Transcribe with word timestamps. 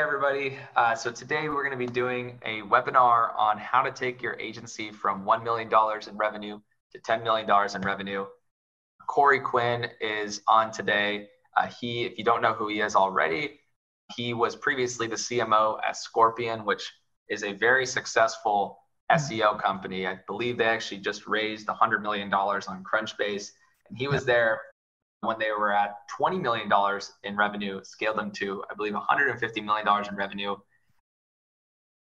Everybody. 0.00 0.56
Uh, 0.76 0.94
so 0.94 1.10
today 1.10 1.50
we're 1.50 1.62
going 1.62 1.78
to 1.78 1.86
be 1.86 1.92
doing 1.92 2.38
a 2.46 2.62
webinar 2.62 3.36
on 3.36 3.58
how 3.58 3.82
to 3.82 3.90
take 3.90 4.22
your 4.22 4.32
agency 4.40 4.90
from 4.90 5.26
$1 5.26 5.44
million 5.44 5.68
in 6.08 6.16
revenue 6.16 6.58
to 6.90 6.98
$10 6.98 7.22
million 7.22 7.46
in 7.74 7.82
revenue. 7.82 8.24
Corey 9.06 9.40
Quinn 9.40 9.88
is 10.00 10.40
on 10.48 10.72
today. 10.72 11.28
Uh, 11.54 11.66
he, 11.66 12.04
if 12.04 12.16
you 12.16 12.24
don't 12.24 12.40
know 12.40 12.54
who 12.54 12.68
he 12.68 12.80
is 12.80 12.96
already, 12.96 13.60
he 14.16 14.32
was 14.32 14.56
previously 14.56 15.06
the 15.06 15.16
CMO 15.16 15.78
at 15.86 15.98
Scorpion, 15.98 16.64
which 16.64 16.90
is 17.28 17.44
a 17.44 17.52
very 17.52 17.84
successful 17.84 18.78
SEO 19.12 19.60
company. 19.60 20.06
I 20.06 20.18
believe 20.26 20.56
they 20.56 20.64
actually 20.64 21.02
just 21.02 21.26
raised 21.26 21.66
$100 21.66 22.00
million 22.00 22.32
on 22.32 22.84
Crunchbase. 22.84 23.50
And 23.90 23.98
he 23.98 24.08
was 24.08 24.24
there 24.24 24.62
when 25.22 25.38
they 25.38 25.50
were 25.50 25.72
at 25.72 25.96
$20 26.18 26.40
million 26.40 26.70
in 27.24 27.36
revenue, 27.36 27.80
scaled 27.82 28.16
them 28.16 28.30
to, 28.32 28.64
I 28.70 28.74
believe, 28.74 28.94
$150 28.94 29.64
million 29.64 29.86
in 30.08 30.16
revenue. 30.16 30.56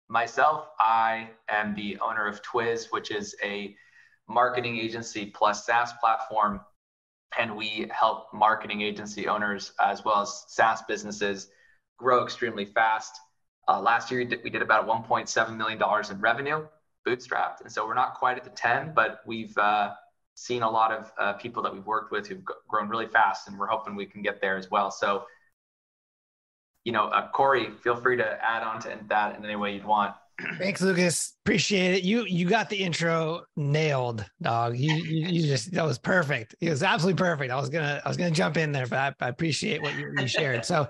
Myself, 0.08 0.68
I 0.78 1.30
am 1.48 1.74
the 1.74 1.98
owner 2.00 2.26
of 2.26 2.42
Twiz, 2.42 2.86
which 2.90 3.10
is 3.10 3.34
a 3.42 3.74
marketing 4.28 4.76
agency 4.76 5.26
plus 5.26 5.66
SaaS 5.66 5.92
platform. 6.00 6.60
And 7.38 7.56
we 7.56 7.86
help 7.90 8.32
marketing 8.32 8.82
agency 8.82 9.26
owners 9.26 9.72
as 9.80 10.04
well 10.04 10.20
as 10.20 10.44
SaaS 10.48 10.82
businesses 10.86 11.48
grow 11.98 12.22
extremely 12.22 12.66
fast. 12.66 13.18
Uh, 13.68 13.80
last 13.80 14.10
year, 14.10 14.28
we 14.44 14.50
did 14.50 14.60
about 14.60 14.86
$1.7 14.86 15.56
million 15.56 15.80
in 16.10 16.20
revenue, 16.20 16.66
bootstrapped. 17.06 17.62
And 17.62 17.72
so 17.72 17.86
we're 17.86 17.94
not 17.94 18.14
quite 18.14 18.36
at 18.36 18.44
the 18.44 18.50
10, 18.50 18.92
but 18.94 19.20
we've 19.24 19.56
uh, 19.56 19.92
seen 20.34 20.62
a 20.62 20.70
lot 20.70 20.92
of 20.92 21.12
uh, 21.18 21.32
people 21.34 21.62
that 21.62 21.72
we've 21.72 21.86
worked 21.86 22.12
with 22.12 22.26
who've 22.26 22.42
grown 22.68 22.88
really 22.88 23.06
fast, 23.06 23.48
and 23.48 23.58
we're 23.58 23.66
hoping 23.66 23.94
we 23.94 24.06
can 24.06 24.22
get 24.22 24.40
there 24.40 24.56
as 24.56 24.70
well. 24.70 24.90
So, 24.90 25.24
you 26.84 26.92
know, 26.92 27.06
uh, 27.06 27.30
Corey, 27.30 27.70
feel 27.82 27.96
free 27.96 28.16
to 28.16 28.44
add 28.44 28.62
on 28.62 28.80
to 28.82 28.98
that 29.08 29.36
in 29.36 29.44
any 29.44 29.56
way 29.56 29.74
you'd 29.74 29.84
want. 29.84 30.14
Thanks, 30.58 30.80
Lucas. 30.80 31.34
Appreciate 31.44 31.94
it. 31.94 32.04
You 32.04 32.24
you 32.24 32.48
got 32.48 32.70
the 32.70 32.76
intro 32.76 33.42
nailed, 33.56 34.24
dog. 34.40 34.76
You, 34.76 34.94
you, 34.94 35.26
you 35.28 35.46
just 35.46 35.72
that 35.72 35.84
was 35.84 35.98
perfect. 35.98 36.54
It 36.60 36.70
was 36.70 36.82
absolutely 36.82 37.18
perfect. 37.18 37.52
I 37.52 37.60
was 37.60 37.68
gonna 37.68 38.00
I 38.04 38.08
was 38.08 38.16
gonna 38.16 38.30
jump 38.30 38.56
in 38.56 38.72
there, 38.72 38.86
but 38.86 38.98
I, 38.98 39.26
I 39.26 39.28
appreciate 39.28 39.82
what 39.82 39.96
you, 39.96 40.12
you, 40.16 40.26
shared. 40.26 40.64
So, 40.64 40.88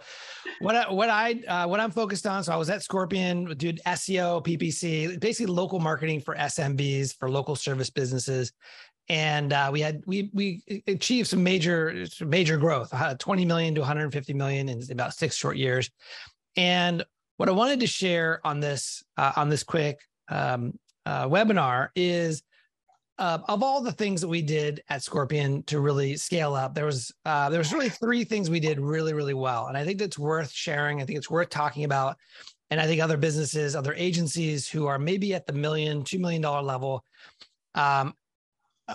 what 0.60 0.76
I, 0.76 0.90
what 0.90 1.10
I 1.10 1.42
uh, 1.48 1.66
what 1.66 1.80
I'm 1.80 1.90
focused 1.90 2.26
on. 2.26 2.44
So 2.44 2.52
I 2.52 2.56
was 2.56 2.70
at 2.70 2.82
Scorpion, 2.82 3.52
did 3.56 3.80
SEO, 3.86 4.44
PPC, 4.44 5.18
basically 5.20 5.52
local 5.52 5.80
marketing 5.80 6.20
for 6.20 6.34
SMBs 6.34 7.18
for 7.18 7.30
local 7.30 7.56
service 7.56 7.90
businesses, 7.90 8.52
and 9.08 9.52
uh, 9.52 9.70
we 9.72 9.80
had 9.80 10.02
we 10.06 10.30
we 10.32 10.82
achieved 10.86 11.28
some 11.28 11.42
major 11.42 12.06
major 12.20 12.56
growth, 12.56 12.92
uh, 12.92 13.14
20 13.18 13.44
million 13.44 13.74
to 13.74 13.80
150 13.80 14.34
million 14.34 14.68
in 14.68 14.82
about 14.90 15.14
six 15.14 15.36
short 15.36 15.56
years. 15.56 15.90
And 16.56 17.04
what 17.36 17.48
I 17.48 17.52
wanted 17.52 17.80
to 17.80 17.86
share 17.86 18.40
on 18.44 18.60
this 18.60 19.02
uh, 19.16 19.32
on 19.36 19.48
this 19.48 19.64
quick 19.64 20.00
um, 20.28 20.78
uh, 21.04 21.26
webinar 21.28 21.88
is 21.96 22.42
uh, 23.18 23.38
of 23.48 23.62
all 23.62 23.80
the 23.80 23.92
things 23.92 24.20
that 24.20 24.28
we 24.28 24.42
did 24.42 24.82
at 24.88 25.02
Scorpion 25.02 25.62
to 25.64 25.80
really 25.80 26.16
scale 26.16 26.54
up, 26.54 26.74
there 26.74 26.86
was 26.86 27.12
uh, 27.24 27.50
there 27.50 27.58
was 27.58 27.72
really 27.72 27.88
three 27.88 28.24
things 28.24 28.48
we 28.48 28.60
did 28.60 28.80
really 28.80 29.12
really 29.12 29.34
well, 29.34 29.66
and 29.66 29.76
I 29.76 29.84
think 29.84 29.98
that's 29.98 30.18
worth 30.18 30.50
sharing. 30.50 31.00
I 31.00 31.04
think 31.04 31.18
it's 31.18 31.30
worth 31.30 31.50
talking 31.50 31.84
about, 31.84 32.16
and 32.70 32.80
I 32.80 32.86
think 32.86 33.02
other 33.02 33.16
businesses, 33.16 33.76
other 33.76 33.94
agencies 33.94 34.68
who 34.68 34.86
are 34.86 34.98
maybe 34.98 35.34
at 35.34 35.46
the 35.46 35.52
million, 35.52 36.04
two 36.04 36.18
million 36.18 36.42
dollar 36.42 36.62
level, 36.62 37.04
um, 37.74 38.14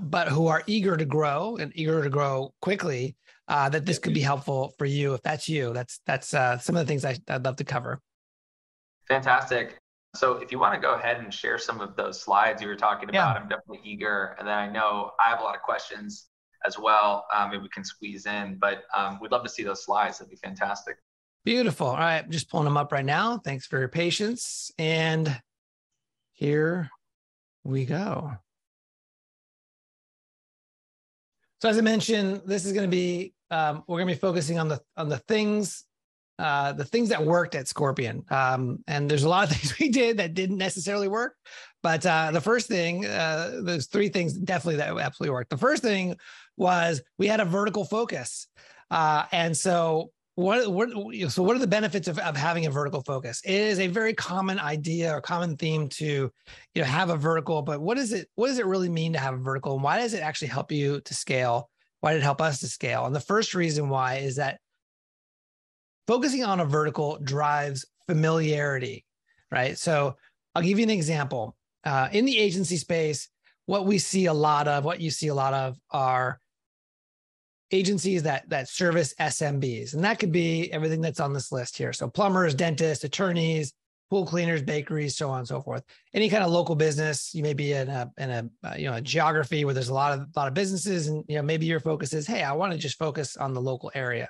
but 0.02 0.28
who 0.28 0.48
are 0.48 0.64
eager 0.68 0.98
to 0.98 1.06
grow 1.06 1.58
and 1.58 1.72
eager 1.76 2.04
to 2.04 2.10
grow 2.10 2.54
quickly, 2.62 3.16
uh, 3.48 3.70
that 3.70 3.86
this 3.86 4.00
could 4.00 4.14
be 4.14 4.22
helpful 4.22 4.74
for 4.78 4.86
you. 4.86 5.14
If 5.14 5.22
that's 5.22 5.48
you, 5.48 5.74
that's 5.74 6.02
that's 6.06 6.34
uh, 6.34 6.58
some 6.58 6.76
of 6.76 6.86
the 6.86 6.90
things 6.90 7.06
I, 7.06 7.18
would 7.30 7.46
love 7.46 7.56
to 7.58 7.64
cover. 7.64 8.02
Fantastic. 9.08 9.78
So 10.16 10.34
if 10.38 10.52
you 10.52 10.60
want 10.60 10.74
to 10.74 10.80
go 10.80 10.96
ahead 10.96 11.18
and 11.18 11.34
share 11.34 11.58
some 11.58 11.80
of 11.80 11.96
those 11.96 12.20
slides 12.20 12.62
you 12.62 12.68
were 12.68 12.76
talking 12.76 13.10
about, 13.10 13.36
yeah. 13.36 13.42
I'm 13.42 13.48
definitely 13.48 13.82
eager. 13.84 14.36
And 14.40 14.48
then 14.48 14.58
I 14.58 14.68
know 14.70 15.12
I 15.24 15.30
have 15.30 15.40
a 15.40 15.44
lot 15.44 15.56
of 15.56 15.62
questions 15.62 16.28
as 16.66 16.80
well. 16.80 17.26
Um, 17.34 17.52
maybe 17.52 17.64
we 17.64 17.70
can 17.70 17.84
squeeze 17.84 18.26
in, 18.26 18.58
but 18.60 18.84
um, 18.96 19.20
we'd 19.22 19.32
love 19.32 19.44
to 19.44 19.50
see 19.50 19.64
those 19.64 19.84
slides. 19.84 20.18
That'd 20.18 20.32
be 20.32 20.38
fantastic. 20.38 20.98
Beautiful. 21.46 21.88
All 21.88 21.98
right, 21.98 22.28
just 22.30 22.50
pulling 22.50 22.66
them 22.66 22.78
up 22.78 22.92
right 22.92 23.06
now. 23.06 23.38
Thanks 23.38 23.66
for 23.66 23.80
your 23.80 23.88
patience. 23.88 24.72
And 24.78 25.40
here 26.34 26.90
we 27.64 27.86
go. 27.86 28.34
So 31.62 31.70
as 31.70 31.78
I 31.78 31.82
mentioned, 31.82 32.42
this 32.46 32.66
is 32.66 32.74
going 32.74 32.90
to 32.90 32.96
be 32.96 33.34
um, 33.50 33.84
we're 33.88 33.98
going 34.00 34.10
to 34.10 34.14
be 34.14 34.20
focusing 34.20 34.60
on 34.60 34.68
the 34.68 34.82
on 34.96 35.10
the 35.10 35.20
things 35.20 35.86
uh, 36.40 36.72
the 36.74 36.86
things 36.86 37.10
that 37.10 37.26
worked 37.26 37.56
at 37.56 37.68
Scorpion. 37.68 38.24
Um, 38.30 38.84
and 38.88 39.10
there's 39.10 39.24
a 39.24 39.30
lot 39.30 39.50
of 39.50 39.56
things 39.58 39.78
we 39.80 39.90
did 39.90 40.18
that 40.18 40.34
didn't 40.34 40.58
necessarily 40.58 41.08
work. 41.08 41.36
But 41.82 42.06
uh, 42.06 42.32
the 42.32 42.42
first 42.42 42.68
thing, 42.68 43.06
uh, 43.06 43.62
there's 43.64 43.88
three 43.88 44.10
things 44.10 44.34
definitely 44.34 44.78
that 44.78 44.96
absolutely 44.98 45.34
worked. 45.34 45.50
The 45.50 45.58
first 45.58 45.82
thing 45.82 46.16
was 46.56 47.02
we 47.18 47.28
had 47.28 47.40
a 47.40 47.46
vertical 47.46 47.86
focus. 47.86 48.48
Uh, 48.92 49.26
and 49.32 49.56
so 49.56 50.12
what, 50.38 50.72
what 50.72 50.90
so 51.32 51.42
what 51.42 51.56
are 51.56 51.60
the 51.60 51.66
benefits 51.66 52.08
of, 52.08 52.20
of 52.20 52.38
having 52.38 52.68
a 52.68 52.70
vertical 52.70 53.02
focus? 53.02 53.42
It 53.44 53.56
is 53.56 53.80
a 53.80 53.88
very 53.88 54.14
common 54.14 54.60
idea 54.60 55.12
or 55.12 55.20
common 55.20 55.58
theme 55.58 55.90
to 55.90 56.06
you 56.06 56.82
know 56.82 56.84
have 56.84 57.10
a 57.10 57.18
vertical 57.18 57.64
but 57.64 57.82
what 57.82 57.98
is 57.98 58.14
it 58.14 58.30
what 58.36 58.50
does 58.50 58.60
it 58.60 58.68
really 58.68 58.88
mean 58.88 59.14
to 59.14 59.20
have 59.20 59.34
a 59.34 59.38
vertical? 59.38 59.74
And 59.74 59.82
why 59.82 59.98
does 59.98 60.14
it 60.14 60.22
actually 60.22 60.50
help 60.50 60.72
you 60.72 61.02
to 61.02 61.14
scale? 61.16 61.72
Why 62.02 62.14
did 62.14 62.20
it 62.20 62.24
help 62.24 62.40
us 62.40 62.60
to 62.60 62.68
scale? 62.68 63.08
And 63.08 63.16
the 63.16 63.20
first 63.20 63.56
reason 63.56 63.90
why 63.90 64.18
is 64.18 64.36
that 64.36 64.60
focusing 66.06 66.44
on 66.44 66.60
a 66.60 66.66
vertical 66.66 67.18
drives 67.24 67.84
familiarity 68.06 69.06
right? 69.52 69.76
So 69.76 70.18
i'll 70.54 70.62
give 70.62 70.78
you 70.78 70.84
an 70.84 70.92
example. 70.92 71.56
Uh, 71.84 72.10
in 72.12 72.26
the 72.26 72.38
agency 72.38 72.78
space 72.78 73.28
what 73.66 73.88
we 73.88 73.98
see 73.98 74.28
a 74.28 74.34
lot 74.34 74.68
of 74.68 74.86
what 74.86 75.02
you 75.02 75.10
see 75.10 75.30
a 75.30 75.34
lot 75.34 75.56
of 75.56 75.80
are 75.90 76.40
agencies 77.72 78.24
that 78.24 78.50
that 78.50 78.70
service 78.70 79.14
SMBs, 79.20 79.94
and 79.94 80.04
that 80.04 80.20
could 80.20 80.32
be 80.32 80.72
everything 80.72 81.02
that's 81.02 81.20
on 81.20 81.34
this 81.34 81.52
list 81.52 81.78
here. 81.78 81.94
So 81.94 82.10
plumbers, 82.10 82.56
dentists, 82.56 83.04
attorneys, 83.04 83.74
pool 84.10 84.26
cleaners, 84.26 84.62
bakeries, 84.62 85.18
so 85.18 85.30
on 85.30 85.40
and 85.40 85.48
so 85.48 85.62
forth. 85.62 85.84
Any 86.14 86.30
kind 86.30 86.44
of 86.44 86.52
local 86.52 86.76
business, 86.76 87.34
you 87.34 87.44
may 87.44 87.54
be 87.54 87.74
in 87.74 87.90
a 87.90 88.12
in 88.18 88.30
a 88.30 88.50
uh, 88.64 88.76
you 88.78 88.86
know 88.86 88.96
a 88.96 89.02
geography 89.02 89.66
where 89.66 89.74
there's 89.74 89.90
a 89.90 89.94
lot 89.94 90.14
of 90.14 90.22
a 90.22 90.40
lot 90.40 90.48
of 90.48 90.54
businesses, 90.54 91.08
and 91.08 91.24
you 91.28 91.36
know 91.36 91.44
maybe 91.44 91.66
your 91.66 91.80
focus 91.80 92.14
is, 92.14 92.28
hey, 92.28 92.44
I 92.44 92.54
want 92.54 92.74
to 92.74 92.80
just 92.80 92.98
focus 92.98 93.38
on 93.38 93.54
the 93.54 93.62
local 93.62 93.92
area, 93.94 94.30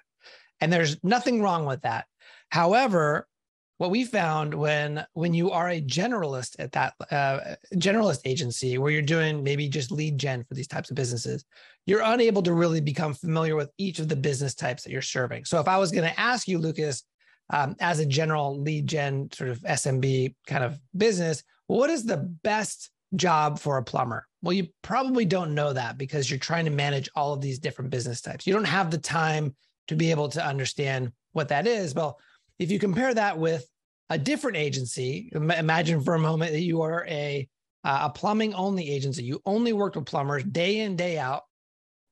and 0.62 0.72
there's 0.72 1.02
nothing 1.04 1.42
wrong 1.42 1.66
with 1.66 1.82
that. 1.82 2.06
However, 2.50 3.28
what 3.78 3.92
we 3.92 4.04
found 4.04 4.54
when 4.54 5.06
when 5.14 5.34
you 5.34 5.52
are 5.52 5.70
a 5.70 5.82
generalist 5.82 6.56
at 6.60 6.72
that 6.72 6.94
uh, 7.12 7.56
generalist 7.76 8.22
agency 8.26 8.78
where 8.78 8.92
you're 8.92 9.02
doing 9.02 9.44
maybe 9.44 9.68
just 9.70 9.92
lead 9.92 10.18
gen 10.18 10.44
for 10.44 10.54
these 10.54 10.68
types 10.68 10.90
of 10.90 10.96
businesses 10.96 11.46
you're 11.86 12.02
unable 12.04 12.42
to 12.42 12.54
really 12.54 12.82
become 12.82 13.14
familiar 13.14 13.56
with 13.56 13.70
each 13.78 14.00
of 14.00 14.08
the 14.08 14.16
business 14.16 14.54
types 14.54 14.84
that 14.84 14.92
you're 14.92 15.02
serving. 15.02 15.46
So 15.46 15.60
if 15.60 15.68
i 15.68 15.78
was 15.78 15.92
going 15.92 16.10
to 16.10 16.20
ask 16.20 16.48
you 16.48 16.58
lucas 16.58 17.04
um, 17.50 17.76
as 17.80 18.00
a 18.00 18.06
general 18.06 18.60
lead 18.62 18.88
gen 18.88 19.30
sort 19.32 19.50
of 19.50 19.60
smb 19.60 20.36
kind 20.48 20.64
of 20.64 20.80
business 20.96 21.44
what 21.68 21.90
is 21.90 22.04
the 22.04 22.18
best 22.18 22.90
job 23.16 23.60
for 23.60 23.78
a 23.78 23.84
plumber? 23.84 24.26
Well 24.42 24.54
you 24.54 24.68
probably 24.82 25.26
don't 25.26 25.56
know 25.56 25.74
that 25.74 25.98
because 25.98 26.30
you're 26.30 26.40
trying 26.40 26.66
to 26.66 26.72
manage 26.72 27.10
all 27.16 27.34
of 27.34 27.42
these 27.42 27.60
different 27.60 27.92
business 27.92 28.22
types. 28.22 28.48
You 28.48 28.54
don't 28.54 28.64
have 28.66 28.92
the 28.92 28.98
time 28.98 29.56
to 29.88 29.96
be 29.96 30.12
able 30.12 30.30
to 30.30 30.46
understand 30.46 31.12
what 31.34 31.50
that 31.50 31.68
is. 31.68 31.94
Well 31.94 32.20
if 32.60 32.72
you 32.72 32.80
compare 32.80 33.14
that 33.14 33.38
with 33.38 33.70
a 34.10 34.18
different 34.18 34.58
agency, 34.58 35.30
imagine 35.34 36.02
for 36.02 36.16
a 36.16 36.20
moment 36.20 36.52
that 36.54 36.62
you 36.62 36.82
are 36.82 37.06
a 37.08 37.48
a 37.84 38.10
plumbing 38.10 38.54
only 38.54 38.90
agency. 38.90 39.24
You 39.24 39.42
only 39.46 39.72
worked 39.72 39.96
with 39.96 40.06
plumbers 40.06 40.44
day 40.44 40.80
in 40.80 40.96
day 40.96 41.18
out, 41.18 41.44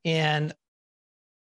and 0.05 0.53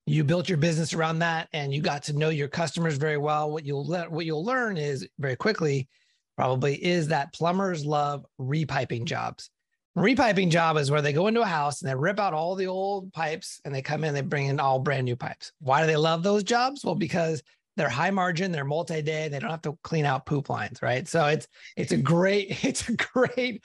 you 0.06 0.22
built 0.24 0.48
your 0.48 0.58
business 0.58 0.94
around 0.94 1.20
that, 1.20 1.48
and 1.52 1.72
you 1.74 1.80
got 1.80 2.04
to 2.04 2.12
know 2.12 2.28
your 2.28 2.48
customers 2.48 2.96
very 2.96 3.16
well. 3.16 3.50
What 3.50 3.64
you'll 3.64 3.86
le- 3.86 4.10
what 4.10 4.26
you'll 4.26 4.44
learn 4.44 4.76
is 4.76 5.08
very 5.18 5.36
quickly, 5.36 5.88
probably, 6.36 6.74
is 6.84 7.08
that 7.08 7.32
plumbers 7.32 7.84
love 7.84 8.24
repiping 8.40 9.04
jobs. 9.04 9.50
Repiping 9.96 10.50
job 10.50 10.76
is 10.78 10.90
where 10.90 11.02
they 11.02 11.12
go 11.12 11.26
into 11.26 11.42
a 11.42 11.46
house 11.46 11.82
and 11.82 11.90
they 11.90 11.94
rip 11.94 12.18
out 12.18 12.32
all 12.32 12.54
the 12.54 12.66
old 12.66 13.12
pipes 13.12 13.60
and 13.64 13.74
they 13.74 13.82
come 13.82 14.04
in, 14.04 14.14
they 14.14 14.22
bring 14.22 14.46
in 14.46 14.58
all 14.58 14.78
brand 14.78 15.04
new 15.04 15.16
pipes. 15.16 15.52
Why 15.60 15.82
do 15.82 15.86
they 15.86 15.96
love 15.96 16.22
those 16.22 16.44
jobs? 16.44 16.82
Well, 16.82 16.94
because 16.94 17.42
they're 17.76 17.88
high 17.88 18.10
margin, 18.10 18.52
they're 18.52 18.64
multi-day, 18.64 19.28
they 19.28 19.38
don't 19.38 19.50
have 19.50 19.62
to 19.62 19.78
clean 19.82 20.04
out 20.04 20.26
poop 20.26 20.50
lines, 20.50 20.82
right? 20.82 21.08
So 21.08 21.26
it's 21.26 21.46
it's 21.76 21.92
a 21.92 21.96
great 21.96 22.64
it's 22.64 22.88
a 22.88 22.96
great 22.96 23.62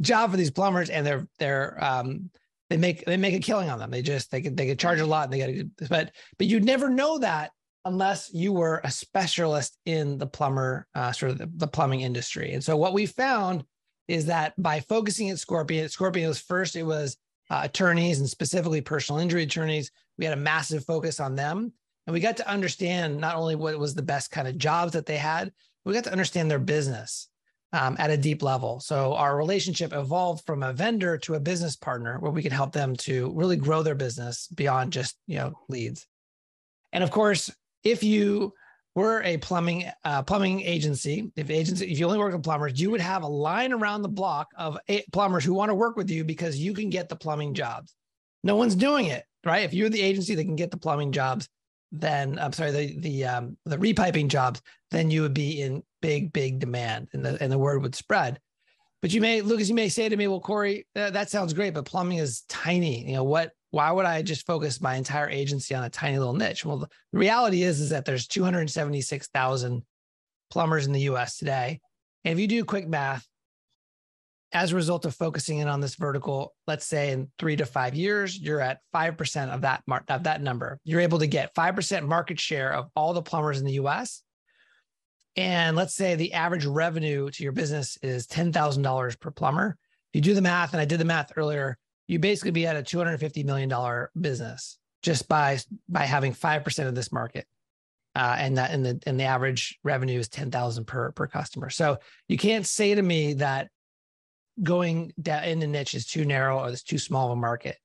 job 0.00 0.30
for 0.30 0.36
these 0.36 0.50
plumbers, 0.50 0.90
and 0.90 1.06
they're 1.06 1.26
they're 1.38 1.82
um 1.82 2.30
they 2.70 2.76
make 2.76 3.04
they 3.04 3.16
make 3.16 3.34
a 3.34 3.40
killing 3.40 3.70
on 3.70 3.78
them. 3.78 3.90
They 3.90 4.02
just 4.02 4.30
they 4.30 4.40
can 4.40 4.54
they 4.54 4.66
can 4.66 4.76
charge 4.76 5.00
a 5.00 5.06
lot 5.06 5.24
and 5.24 5.32
they 5.32 5.38
get 5.38 5.50
a 5.50 5.52
good 5.52 5.70
but 5.88 6.12
but 6.38 6.46
you'd 6.46 6.64
never 6.64 6.88
know 6.88 7.18
that 7.18 7.50
unless 7.84 8.32
you 8.34 8.52
were 8.52 8.80
a 8.84 8.90
specialist 8.90 9.78
in 9.86 10.18
the 10.18 10.26
plumber 10.26 10.86
uh, 10.94 11.12
sort 11.12 11.32
of 11.32 11.38
the, 11.38 11.50
the 11.56 11.66
plumbing 11.66 12.02
industry. 12.02 12.52
And 12.52 12.62
so 12.62 12.76
what 12.76 12.92
we 12.92 13.06
found 13.06 13.64
is 14.08 14.26
that 14.26 14.52
by 14.60 14.80
focusing 14.80 15.30
at 15.30 15.38
Scorpion, 15.38 15.88
Scorpion 15.88 16.28
was 16.28 16.40
first 16.40 16.76
it 16.76 16.82
was 16.82 17.16
uh, 17.50 17.60
attorneys 17.64 18.20
and 18.20 18.28
specifically 18.28 18.80
personal 18.80 19.20
injury 19.20 19.44
attorneys. 19.44 19.90
We 20.18 20.24
had 20.24 20.36
a 20.36 20.40
massive 20.40 20.84
focus 20.84 21.20
on 21.20 21.34
them. 21.34 21.72
And 22.08 22.14
we 22.14 22.20
got 22.20 22.38
to 22.38 22.50
understand 22.50 23.18
not 23.18 23.36
only 23.36 23.54
what 23.54 23.78
was 23.78 23.94
the 23.94 24.00
best 24.00 24.30
kind 24.30 24.48
of 24.48 24.56
jobs 24.56 24.94
that 24.94 25.04
they 25.04 25.18
had, 25.18 25.52
we 25.84 25.92
got 25.92 26.04
to 26.04 26.10
understand 26.10 26.50
their 26.50 26.58
business 26.58 27.28
um, 27.74 27.96
at 27.98 28.10
a 28.10 28.16
deep 28.16 28.42
level. 28.42 28.80
So 28.80 29.12
our 29.12 29.36
relationship 29.36 29.92
evolved 29.92 30.46
from 30.46 30.62
a 30.62 30.72
vendor 30.72 31.18
to 31.18 31.34
a 31.34 31.40
business 31.40 31.76
partner 31.76 32.18
where 32.18 32.32
we 32.32 32.42
could 32.42 32.50
help 32.50 32.72
them 32.72 32.96
to 32.96 33.30
really 33.34 33.56
grow 33.56 33.82
their 33.82 33.94
business 33.94 34.48
beyond 34.54 34.90
just, 34.90 35.18
you 35.26 35.36
know, 35.36 35.52
leads. 35.68 36.06
And 36.94 37.04
of 37.04 37.10
course, 37.10 37.54
if 37.84 38.02
you 38.02 38.54
were 38.94 39.22
a 39.22 39.36
plumbing 39.36 39.84
uh, 40.02 40.22
plumbing 40.22 40.62
agency, 40.62 41.30
if 41.36 41.50
agency, 41.50 41.92
if 41.92 41.98
you 41.98 42.06
only 42.06 42.16
work 42.16 42.32
with 42.32 42.42
plumbers, 42.42 42.80
you 42.80 42.90
would 42.90 43.02
have 43.02 43.22
a 43.22 43.28
line 43.28 43.74
around 43.74 44.00
the 44.00 44.08
block 44.08 44.48
of 44.56 44.78
plumbers 45.12 45.44
who 45.44 45.52
want 45.52 45.68
to 45.68 45.74
work 45.74 45.98
with 45.98 46.08
you 46.08 46.24
because 46.24 46.56
you 46.56 46.72
can 46.72 46.88
get 46.88 47.10
the 47.10 47.16
plumbing 47.16 47.52
jobs. 47.52 47.94
No 48.42 48.56
one's 48.56 48.74
doing 48.74 49.08
it, 49.08 49.24
right? 49.44 49.64
If 49.64 49.74
you're 49.74 49.90
the 49.90 50.00
agency 50.00 50.34
that 50.36 50.44
can 50.44 50.56
get 50.56 50.70
the 50.70 50.78
plumbing 50.78 51.12
jobs, 51.12 51.50
then 51.92 52.38
I'm 52.38 52.52
sorry, 52.52 52.70
the 52.70 53.00
the 53.00 53.24
um, 53.24 53.56
the 53.64 53.78
repiping 53.78 54.28
jobs, 54.28 54.60
then 54.90 55.10
you 55.10 55.22
would 55.22 55.34
be 55.34 55.62
in 55.62 55.82
big 56.02 56.32
big 56.32 56.58
demand, 56.58 57.08
and 57.12 57.24
the 57.24 57.42
and 57.42 57.50
the 57.50 57.58
word 57.58 57.82
would 57.82 57.94
spread. 57.94 58.40
But 59.00 59.12
you 59.12 59.20
may, 59.20 59.42
Lucas, 59.42 59.68
you 59.68 59.74
may 59.74 59.88
say 59.88 60.08
to 60.08 60.16
me, 60.16 60.26
"Well, 60.26 60.40
Corey, 60.40 60.86
uh, 60.96 61.10
that 61.10 61.30
sounds 61.30 61.54
great, 61.54 61.74
but 61.74 61.84
plumbing 61.84 62.18
is 62.18 62.42
tiny. 62.48 63.06
You 63.06 63.14
know 63.14 63.24
what? 63.24 63.52
Why 63.70 63.90
would 63.90 64.06
I 64.06 64.22
just 64.22 64.46
focus 64.46 64.80
my 64.80 64.96
entire 64.96 65.28
agency 65.28 65.74
on 65.74 65.84
a 65.84 65.90
tiny 65.90 66.18
little 66.18 66.34
niche?" 66.34 66.64
Well, 66.64 66.78
the 66.78 66.88
reality 67.12 67.62
is 67.62 67.80
is 67.80 67.90
that 67.90 68.04
there's 68.04 68.26
276,000 68.26 69.82
plumbers 70.50 70.86
in 70.86 70.92
the 70.92 71.02
U.S. 71.02 71.38
today, 71.38 71.80
and 72.24 72.32
if 72.32 72.38
you 72.38 72.48
do 72.48 72.64
quick 72.64 72.88
math, 72.88 73.26
as 74.52 74.72
a 74.72 74.76
result 74.76 75.04
of 75.04 75.14
focusing 75.14 75.58
in 75.58 75.68
on 75.68 75.80
this 75.80 75.96
vertical, 75.96 76.54
let's 76.66 76.86
say 76.86 77.10
in 77.10 77.30
three 77.38 77.56
to 77.56 77.66
five 77.66 77.94
years, 77.94 78.38
you're 78.38 78.60
at 78.60 78.80
5% 78.94 79.50
of 79.50 79.60
that, 79.62 79.82
of 80.08 80.22
that 80.22 80.42
number. 80.42 80.80
You're 80.84 81.00
able 81.00 81.18
to 81.18 81.26
get 81.26 81.54
5% 81.54 82.06
market 82.06 82.40
share 82.40 82.72
of 82.72 82.88
all 82.96 83.12
the 83.12 83.22
plumbers 83.22 83.58
in 83.58 83.66
the 83.66 83.74
US. 83.74 84.22
And 85.36 85.76
let's 85.76 85.94
say 85.94 86.14
the 86.14 86.32
average 86.32 86.64
revenue 86.64 87.30
to 87.30 87.42
your 87.42 87.52
business 87.52 87.98
is 88.02 88.26
$10,000 88.26 89.20
per 89.20 89.30
plumber. 89.30 89.76
If 90.12 90.16
you 90.16 90.20
do 90.22 90.34
the 90.34 90.42
math, 90.42 90.72
and 90.72 90.80
I 90.80 90.86
did 90.86 90.98
the 90.98 91.04
math 91.04 91.32
earlier, 91.36 91.76
you 92.06 92.18
basically 92.18 92.50
be 92.50 92.66
at 92.66 92.76
a 92.76 92.82
$250 92.82 93.44
million 93.44 94.06
business 94.18 94.78
just 95.02 95.28
by, 95.28 95.58
by 95.88 96.04
having 96.04 96.32
5% 96.32 96.88
of 96.88 96.94
this 96.94 97.12
market. 97.12 97.46
Uh, 98.16 98.34
and 98.38 98.56
that 98.56 98.72
and 98.72 98.84
the 98.84 99.00
and 99.06 99.20
the 99.20 99.24
average 99.24 99.78
revenue 99.84 100.18
is 100.18 100.28
10,000 100.28 100.86
per 100.86 101.12
per 101.12 101.28
customer. 101.28 101.70
So 101.70 101.98
you 102.26 102.36
can't 102.36 102.66
say 102.66 102.94
to 102.94 103.02
me 103.02 103.34
that 103.34 103.68
going 104.62 105.12
down 105.20 105.44
in 105.44 105.60
the 105.60 105.66
niche 105.66 105.94
is 105.94 106.06
too 106.06 106.24
narrow 106.24 106.58
or 106.58 106.70
it's 106.70 106.82
too 106.82 106.98
small 106.98 107.26
of 107.26 107.32
a 107.32 107.40
market. 107.40 107.76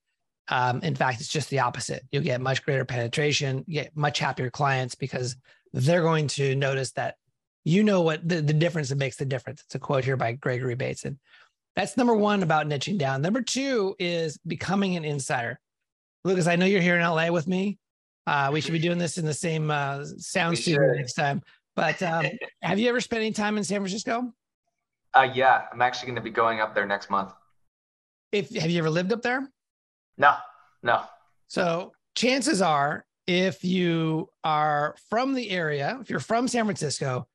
Um, 0.49 0.81
in 0.81 0.95
fact, 0.95 1.21
it's 1.21 1.29
just 1.29 1.49
the 1.49 1.59
opposite. 1.59 2.03
You'll 2.11 2.23
get 2.23 2.41
much 2.41 2.63
greater 2.63 2.85
penetration, 2.85 3.63
you 3.67 3.81
get 3.81 3.95
much 3.95 4.19
happier 4.19 4.49
clients 4.49 4.95
because 4.95 5.35
they're 5.71 6.01
going 6.01 6.27
to 6.27 6.55
notice 6.55 6.91
that 6.93 7.15
you 7.65 7.83
know 7.83 8.01
what 8.01 8.27
the, 8.27 8.41
the 8.41 8.53
difference 8.53 8.89
that 8.89 8.97
makes 8.97 9.15
the 9.15 9.25
difference. 9.25 9.61
It's 9.61 9.75
a 9.75 9.79
quote 9.79 10.03
here 10.03 10.17
by 10.17 10.33
Gregory 10.33 10.75
Bateson. 10.75 11.19
That's 11.75 11.97
number 11.97 12.13
one 12.13 12.43
about 12.43 12.67
niching 12.67 12.97
down. 12.97 13.21
Number 13.21 13.41
two 13.41 13.95
is 13.97 14.37
becoming 14.45 14.95
an 14.95 15.05
insider. 15.05 15.59
Lucas, 16.23 16.47
I 16.47 16.55
know 16.55 16.65
you're 16.65 16.81
here 16.81 16.97
in 16.97 17.01
LA 17.01 17.31
with 17.31 17.47
me. 17.47 17.79
Uh, 18.27 18.49
we 18.53 18.61
should 18.61 18.73
be 18.73 18.79
doing 18.79 18.97
this 18.97 19.17
in 19.17 19.25
the 19.25 19.33
same 19.33 19.71
uh, 19.71 20.05
sound 20.17 20.57
studio 20.57 20.93
next 20.93 21.13
time. 21.13 21.41
But 21.75 22.01
um, 22.03 22.25
have 22.61 22.79
you 22.79 22.89
ever 22.89 23.01
spent 23.01 23.21
any 23.21 23.31
time 23.31 23.57
in 23.57 23.63
San 23.63 23.79
Francisco? 23.79 24.33
Uh, 25.13 25.29
yeah, 25.33 25.65
I'm 25.71 25.81
actually 25.81 26.07
going 26.07 26.15
to 26.15 26.21
be 26.21 26.29
going 26.31 26.59
up 26.59 26.73
there 26.73 26.85
next 26.85 27.09
month. 27.09 27.31
If 28.31 28.53
have 28.55 28.69
you 28.69 28.79
ever 28.79 28.89
lived 28.89 29.13
up 29.13 29.21
there? 29.21 29.47
No, 30.17 30.35
no. 30.81 31.03
So 31.47 31.93
chances 32.15 32.61
are, 32.61 33.05
if 33.27 33.63
you 33.63 34.29
are 34.43 34.95
from 35.09 35.33
the 35.33 35.51
area, 35.51 35.97
if 36.01 36.09
you're 36.09 36.19
from 36.19 36.47
San 36.47 36.65
Francisco, 36.65 37.27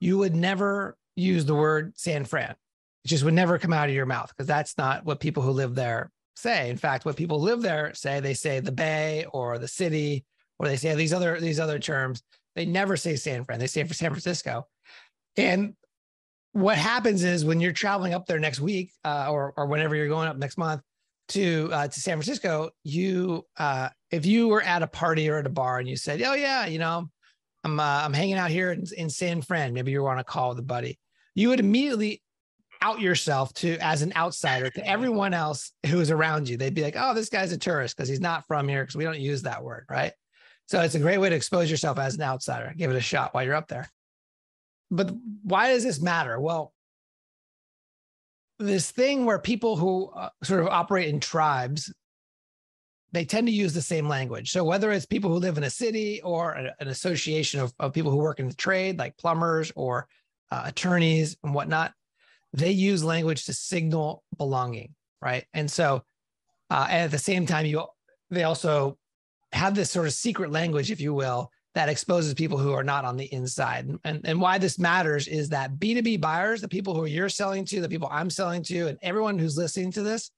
you 0.00 0.18
would 0.18 0.34
never 0.34 0.96
use 1.14 1.44
the 1.44 1.54
word 1.54 1.92
San 1.96 2.24
Fran. 2.24 2.54
It 3.04 3.08
just 3.08 3.24
would 3.24 3.34
never 3.34 3.58
come 3.58 3.72
out 3.72 3.88
of 3.88 3.94
your 3.94 4.06
mouth 4.06 4.28
because 4.28 4.46
that's 4.46 4.76
not 4.76 5.04
what 5.04 5.20
people 5.20 5.42
who 5.42 5.50
live 5.50 5.74
there 5.74 6.10
say. 6.36 6.70
In 6.70 6.76
fact, 6.76 7.04
what 7.04 7.16
people 7.16 7.40
live 7.40 7.62
there 7.62 7.92
say, 7.94 8.20
they 8.20 8.34
say 8.34 8.60
the 8.60 8.72
Bay 8.72 9.26
or 9.32 9.58
the 9.58 9.68
city, 9.68 10.24
or 10.58 10.68
they 10.68 10.76
say 10.76 10.94
these 10.94 11.12
other 11.12 11.38
these 11.38 11.60
other 11.60 11.78
terms. 11.78 12.22
They 12.54 12.64
never 12.64 12.96
say 12.96 13.16
San 13.16 13.44
Fran. 13.44 13.58
They 13.58 13.66
say 13.66 13.84
for 13.84 13.94
San 13.94 14.10
Francisco. 14.10 14.66
And 15.36 15.74
what 16.56 16.78
happens 16.78 17.22
is 17.22 17.44
when 17.44 17.60
you're 17.60 17.70
traveling 17.70 18.14
up 18.14 18.24
there 18.24 18.38
next 18.38 18.60
week 18.60 18.90
uh, 19.04 19.30
or 19.30 19.52
or 19.58 19.66
whenever 19.66 19.94
you're 19.94 20.08
going 20.08 20.26
up 20.26 20.38
next 20.38 20.56
month 20.56 20.80
to 21.28 21.68
uh, 21.70 21.86
to 21.86 22.00
San 22.00 22.16
Francisco, 22.16 22.70
you 22.82 23.44
uh, 23.58 23.90
if 24.10 24.24
you 24.24 24.48
were 24.48 24.62
at 24.62 24.82
a 24.82 24.86
party 24.86 25.28
or 25.28 25.36
at 25.36 25.44
a 25.46 25.50
bar 25.50 25.80
and 25.80 25.88
you 25.88 25.98
said, 25.98 26.22
"Oh 26.22 26.32
yeah, 26.32 26.64
you 26.64 26.78
know, 26.78 27.10
I'm 27.62 27.78
uh, 27.78 28.00
I'm 28.02 28.14
hanging 28.14 28.36
out 28.36 28.50
here 28.50 28.72
in, 28.72 28.84
in 28.96 29.10
San 29.10 29.42
Fran," 29.42 29.74
maybe 29.74 29.92
you 29.92 30.02
were 30.02 30.08
on 30.08 30.18
a 30.18 30.24
call 30.24 30.48
with 30.48 30.58
a 30.58 30.62
buddy, 30.62 30.98
you 31.34 31.50
would 31.50 31.60
immediately 31.60 32.22
out 32.80 33.00
yourself 33.02 33.52
to 33.54 33.76
as 33.82 34.00
an 34.00 34.14
outsider 34.16 34.70
to 34.70 34.86
everyone 34.86 35.34
else 35.34 35.72
who's 35.86 36.10
around 36.10 36.48
you. 36.48 36.56
They'd 36.56 36.72
be 36.72 36.82
like, 36.82 36.96
"Oh, 36.98 37.12
this 37.12 37.28
guy's 37.28 37.52
a 37.52 37.58
tourist 37.58 37.94
because 37.94 38.08
he's 38.08 38.20
not 38.20 38.46
from 38.46 38.66
here 38.66 38.82
because 38.82 38.96
we 38.96 39.04
don't 39.04 39.20
use 39.20 39.42
that 39.42 39.62
word, 39.62 39.84
right?" 39.90 40.14
So 40.68 40.80
it's 40.80 40.94
a 40.94 41.00
great 41.00 41.18
way 41.18 41.28
to 41.28 41.36
expose 41.36 41.70
yourself 41.70 41.98
as 41.98 42.14
an 42.14 42.22
outsider. 42.22 42.72
Give 42.78 42.90
it 42.90 42.96
a 42.96 43.00
shot 43.00 43.34
while 43.34 43.44
you're 43.44 43.54
up 43.54 43.68
there 43.68 43.90
but 44.90 45.10
why 45.42 45.72
does 45.72 45.84
this 45.84 46.00
matter? 46.00 46.40
Well, 46.40 46.72
this 48.58 48.90
thing 48.90 49.24
where 49.24 49.38
people 49.38 49.76
who 49.76 50.10
uh, 50.10 50.30
sort 50.42 50.60
of 50.60 50.68
operate 50.68 51.08
in 51.08 51.20
tribes 51.20 51.92
they 53.12 53.24
tend 53.24 53.46
to 53.46 53.52
use 53.52 53.72
the 53.72 53.82
same 53.82 54.08
language 54.08 54.50
so 54.50 54.64
whether 54.64 54.90
it's 54.90 55.06
people 55.06 55.30
who 55.30 55.38
live 55.38 55.58
in 55.58 55.64
a 55.64 55.70
city 55.70 56.20
or 56.22 56.52
a, 56.52 56.74
an 56.80 56.88
association 56.88 57.60
of, 57.60 57.72
of 57.78 57.92
people 57.92 58.10
who 58.10 58.16
work 58.16 58.40
in 58.40 58.48
the 58.48 58.54
trade 58.54 58.98
like 58.98 59.16
plumbers 59.18 59.72
or 59.76 60.06
uh, 60.50 60.62
attorneys 60.64 61.36
and 61.44 61.54
whatnot 61.54 61.92
they 62.52 62.70
use 62.70 63.04
language 63.04 63.44
to 63.44 63.52
signal 63.52 64.22
belonging 64.38 64.94
right 65.20 65.44
and 65.52 65.70
so 65.70 66.02
uh, 66.70 66.86
and 66.88 67.02
at 67.02 67.10
the 67.10 67.18
same 67.18 67.46
time 67.46 67.66
you 67.66 67.84
they 68.30 68.44
also 68.44 68.96
have 69.52 69.74
this 69.74 69.90
sort 69.90 70.06
of 70.06 70.12
secret 70.12 70.50
language 70.50 70.90
if 70.90 71.00
you 71.00 71.12
will 71.12 71.50
that 71.76 71.90
exposes 71.90 72.32
people 72.32 72.56
who 72.56 72.72
are 72.72 72.82
not 72.82 73.04
on 73.04 73.18
the 73.18 73.26
inside. 73.34 73.86
And, 74.02 74.20
and 74.24 74.40
why 74.40 74.56
this 74.56 74.78
matters 74.78 75.28
is 75.28 75.50
that 75.50 75.74
B2B 75.74 76.22
buyers, 76.22 76.62
the 76.62 76.68
people 76.68 76.94
who 76.94 77.04
you're 77.04 77.28
selling 77.28 77.66
to, 77.66 77.82
the 77.82 77.88
people 77.88 78.08
I'm 78.10 78.30
selling 78.30 78.62
to, 78.62 78.86
and 78.86 78.98
everyone 79.02 79.38
who's 79.38 79.58
listening 79.58 79.92
to 79.92 80.02
this, 80.02 80.30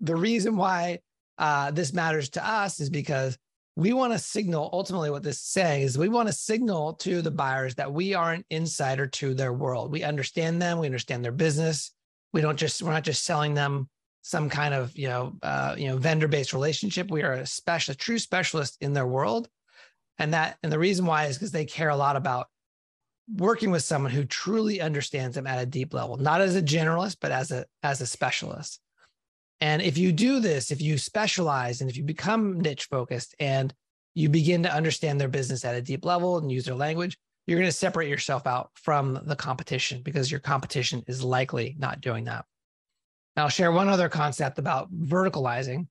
the 0.00 0.16
reason 0.16 0.56
why 0.56 1.00
uh, 1.36 1.72
this 1.72 1.92
matters 1.92 2.30
to 2.30 2.48
us 2.48 2.80
is 2.80 2.88
because 2.88 3.36
we 3.76 3.92
want 3.92 4.14
to 4.14 4.18
signal 4.18 4.70
ultimately 4.72 5.10
what 5.10 5.22
this 5.22 5.36
is 5.36 5.42
saying 5.42 5.82
is 5.82 5.98
we 5.98 6.08
want 6.08 6.26
to 6.26 6.32
signal 6.32 6.94
to 6.94 7.20
the 7.20 7.30
buyers 7.30 7.74
that 7.74 7.92
we 7.92 8.14
are 8.14 8.32
an 8.32 8.42
insider 8.48 9.06
to 9.08 9.34
their 9.34 9.52
world. 9.52 9.92
We 9.92 10.04
understand 10.04 10.62
them, 10.62 10.78
we 10.78 10.86
understand 10.86 11.22
their 11.22 11.32
business. 11.32 11.92
We 12.32 12.40
don't 12.40 12.58
just, 12.58 12.80
we're 12.80 12.92
not 12.92 13.04
just 13.04 13.24
selling 13.24 13.52
them 13.52 13.90
some 14.22 14.48
kind 14.48 14.72
of, 14.72 14.96
you 14.96 15.08
know, 15.08 15.36
uh, 15.42 15.74
you 15.76 15.88
know, 15.88 15.98
vendor-based 15.98 16.54
relationship. 16.54 17.10
We 17.10 17.24
are 17.24 17.32
a 17.34 17.46
special, 17.46 17.92
a 17.92 17.94
true 17.94 18.18
specialist 18.18 18.78
in 18.80 18.94
their 18.94 19.06
world 19.06 19.50
and 20.18 20.34
that 20.34 20.58
and 20.62 20.72
the 20.72 20.78
reason 20.78 21.06
why 21.06 21.26
is 21.26 21.36
because 21.36 21.52
they 21.52 21.64
care 21.64 21.88
a 21.88 21.96
lot 21.96 22.16
about 22.16 22.48
working 23.34 23.70
with 23.70 23.82
someone 23.82 24.12
who 24.12 24.24
truly 24.24 24.80
understands 24.80 25.34
them 25.34 25.46
at 25.46 25.62
a 25.62 25.66
deep 25.66 25.92
level 25.92 26.16
not 26.16 26.40
as 26.40 26.56
a 26.56 26.62
generalist 26.62 27.16
but 27.20 27.32
as 27.32 27.50
a 27.50 27.64
as 27.82 28.00
a 28.00 28.06
specialist. 28.06 28.80
And 29.60 29.80
if 29.80 29.96
you 29.96 30.12
do 30.12 30.40
this 30.40 30.70
if 30.70 30.80
you 30.80 30.98
specialize 30.98 31.80
and 31.80 31.90
if 31.90 31.96
you 31.96 32.04
become 32.04 32.60
niche 32.60 32.84
focused 32.84 33.34
and 33.40 33.72
you 34.14 34.28
begin 34.28 34.62
to 34.62 34.72
understand 34.72 35.20
their 35.20 35.28
business 35.28 35.64
at 35.64 35.74
a 35.74 35.82
deep 35.82 36.04
level 36.04 36.38
and 36.38 36.52
use 36.52 36.64
their 36.64 36.74
language 36.74 37.18
you're 37.46 37.58
going 37.58 37.68
to 37.68 37.76
separate 37.76 38.08
yourself 38.08 38.46
out 38.46 38.70
from 38.74 39.20
the 39.24 39.36
competition 39.36 40.02
because 40.02 40.30
your 40.30 40.40
competition 40.40 41.04
is 41.06 41.22
likely 41.22 41.76
not 41.78 42.00
doing 42.00 42.24
that. 42.24 42.44
Now 43.36 43.44
i'll 43.44 43.48
share 43.48 43.72
one 43.72 43.88
other 43.88 44.08
concept 44.08 44.58
about 44.58 44.92
verticalizing 44.92 45.88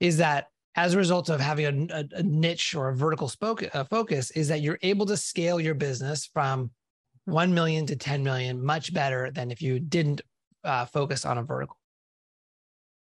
is 0.00 0.18
that 0.18 0.48
as 0.76 0.94
a 0.94 0.98
result 0.98 1.28
of 1.28 1.40
having 1.40 1.90
a, 1.90 2.04
a, 2.12 2.22
niche 2.22 2.74
or 2.74 2.88
a 2.88 2.96
vertical 2.96 3.28
spoke, 3.28 3.62
a 3.62 3.84
focus 3.84 4.30
is 4.32 4.48
that 4.48 4.60
you're 4.60 4.78
able 4.82 5.06
to 5.06 5.16
scale 5.16 5.60
your 5.60 5.74
business 5.74 6.26
from 6.26 6.70
1 7.26 7.54
million 7.54 7.86
to 7.86 7.96
10 7.96 8.22
million 8.22 8.62
much 8.62 8.92
better 8.92 9.30
than 9.30 9.50
if 9.50 9.62
you 9.62 9.78
didn't 9.78 10.20
uh, 10.64 10.84
focus 10.84 11.24
on 11.24 11.38
a 11.38 11.42
vertical. 11.42 11.78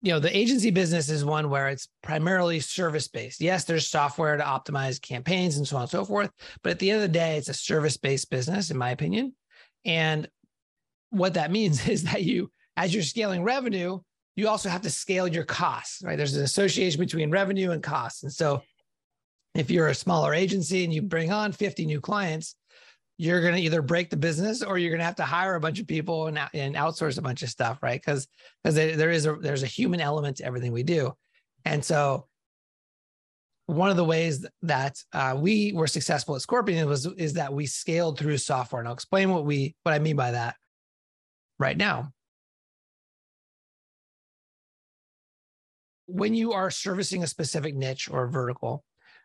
you 0.03 0.13
know, 0.13 0.19
the 0.19 0.37
agency 0.37 0.71
business 0.71 1.09
is 1.09 1.25
one 1.25 1.49
where 1.49 1.69
it's 1.69 1.89
primarily 2.03 2.61
service 2.61 3.09
based. 3.09 3.41
Yes, 3.41 3.65
there's 3.65 3.87
software 3.87 4.37
to 4.37 4.43
optimize 4.43 5.01
campaigns 5.01 5.57
and 5.57 5.67
so 5.67 5.77
on 5.77 5.83
and 5.83 5.91
so 5.91 6.05
forth. 6.05 6.31
But 6.63 6.71
at 6.71 6.79
the 6.79 6.91
end 6.91 7.03
of 7.03 7.09
the 7.09 7.19
day, 7.19 7.37
it's 7.37 7.49
a 7.49 7.55
service 7.55 7.97
based 7.97 8.29
business, 8.29 8.71
in 8.71 8.77
my 8.77 8.91
opinion. 8.91 9.35
And 9.85 10.29
what 11.11 11.35
that 11.35 11.53
means 11.53 11.89
is 11.95 12.05
that 12.05 12.23
you, 12.23 12.51
as 12.77 12.93
you're 12.93 13.03
scaling 13.03 13.45
revenue, 13.45 14.01
you 14.37 14.49
also 14.49 14.69
have 14.69 14.83
to 14.83 14.91
scale 14.91 15.29
your 15.29 15.45
costs, 15.45 16.03
right? 16.03 16.17
There's 16.17 16.37
an 16.37 16.45
association 16.45 16.99
between 16.99 17.31
revenue 17.31 17.71
and 17.71 17.83
costs. 17.83 18.23
And 18.23 18.33
so 18.33 18.63
if 19.55 19.71
you're 19.71 19.89
a 19.89 19.95
smaller 19.95 20.33
agency 20.33 20.85
and 20.85 20.93
you 20.93 21.03
bring 21.03 21.31
on 21.31 21.53
50 21.53 21.85
new 21.85 22.01
clients, 22.01 22.57
you're 23.19 23.43
going 23.43 23.55
to 23.55 23.61
either 23.61 23.83
break 23.83 24.11
the 24.11 24.17
business 24.17 24.63
or 24.63 24.79
you're 24.79 24.91
going 24.91 25.01
to 25.01 25.05
have 25.05 25.17
to 25.17 25.25
hire 25.25 25.55
a 25.55 25.61
bunch 25.61 25.79
of 25.79 25.87
people 25.87 26.29
and, 26.29 26.39
and 26.55 26.75
outsource 26.75 27.19
a 27.19 27.23
bunch 27.23 27.43
of 27.43 27.51
stuff, 27.51 27.83
right? 27.83 28.01
Because 28.01 28.27
because 28.65 28.75
there 28.75 29.11
is 29.11 29.27
a 29.27 29.37
there's 29.37 29.63
a 29.63 29.67
human 29.67 30.01
element 30.01 30.39
to 30.39 30.45
everything 30.45 30.73
we 30.73 30.83
do, 30.83 31.13
and 31.65 31.85
so 31.85 32.27
one 33.67 33.91
of 33.91 33.97
the 33.97 34.05
ways 34.05 34.45
that 34.63 34.99
uh, 35.13 35.37
we 35.39 35.73
were 35.73 35.87
successful 35.87 36.35
at 36.35 36.43
Scorpion 36.43 36.89
was 36.89 37.07
is 37.07 37.35
that 37.35 37.53
we 37.53 37.67
scaled 37.67 38.19
through 38.19 38.39
software, 38.39 38.81
and 38.81 38.89
I'll 38.89 38.95
explain 38.95 39.31
what 39.31 39.45
we 39.45 39.77
what 39.83 39.93
I 39.93 39.99
mean 39.99 40.17
by 40.17 40.33
that 40.33 40.57
right 41.59 41.77
now. 41.77 42.13
When 46.07 46.35
you 46.35 46.53
are 46.53 46.71
servicing 46.71 47.23
a 47.23 47.27
specific 47.27 47.75
niche 47.75 48.09
or 48.11 48.27
vertical, 48.29 48.85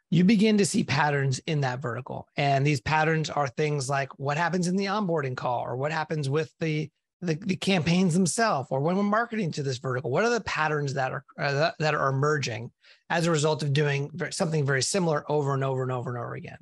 you 0.10 0.24
begin 0.24 0.57
to 0.57 0.65
see 0.65 0.84
patterns 0.84 1.39
in 1.48 1.62
that 1.62 1.81
vertical. 1.81 2.27
And 2.38 2.65
these 2.65 2.79
patterns 2.79 3.29
are 3.29 3.48
things 3.48 3.89
like 3.89 4.17
what 4.17 4.38
happens 4.38 4.67
in 4.67 4.77
the 4.77 4.86
onboarding 4.86 5.36
call 5.36 5.62
or 5.62 5.75
what 5.75 5.91
happens 5.91 6.29
with 6.29 6.51
the 6.60 6.89
the, 7.19 7.34
the 7.34 7.55
campaigns 7.55 8.13
themselves 8.13 8.67
or 8.69 8.79
when 8.79 8.96
we're 8.96 9.01
marketing 9.01 9.51
to 9.51 9.63
this 9.63 9.79
vertical. 9.79 10.12
What 10.12 10.24
are 10.24 10.29
the 10.29 10.41
patterns 10.41 10.93
that 10.93 11.12
are 11.12 11.25
uh, 11.39 11.72
that 11.79 11.96
are 11.96 12.10
emerging 12.10 12.72
as 13.10 13.25
a 13.25 13.31
result 13.31 13.63
of 13.63 13.74
doing 13.74 14.12
something 14.29 14.65
very 14.65 14.84
similar 14.84 15.25
over 15.27 15.55
and 15.55 15.63
over 15.63 15.81
and 15.81 15.91
over 15.91 16.12
and 16.12 16.24
over 16.24 16.36
again? 16.36 16.60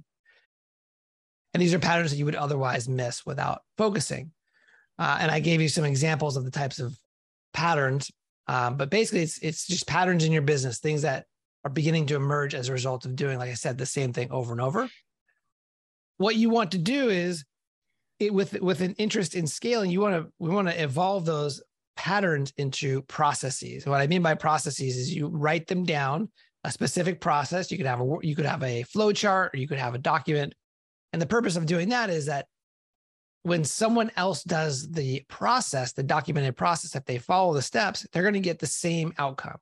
And 1.54 1.62
these 1.62 1.74
are 1.74 1.80
patterns 1.80 2.12
that 2.12 2.18
you 2.18 2.26
would 2.26 2.36
otherwise 2.36 2.88
miss 2.88 3.26
without 3.26 3.64
focusing. 3.78 4.32
Uh, 4.98 5.18
and 5.20 5.30
i 5.30 5.42
gave 5.42 5.62
you 5.62 5.68
some 5.68 5.84
examples 5.84 6.38
of 6.38 6.46
the 6.46 6.52
types 6.52 6.80
of 6.80 6.98
patterns 7.54 8.10
um, 8.48 8.78
but 8.78 8.90
basically 8.90 9.22
it's 9.22 9.38
it's 9.40 9.66
just 9.66 9.88
patterns 9.88 10.24
in 10.24 10.32
your 10.32 10.42
business 10.42 10.80
things 10.80 11.02
that 11.02 11.26
are 11.64 11.72
beginning 11.72 12.06
to 12.06 12.16
emerge 12.16 12.54
as 12.54 12.70
a 12.70 12.74
result 12.74 13.06
of 13.06 13.16
doing, 13.16 13.40
like 13.40 13.50
I 13.50 13.56
said, 13.56 13.78
the 13.78 13.88
same 13.88 14.14
thing 14.14 14.32
over 14.32 14.52
and 14.52 14.62
over. 14.62 14.88
What 16.18 16.36
you 16.36 16.50
want 16.50 16.72
to 16.72 16.78
do 16.78 17.10
is 17.10 17.44
it, 18.20 18.34
with 18.34 18.54
with 18.62 18.82
an 18.82 18.94
interest 18.94 19.36
in 19.36 19.48
scaling, 19.48 19.92
you 19.92 20.00
want 20.00 20.16
to 20.16 20.32
we 20.40 20.50
want 20.50 20.68
to 20.68 20.82
evolve 20.82 21.26
those 21.26 21.62
patterns 21.98 22.54
into 22.58 23.02
processes. 23.04 23.86
What 23.86 24.02
I 24.02 24.08
mean 24.08 24.22
by 24.22 24.36
processes 24.36 24.96
is 24.96 25.14
you 25.14 25.28
write 25.28 25.68
them 25.68 25.84
down 25.84 26.30
a 26.64 26.72
specific 26.72 27.20
process. 27.20 27.72
You 27.72 27.78
could 27.78 27.86
have 27.88 28.02
a 28.02 28.18
you 28.22 28.36
could 28.36 28.46
have 28.46 28.64
a 28.64 28.84
flow 28.84 29.12
chart 29.12 29.54
or 29.54 29.58
you 29.58 29.68
could 29.68 29.80
have 29.80 29.96
a 29.96 30.00
document. 30.00 30.54
And 31.14 31.22
the 31.22 31.28
purpose 31.28 31.56
of 31.56 31.66
doing 31.66 31.90
that 31.90 32.10
is 32.10 32.28
that 32.28 32.48
when 33.46 33.64
someone 33.64 34.10
else 34.18 34.42
does 34.42 34.90
the 34.90 35.24
process, 35.28 35.92
the 35.92 36.02
documented 36.02 36.58
process, 36.58 36.96
if 36.96 37.06
they 37.06 37.20
follow 37.20 37.54
the 37.54 37.62
steps, 37.62 38.08
they're 38.12 38.24
going 38.24 38.34
to 38.34 38.40
get 38.40 38.58
the 38.58 38.66
same 38.66 39.14
outcome. 39.20 39.58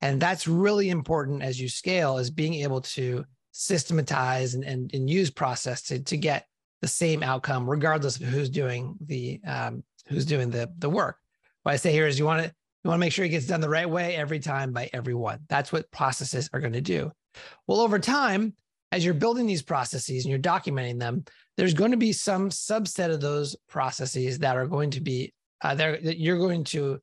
And 0.00 0.18
that's 0.18 0.48
really 0.48 0.88
important 0.88 1.42
as 1.42 1.60
you 1.60 1.68
scale 1.68 2.16
is 2.16 2.30
being 2.30 2.54
able 2.54 2.80
to 2.80 3.26
systematize 3.52 4.54
and, 4.54 4.64
and, 4.64 4.90
and 4.94 5.10
use 5.10 5.30
process 5.30 5.82
to, 5.82 6.02
to 6.02 6.16
get 6.16 6.46
the 6.80 6.88
same 6.88 7.22
outcome, 7.22 7.68
regardless 7.68 8.16
of 8.16 8.22
who's 8.22 8.48
doing 8.48 8.96
the 9.04 9.38
um, 9.46 9.84
who's 10.06 10.24
doing 10.24 10.48
the 10.48 10.72
the 10.78 10.88
work. 10.88 11.18
What 11.64 11.72
I 11.72 11.76
say 11.76 11.92
here 11.92 12.06
is 12.06 12.18
you 12.18 12.24
want 12.24 12.42
to 12.42 12.48
you 12.48 12.88
want 12.88 12.96
to 12.96 13.04
make 13.04 13.12
sure 13.12 13.26
it 13.26 13.28
gets 13.28 13.46
done 13.46 13.60
the 13.60 13.68
right 13.68 13.88
way 13.88 14.16
every 14.16 14.38
time 14.38 14.72
by 14.72 14.88
everyone. 14.94 15.40
That's 15.50 15.72
what 15.74 15.90
processes 15.90 16.48
are 16.54 16.60
going 16.60 16.72
to 16.72 16.80
do. 16.80 17.12
Well, 17.66 17.80
over 17.80 17.98
time, 17.98 18.54
as 18.92 19.04
you're 19.04 19.14
building 19.14 19.46
these 19.46 19.62
processes 19.62 20.24
and 20.24 20.30
you're 20.30 20.38
documenting 20.38 20.98
them, 20.98 21.24
there's 21.56 21.74
going 21.74 21.92
to 21.92 21.96
be 21.96 22.12
some 22.12 22.50
subset 22.50 23.12
of 23.12 23.20
those 23.20 23.56
processes 23.68 24.38
that 24.40 24.56
are 24.56 24.66
going 24.66 24.90
to 24.90 25.00
be 25.00 25.32
uh, 25.62 25.74
there 25.74 25.98
that 26.00 26.18
you're 26.18 26.38
going 26.38 26.64
to 26.64 26.98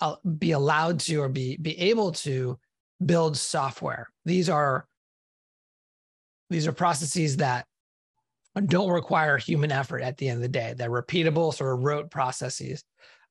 uh, 0.00 0.16
be 0.38 0.52
allowed 0.52 1.00
to 1.00 1.16
or 1.16 1.28
be 1.28 1.56
be 1.56 1.78
able 1.78 2.12
to 2.12 2.58
build 3.04 3.36
software. 3.36 4.08
These 4.24 4.48
are 4.48 4.86
these 6.50 6.66
are 6.66 6.72
processes 6.72 7.36
that 7.36 7.66
don't 8.66 8.90
require 8.90 9.36
human 9.36 9.70
effort 9.70 10.02
at 10.02 10.16
the 10.16 10.28
end 10.28 10.36
of 10.36 10.42
the 10.42 10.48
day. 10.48 10.74
They're 10.76 10.90
repeatable, 10.90 11.54
sort 11.54 11.74
of 11.74 11.84
rote 11.84 12.10
processes. 12.10 12.82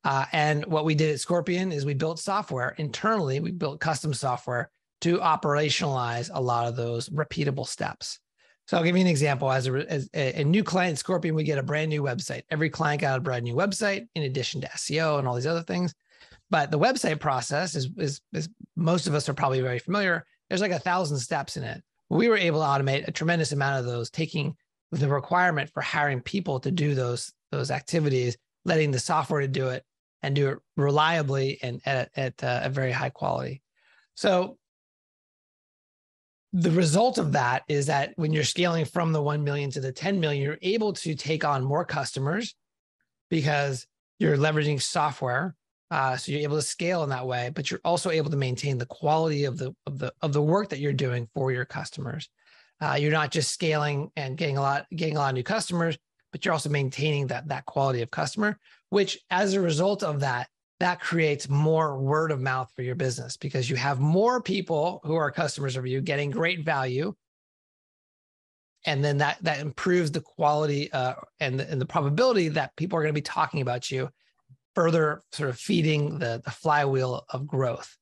Uh, 0.04 0.26
and 0.32 0.66
what 0.68 0.86
we 0.86 0.96
did 0.96 1.12
at 1.12 1.20
Scorpion 1.20 1.72
is 1.72 1.84
we 1.84 1.96
built 1.96 2.20
software 2.20 2.76
internally. 2.78 3.40
We 3.40 3.52
built 3.52 3.82
custom 3.82 4.14
software 4.14 4.70
to 5.02 5.18
operationalize 5.18 6.30
a 6.34 6.42
lot 6.42 6.68
of 6.68 6.76
those 6.76 7.10
repeatable 7.10 7.68
steps. 7.68 8.20
So 8.68 8.78
I'll 8.78 8.84
give 8.84 8.98
you 8.98 9.02
an 9.02 9.08
example. 9.08 9.50
As 9.50 9.68
a, 9.68 9.92
as 9.92 10.10
a 10.14 10.44
new 10.44 10.64
client, 10.64 10.98
Scorpion, 10.98 11.36
we 11.36 11.44
get 11.44 11.58
a 11.58 11.64
brand 11.64 11.90
new 11.90 12.04
website. 12.04 12.42
Every 12.50 12.70
client 12.70 13.02
got 13.02 13.18
a 13.18 13.22
brand 13.22 13.46
new 13.46 13.56
website 13.56 14.08
in 14.16 14.24
addition 14.24 14.60
to 14.62 14.68
SEO 14.68 15.20
and 15.20 15.28
all 15.28 15.36
these 15.36 15.48
other 15.48 15.64
things. 15.64 15.94
But 16.50 16.72
the 16.72 16.80
website 16.80 17.20
process 17.20 17.76
is, 17.76 17.90
is, 17.98 18.22
is 18.34 18.50
most 18.76 19.08
of 19.08 19.16
us 19.16 19.30
are 19.30 19.34
probably 19.34 19.62
very 19.62 19.80
familiar. 19.80 20.26
There's 20.50 20.62
like 20.62 20.72
a 20.72 20.80
thousand 20.80 21.20
steps 21.20 21.56
in 21.56 21.64
it. 21.64 21.82
We 22.10 22.28
were 22.28 22.38
able 22.38 22.60
to 22.60 22.66
automate 22.66 23.08
a 23.08 23.12
tremendous 23.12 23.52
amount 23.52 23.80
of 23.80 23.86
those, 23.86 24.10
taking 24.10 24.56
the 24.92 25.08
requirement 25.08 25.70
for 25.74 25.82
hiring 25.82 26.22
people 26.22 26.60
to 26.62 26.72
do 26.72 26.96
those 26.96 27.34
those 27.52 27.72
activities, 27.72 28.38
letting 28.66 28.92
the 28.92 29.00
software 29.00 29.42
to 29.42 29.48
do 29.48 29.70
it 29.70 29.84
and 30.22 30.36
do 30.36 30.50
it 30.50 30.60
reliably 30.76 31.60
and 31.62 31.82
at, 31.86 32.10
at 32.16 32.44
uh, 32.44 32.62
a 32.64 32.70
very 32.70 32.92
high 32.92 33.10
quality. 33.10 33.62
So 34.16 34.58
the 36.54 36.72
result 36.72 37.18
of 37.18 37.34
that 37.34 37.64
is 37.68 37.88
that 37.88 38.14
when 38.16 38.34
you're 38.34 38.44
scaling 38.44 38.86
from 38.86 39.12
the 39.12 39.22
1 39.22 39.44
million 39.44 39.70
to 39.72 39.80
the 39.80 39.92
10 39.92 40.20
million, 40.20 40.44
you're 40.44 40.58
able 40.62 40.94
to 40.94 41.14
take 41.16 41.44
on 41.44 41.64
more 41.64 41.86
customers 41.86 42.56
because 43.30 43.86
you're 44.20 44.38
leveraging 44.38 44.82
software 44.82 45.56
uh, 45.90 46.18
so 46.18 46.32
you're 46.32 46.42
able 46.42 46.58
to 46.58 46.62
scale 46.62 47.04
in 47.04 47.10
that 47.10 47.26
way, 47.26 47.50
but 47.54 47.72
you're 47.72 47.80
also 47.86 48.10
able 48.10 48.30
to 48.30 48.38
maintain 48.38 48.78
the 48.78 48.86
quality 48.86 49.46
of 49.46 49.58
the 49.58 49.74
of 49.86 50.00
the 50.00 50.14
of 50.22 50.34
the 50.34 50.42
work 50.42 50.70
that 50.70 50.80
you're 50.80 50.94
doing 50.94 51.30
for 51.34 51.52
your 51.52 51.66
customers. 51.66 52.30
Uh, 52.82 52.98
you're 53.00 53.12
not 53.12 53.32
just 53.32 53.54
scaling 53.54 54.12
and 54.16 54.38
getting 54.38 54.58
a 54.58 54.62
lot 54.62 54.86
getting 54.94 55.16
a 55.16 55.20
lot 55.20 55.30
of 55.30 55.36
new 55.36 55.44
customers, 55.44 55.98
but 56.32 56.44
you're 56.44 56.54
also 56.54 56.70
maintaining 56.70 57.28
that 57.28 57.48
that 57.48 57.66
quality 57.66 58.02
of 58.02 58.12
customer. 58.12 58.60
Which, 58.90 59.18
as 59.30 59.54
a 59.54 59.62
result 59.62 60.04
of 60.04 60.20
that, 60.22 60.50
that 60.80 61.00
creates 61.00 61.50
more 61.50 61.98
word 61.98 62.32
of 62.32 62.40
mouth 62.40 62.72
for 62.76 62.84
your 62.84 62.96
business 62.96 63.36
because 63.38 63.70
you 63.70 63.76
have 63.76 64.00
more 64.00 64.42
people 64.42 65.02
who 65.04 65.16
are 65.16 65.32
customers 65.32 65.76
of 65.76 65.88
you 65.88 66.02
getting 66.02 66.30
great 66.30 66.64
value 66.64 67.14
and 68.86 69.04
then 69.04 69.18
that 69.18 69.38
that 69.42 69.60
improves 69.60 70.12
the 70.12 70.22
quality 70.22 70.92
uh, 70.94 71.16
and, 71.40 71.60
the, 71.60 71.70
and 71.70 71.80
the 71.80 71.86
probability 71.86 72.48
that 72.50 72.76
people 72.76 72.98
are 72.98 73.02
going 73.02 73.14
to 73.14 73.18
be 73.18 73.22
talking 73.22 73.62
about 73.62 73.92
you 73.92 74.10
further 74.76 75.24
sort 75.32 75.50
of 75.50 75.58
feeding 75.58 76.20
the, 76.20 76.42
the 76.46 76.52
flywheel 76.52 77.26
of 77.32 77.48
growth. 77.48 77.98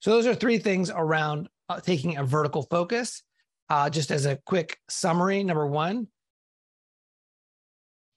So 0.00 0.10
those 0.10 0.26
are 0.26 0.34
three 0.34 0.58
things 0.58 0.90
around 0.90 1.48
uh, 1.68 1.80
taking 1.80 2.18
a 2.18 2.24
vertical 2.24 2.62
focus. 2.64 3.22
Uh, 3.70 3.88
just 3.88 4.10
as 4.10 4.26
a 4.26 4.36
quick 4.44 4.78
summary, 4.90 5.42
number 5.42 5.66
one, 5.66 6.08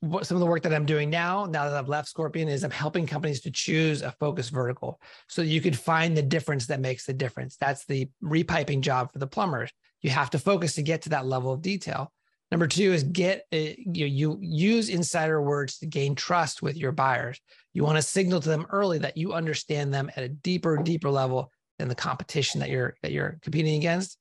what, 0.02 0.28
some 0.28 0.36
of 0.36 0.40
the 0.40 0.46
work 0.46 0.64
that 0.64 0.74
I'm 0.74 0.86
doing 0.86 1.10
now, 1.10 1.46
now 1.46 1.66
that 1.70 1.74
I've 1.74 1.90
left 1.90 2.10
Scorpion, 2.10 2.48
is 2.48 2.64
I'm 2.64 2.72
helping 2.72 3.08
companies 3.08 3.42
to 3.42 3.52
choose 3.52 4.02
a 4.02 4.12
focus 4.12 4.50
vertical 4.50 5.00
so 5.28 5.42
you 5.42 5.62
could 5.62 5.78
find 5.78 6.16
the 6.16 6.22
difference 6.22 6.68
that 6.68 6.80
makes 6.80 7.06
the 7.06 7.14
difference. 7.14 7.58
That's 7.58 7.86
the 7.86 8.10
repiping 8.24 8.82
job 8.82 9.12
for 9.12 9.20
the 9.20 9.28
plumbers. 9.28 9.72
You 10.02 10.10
have 10.12 10.30
to 10.32 10.40
focus 10.40 10.76
to 10.76 10.84
get 10.84 11.04
to 11.04 11.10
that 11.10 11.26
level 11.26 11.52
of 11.52 11.62
detail. 11.62 12.12
Number 12.52 12.68
two 12.68 12.94
is 12.94 13.04
get 13.04 13.44
uh, 13.52 13.58
you, 13.58 14.06
you 14.06 14.38
use 14.40 14.90
insider 14.90 15.42
words 15.42 15.80
to 15.80 15.88
gain 15.88 16.14
trust 16.14 16.62
with 16.62 16.78
your 16.78 16.92
buyers. 16.92 17.40
You 17.74 17.84
want 17.84 17.98
to 17.98 18.02
signal 18.02 18.40
to 18.40 18.50
them 18.50 18.68
early 18.70 19.00
that 19.00 19.18
you 19.18 19.34
understand 19.34 19.94
them 19.94 20.12
at 20.16 20.24
a 20.24 20.30
deeper, 20.30 20.78
deeper 20.78 21.10
level 21.10 21.52
than 21.80 21.88
the 21.88 21.96
competition 21.96 22.60
that 22.60 22.70
you're 22.70 22.96
that 23.02 23.12
you're 23.12 23.40
competing 23.42 23.76
against. 23.76 24.18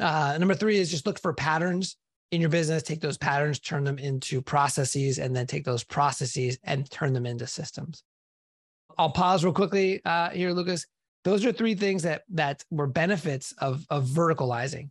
Uh, 0.00 0.36
number 0.38 0.54
three 0.54 0.78
is 0.78 0.90
just 0.90 1.04
look 1.04 1.20
for 1.20 1.34
patterns 1.34 1.96
in 2.32 2.40
your 2.40 2.50
business. 2.50 2.82
Take 2.82 3.00
those 3.00 3.18
patterns, 3.18 3.60
turn 3.60 3.84
them 3.84 3.98
into 3.98 4.42
processes, 4.42 5.18
and 5.18 5.36
then 5.36 5.46
take 5.46 5.64
those 5.64 5.84
processes 5.84 6.58
and 6.64 6.90
turn 6.90 7.12
them 7.12 7.26
into 7.26 7.46
systems. 7.46 8.02
I'll 8.98 9.10
pause 9.10 9.44
real 9.44 9.54
quickly 9.54 10.00
uh, 10.04 10.30
here, 10.30 10.52
Lucas. 10.52 10.86
Those 11.24 11.44
are 11.44 11.52
three 11.52 11.74
things 11.74 12.02
that 12.02 12.22
that 12.30 12.64
were 12.70 12.88
benefits 12.88 13.52
of 13.58 13.86
of 13.90 14.06
verticalizing. 14.06 14.90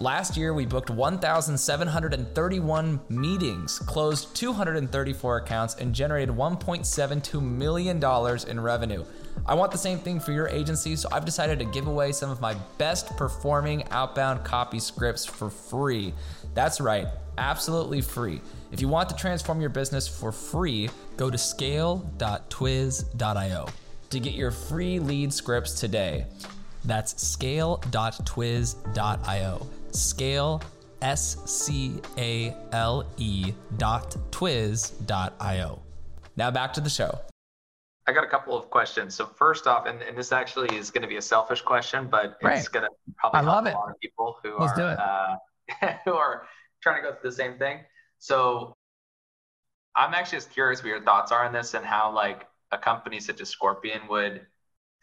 Last 0.00 0.34
year, 0.34 0.52
we 0.54 0.64
booked 0.64 0.88
1,731 0.88 3.00
meetings, 3.10 3.78
closed 3.80 4.34
234 4.34 5.36
accounts, 5.36 5.74
and 5.74 5.94
generated 5.94 6.34
$1.72 6.34 7.42
million 7.42 8.02
in 8.48 8.60
revenue. 8.60 9.04
I 9.44 9.54
want 9.54 9.72
the 9.72 9.78
same 9.78 9.98
thing 9.98 10.18
for 10.18 10.32
your 10.32 10.48
agency, 10.48 10.96
so 10.96 11.10
I've 11.12 11.26
decided 11.26 11.58
to 11.58 11.66
give 11.66 11.86
away 11.86 12.12
some 12.12 12.30
of 12.30 12.40
my 12.40 12.54
best 12.78 13.14
performing 13.18 13.86
outbound 13.90 14.42
copy 14.42 14.80
scripts 14.80 15.26
for 15.26 15.50
free. 15.50 16.14
That's 16.54 16.80
right, 16.80 17.06
absolutely 17.36 18.00
free. 18.00 18.40
If 18.72 18.80
you 18.80 18.88
want 18.88 19.10
to 19.10 19.16
transform 19.16 19.60
your 19.60 19.68
business 19.68 20.08
for 20.08 20.32
free, 20.32 20.88
go 21.18 21.28
to 21.28 21.36
scale.twiz.io 21.36 23.68
to 24.08 24.18
get 24.18 24.32
your 24.32 24.50
free 24.50 24.98
lead 24.98 25.34
scripts 25.34 25.78
today. 25.78 26.24
That's 26.86 27.22
scale.twiz.io. 27.22 29.66
Scale, 29.92 30.62
S 31.02 31.36
C 31.46 32.00
A 32.18 32.54
L 32.72 33.06
E 33.16 33.52
dot 33.76 34.16
twiz 34.30 34.92
dot 35.06 35.34
io. 35.40 35.80
Now 36.36 36.50
back 36.50 36.72
to 36.74 36.80
the 36.80 36.90
show. 36.90 37.18
I 38.06 38.12
got 38.12 38.24
a 38.24 38.28
couple 38.28 38.56
of 38.56 38.70
questions. 38.70 39.14
So 39.14 39.26
first 39.26 39.66
off, 39.66 39.86
and, 39.86 40.02
and 40.02 40.16
this 40.16 40.32
actually 40.32 40.76
is 40.76 40.90
going 40.90 41.02
to 41.02 41.08
be 41.08 41.16
a 41.16 41.22
selfish 41.22 41.60
question, 41.60 42.08
but 42.10 42.38
it's 42.42 42.68
going 42.68 42.84
to 42.84 42.90
probably 43.16 43.40
I 43.40 43.42
help 43.42 43.66
a 43.66 43.70
lot 43.70 43.90
of 43.90 44.00
people 44.00 44.36
who 44.42 44.58
Let's 44.58 44.78
are. 44.78 45.38
Uh, 45.82 45.94
who 46.04 46.14
are 46.14 46.46
trying 46.82 47.02
to 47.02 47.08
go 47.08 47.14
through 47.14 47.30
the 47.30 47.36
same 47.36 47.58
thing. 47.58 47.80
So 48.18 48.74
I'm 49.94 50.14
actually 50.14 50.38
just 50.38 50.50
curious 50.50 50.82
what 50.82 50.88
your 50.88 51.02
thoughts 51.02 51.30
are 51.30 51.44
on 51.44 51.52
this 51.52 51.74
and 51.74 51.84
how 51.84 52.12
like 52.14 52.46
a 52.72 52.78
company 52.78 53.20
such 53.20 53.40
as 53.40 53.48
Scorpion 53.48 54.00
would 54.08 54.46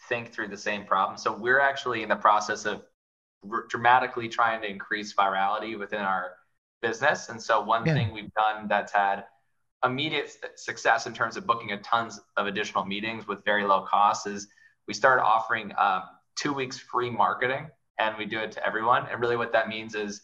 think 0.09 0.33
through 0.33 0.49
the 0.49 0.57
same 0.57 0.85
problem. 0.85 1.17
So 1.17 1.33
we're 1.33 1.59
actually 1.59 2.03
in 2.03 2.09
the 2.09 2.15
process 2.15 2.65
of 2.65 2.83
dramatically 3.69 4.27
trying 4.29 4.61
to 4.61 4.69
increase 4.69 5.13
virality 5.13 5.77
within 5.77 6.01
our 6.01 6.33
business. 6.81 7.29
And 7.29 7.41
so 7.41 7.61
one 7.61 7.85
Yeah. 7.85 7.93
thing 7.93 8.13
we've 8.13 8.33
done 8.33 8.67
that's 8.67 8.91
had 8.91 9.25
immediate 9.83 10.35
success 10.55 11.05
in 11.07 11.13
terms 11.13 11.37
of 11.37 11.45
booking 11.45 11.71
a 11.71 11.77
tons 11.81 12.19
of 12.35 12.47
additional 12.47 12.85
meetings 12.85 13.27
with 13.27 13.43
very 13.45 13.63
low 13.63 13.81
costs 13.81 14.25
is 14.25 14.47
we 14.87 14.93
started 14.93 15.23
offering 15.23 15.73
um, 15.77 16.03
two 16.35 16.53
weeks 16.53 16.77
free 16.77 17.09
marketing 17.09 17.69
and 17.99 18.17
we 18.17 18.25
do 18.25 18.39
it 18.39 18.51
to 18.53 18.65
everyone. 18.65 19.07
And 19.11 19.19
really 19.21 19.37
what 19.37 19.51
that 19.53 19.67
means 19.69 19.95
is 19.95 20.21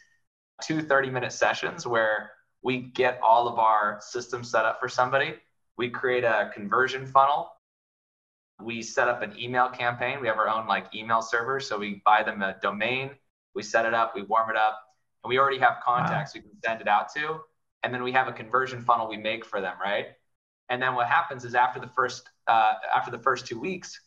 two 0.62 0.82
30 0.82 1.10
minute 1.10 1.34
sessions 1.34 1.86
where 1.86 2.32
we 2.62 2.77
get 2.77 3.20
all 3.22 3.48
of 3.48 3.60
our 3.60 4.00
systems 4.01 4.50
set 4.50 4.65
up 4.65 4.80
for 4.80 4.88
somebody. 4.88 5.36
We 5.77 5.89
create 5.89 6.24
a 6.24 6.51
conversion 6.53 7.06
funnel. 7.06 7.50
We 8.63 8.82
set 8.82 9.08
up 9.08 9.22
an 9.22 9.38
email 9.39 9.70
campaign. 9.70 10.20
We 10.22 10.27
have 10.27 10.38
our 10.38 10.48
own 10.50 10.67
like 10.67 10.93
email 10.96 11.22
server. 11.22 11.60
So 11.60 11.77
we 11.77 12.01
buy 12.05 12.24
them 12.24 12.41
a 12.41 12.55
domain, 12.62 13.12
we 13.53 13.63
set 13.63 13.86
it 13.86 13.93
up, 13.93 14.15
we 14.15 14.24
warm 14.24 14.50
it 14.50 14.55
up, 14.55 14.79
and 15.24 15.29
we 15.29 15.38
already 15.38 15.60
have 15.60 15.77
contacts 15.84 16.34
we 16.34 16.41
can 16.41 16.51
send 16.63 16.82
it 16.82 16.88
out 16.88 17.13
to. 17.15 17.41
And 17.84 17.93
then 17.93 18.03
we 18.03 18.12
have 18.13 18.27
a 18.27 18.32
conversion 18.32 18.82
funnel 18.82 19.08
we 19.10 19.17
make 19.17 19.46
for 19.46 19.60
them, 19.62 19.75
right? 19.82 20.08
And 20.70 20.82
then 20.82 20.96
what 20.96 21.08
happens 21.08 21.43
is 21.43 21.55
after 21.55 21.79
the 21.79 21.88
first 21.88 22.29
uh, 22.48 22.75
after 22.93 23.12
the 23.12 23.20
first 23.20 23.46
two 23.46 23.60
weeks, 23.60 24.00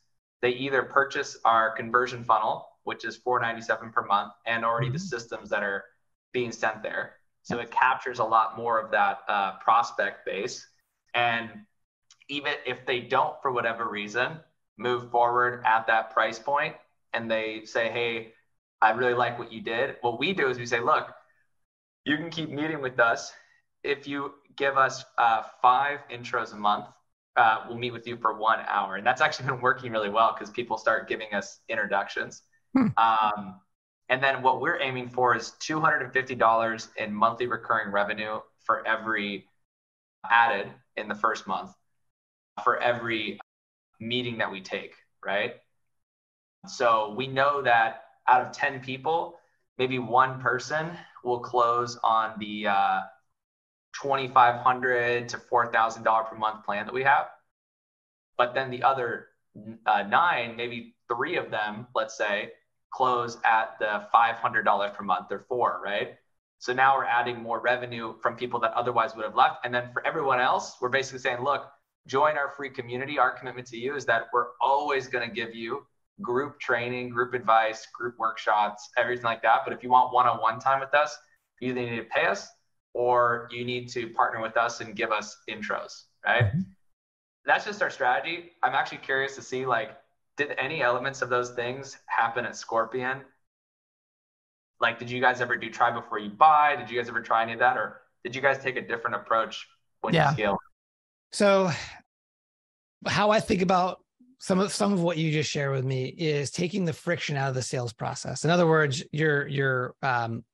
they 0.42 0.50
either 0.50 0.82
purchase 0.82 1.38
our 1.44 1.70
conversion 1.70 2.24
funnel, 2.24 2.66
which 2.84 3.04
is 3.04 3.18
$4.97 3.18 3.92
per 3.92 4.02
month, 4.04 4.32
and 4.46 4.64
already 4.64 4.88
the 4.90 4.98
Mhm. 4.98 5.00
systems 5.00 5.50
that 5.50 5.62
are 5.62 5.84
being 6.32 6.52
sent 6.52 6.82
there. 6.82 7.16
So 7.42 7.58
it 7.58 7.70
captures 7.70 8.18
a 8.18 8.24
lot 8.24 8.56
more 8.56 8.80
of 8.80 8.90
that 8.90 9.20
uh, 9.28 9.52
prospect 9.58 10.26
base. 10.26 10.66
And 11.14 11.64
even 12.28 12.54
if 12.66 12.84
they 12.86 13.00
don't, 13.00 13.40
for 13.40 13.52
whatever 13.52 13.88
reason, 13.88 14.40
move 14.76 15.10
forward 15.10 15.62
at 15.64 15.86
that 15.86 16.10
price 16.10 16.38
point 16.38 16.74
and 17.12 17.30
they 17.30 17.62
say, 17.64 17.90
hey, 17.90 18.32
I 18.82 18.90
really 18.90 19.14
like 19.14 19.38
what 19.38 19.52
you 19.52 19.62
did, 19.62 19.96
what 20.02 20.18
we 20.18 20.32
do 20.32 20.48
is 20.48 20.58
we 20.58 20.66
say, 20.66 20.80
look, 20.80 21.08
you 22.04 22.16
can 22.16 22.30
keep 22.30 22.50
meeting 22.50 22.80
with 22.82 23.00
us. 23.00 23.32
If 23.82 24.06
you 24.06 24.34
give 24.56 24.76
us 24.76 25.04
uh, 25.18 25.42
five 25.62 26.00
intros 26.12 26.52
a 26.52 26.56
month, 26.56 26.86
uh, 27.36 27.64
we'll 27.68 27.78
meet 27.78 27.92
with 27.92 28.06
you 28.06 28.16
for 28.16 28.34
one 28.38 28.60
hour. 28.66 28.96
And 28.96 29.06
that's 29.06 29.20
actually 29.20 29.46
been 29.50 29.60
working 29.60 29.92
really 29.92 30.10
well 30.10 30.34
because 30.34 30.50
people 30.50 30.76
start 30.76 31.08
giving 31.08 31.32
us 31.32 31.60
introductions. 31.68 32.42
Hmm. 32.74 32.88
Um, 32.96 33.60
and 34.08 34.22
then 34.22 34.42
what 34.42 34.60
we're 34.60 34.80
aiming 34.80 35.08
for 35.08 35.34
is 35.34 35.54
$250 35.60 36.88
in 36.96 37.12
monthly 37.12 37.46
recurring 37.46 37.90
revenue 37.90 38.40
for 38.64 38.86
every 38.86 39.46
added 40.30 40.72
in 40.96 41.08
the 41.08 41.14
first 41.14 41.46
month 41.46 41.72
for 42.64 42.78
every 42.78 43.38
meeting 44.00 44.38
that 44.38 44.50
we 44.50 44.60
take, 44.60 44.94
right? 45.24 45.54
So 46.66 47.14
we 47.16 47.26
know 47.26 47.62
that 47.62 48.04
out 48.28 48.44
of 48.44 48.52
10 48.52 48.80
people, 48.80 49.38
maybe 49.78 49.98
one 49.98 50.40
person 50.40 50.90
will 51.24 51.40
close 51.40 51.98
on 52.02 52.38
the 52.38 52.68
uh, 52.68 53.00
2,500 54.02 55.28
to 55.28 55.36
$4,000 55.38 56.30
per 56.30 56.36
month 56.36 56.64
plan 56.64 56.86
that 56.86 56.94
we 56.94 57.04
have. 57.04 57.26
But 58.36 58.54
then 58.54 58.70
the 58.70 58.82
other 58.82 59.28
uh, 59.86 60.02
nine, 60.02 60.56
maybe 60.56 60.94
three 61.08 61.36
of 61.36 61.50
them, 61.50 61.86
let's 61.94 62.16
say, 62.16 62.52
close 62.90 63.38
at 63.44 63.78
the 63.78 64.06
$500 64.14 64.94
per 64.94 65.04
month 65.04 65.26
or 65.30 65.44
four, 65.48 65.80
right? 65.84 66.16
So 66.58 66.72
now 66.72 66.96
we're 66.96 67.04
adding 67.04 67.42
more 67.42 67.60
revenue 67.60 68.14
from 68.22 68.36
people 68.36 68.60
that 68.60 68.72
otherwise 68.72 69.14
would 69.14 69.24
have 69.24 69.34
left. 69.34 69.64
And 69.64 69.74
then 69.74 69.90
for 69.92 70.06
everyone 70.06 70.40
else, 70.40 70.76
we're 70.80 70.88
basically 70.88 71.20
saying, 71.20 71.42
look, 71.42 71.70
join 72.06 72.38
our 72.38 72.50
free 72.50 72.70
community. 72.70 73.18
Our 73.18 73.30
commitment 73.32 73.66
to 73.68 73.76
you 73.76 73.96
is 73.96 74.06
that 74.06 74.24
we're 74.32 74.48
always 74.60 75.08
going 75.08 75.28
to 75.28 75.34
give 75.34 75.54
you 75.54 75.86
group 76.22 76.58
training, 76.60 77.10
group 77.10 77.34
advice, 77.34 77.86
group 77.94 78.18
workshops, 78.18 78.90
everything 78.96 79.24
like 79.24 79.42
that. 79.42 79.60
But 79.64 79.72
if 79.72 79.82
you 79.82 79.90
want 79.90 80.12
one 80.14 80.26
on 80.26 80.40
one 80.40 80.58
time 80.58 80.80
with 80.80 80.94
us, 80.94 81.16
you 81.60 81.70
either 81.70 81.80
need 81.82 81.96
to 81.96 82.04
pay 82.04 82.26
us 82.26 82.48
or 82.94 83.48
you 83.50 83.64
need 83.64 83.88
to 83.90 84.08
partner 84.10 84.40
with 84.40 84.56
us 84.56 84.80
and 84.80 84.96
give 84.96 85.12
us 85.12 85.36
intros, 85.50 86.04
right? 86.24 86.46
Mhm. 86.46 86.64
That's 87.44 87.64
just 87.64 87.82
our 87.82 87.90
strategy. 87.90 88.52
I'm 88.62 88.74
actually 88.74 88.98
curious 88.98 89.34
to 89.36 89.42
see 89.42 89.66
like, 89.66 89.96
did 90.36 90.52
any 90.58 90.82
elements 90.82 91.22
of 91.22 91.28
those 91.28 91.50
things 91.50 91.98
happen 92.06 92.44
at 92.46 92.56
Scorpion? 92.56 93.24
Like, 94.80 94.98
did 94.98 95.10
you 95.10 95.20
guys 95.20 95.40
ever 95.40 95.56
do 95.56 95.70
try 95.70 95.90
before 95.90 96.18
you 96.18 96.30
buy? 96.30 96.76
Did 96.76 96.90
you 96.90 96.98
guys 96.98 97.08
ever 97.08 97.22
try 97.22 97.42
any 97.42 97.54
of 97.54 97.58
that? 97.60 97.76
Or 97.76 98.02
did 98.24 98.34
you 98.34 98.42
guys 98.42 98.58
take 98.58 98.76
a 98.76 98.82
different 98.82 99.16
approach 99.16 99.66
when 100.00 100.14
Yeah. 100.14 100.28
you 100.28 100.34
scale? 100.34 100.58
So 101.36 101.70
how 103.06 103.30
I 103.30 103.40
think 103.40 103.60
about 103.60 104.02
some 104.38 104.58
of 104.58 104.72
some 104.72 104.94
of 104.94 105.02
what 105.02 105.18
you 105.18 105.30
just 105.30 105.50
shared 105.50 105.72
with 105.72 105.84
me 105.84 106.06
is 106.06 106.50
taking 106.50 106.86
the 106.86 106.94
friction 106.94 107.36
out 107.36 107.50
of 107.50 107.54
the 107.54 107.60
sales 107.60 107.92
process. 107.92 108.46
In 108.46 108.50
other 108.50 108.66
words, 108.66 109.04
you're 109.12 109.46
you're 109.46 109.94
um 110.00 110.46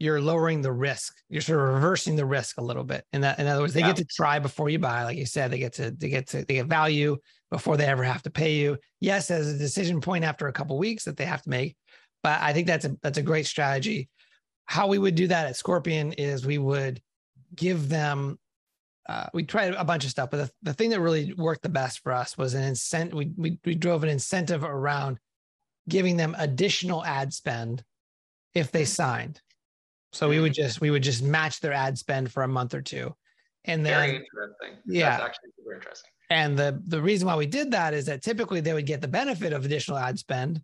you're 0.00 0.20
lowering 0.20 0.60
the 0.60 0.72
risk. 0.72 1.14
You're 1.28 1.40
sort 1.40 1.60
of 1.60 1.72
reversing 1.72 2.16
the 2.16 2.26
risk 2.26 2.58
a 2.58 2.64
little 2.64 2.82
bit. 2.82 3.04
In 3.12 3.20
that, 3.20 3.38
in 3.38 3.46
other 3.46 3.60
words, 3.60 3.74
they 3.74 3.80
Yeah. 3.80 3.88
get 3.88 3.96
to 3.98 4.06
try 4.06 4.40
before 4.40 4.68
you 4.68 4.80
buy. 4.80 5.04
Like 5.04 5.18
you 5.18 5.24
said, 5.24 5.52
they 5.52 5.60
get 5.60 5.74
to 5.74 5.92
they 5.92 6.08
get 6.08 6.26
to 6.30 6.44
they 6.44 6.54
get 6.54 6.66
value 6.66 7.16
before 7.52 7.76
they 7.76 7.86
ever 7.86 8.02
have 8.02 8.22
to 8.24 8.30
pay 8.30 8.56
you. 8.56 8.76
Yes, 8.98 9.30
as 9.30 9.46
a 9.46 9.56
decision 9.56 10.00
point 10.00 10.24
after 10.24 10.48
a 10.48 10.52
couple 10.52 10.76
weeks 10.78 11.04
that 11.04 11.16
they 11.16 11.26
have 11.26 11.42
to 11.42 11.48
make. 11.48 11.76
But 12.24 12.40
I 12.42 12.52
think 12.52 12.66
that's 12.66 12.86
a 12.86 12.96
that's 13.02 13.18
a 13.18 13.22
great 13.22 13.46
strategy. 13.46 14.08
How 14.64 14.88
we 14.88 14.98
would 14.98 15.14
do 15.14 15.28
that 15.28 15.46
at 15.46 15.54
Scorpion 15.54 16.12
is 16.14 16.44
we 16.44 16.58
would 16.58 17.00
give 17.54 17.88
them 17.88 18.36
uh, 19.08 19.26
we 19.32 19.42
tried 19.42 19.72
a 19.74 19.84
bunch 19.84 20.04
of 20.04 20.10
stuff, 20.10 20.30
but 20.30 20.36
the, 20.36 20.50
the 20.62 20.74
thing 20.74 20.90
that 20.90 21.00
really 21.00 21.32
worked 21.34 21.62
the 21.62 21.68
best 21.68 22.00
for 22.00 22.12
us 22.12 22.36
was 22.36 22.54
an 22.54 22.62
incentive. 22.62 23.14
We, 23.14 23.32
we 23.36 23.58
we 23.64 23.74
drove 23.74 24.02
an 24.02 24.10
incentive 24.10 24.62
around 24.64 25.18
giving 25.88 26.16
them 26.18 26.36
additional 26.38 27.02
ad 27.04 27.32
spend 27.32 27.82
if 28.54 28.70
they 28.70 28.84
signed. 28.84 29.40
So 30.12 30.28
we 30.28 30.40
would 30.40 30.52
just 30.54 30.80
we 30.80 30.90
would 30.90 31.02
just 31.02 31.22
match 31.22 31.60
their 31.60 31.72
ad 31.72 31.96
spend 31.96 32.30
for 32.32 32.42
a 32.42 32.48
month 32.48 32.74
or 32.74 32.82
two, 32.82 33.14
and 33.64 33.82
Very 33.82 34.12
then 34.12 34.14
interesting. 34.16 34.82
Yeah. 34.86 35.10
That's 35.10 35.22
actually 35.24 35.50
super 35.58 35.74
interesting. 35.74 36.10
and 36.30 36.58
the 36.58 36.82
the 36.86 37.00
reason 37.00 37.26
why 37.26 37.36
we 37.36 37.46
did 37.46 37.70
that 37.70 37.94
is 37.94 38.06
that 38.06 38.22
typically 38.22 38.60
they 38.60 38.74
would 38.74 38.86
get 38.86 39.00
the 39.00 39.08
benefit 39.08 39.52
of 39.52 39.64
additional 39.64 39.98
ad 39.98 40.18
spend, 40.18 40.60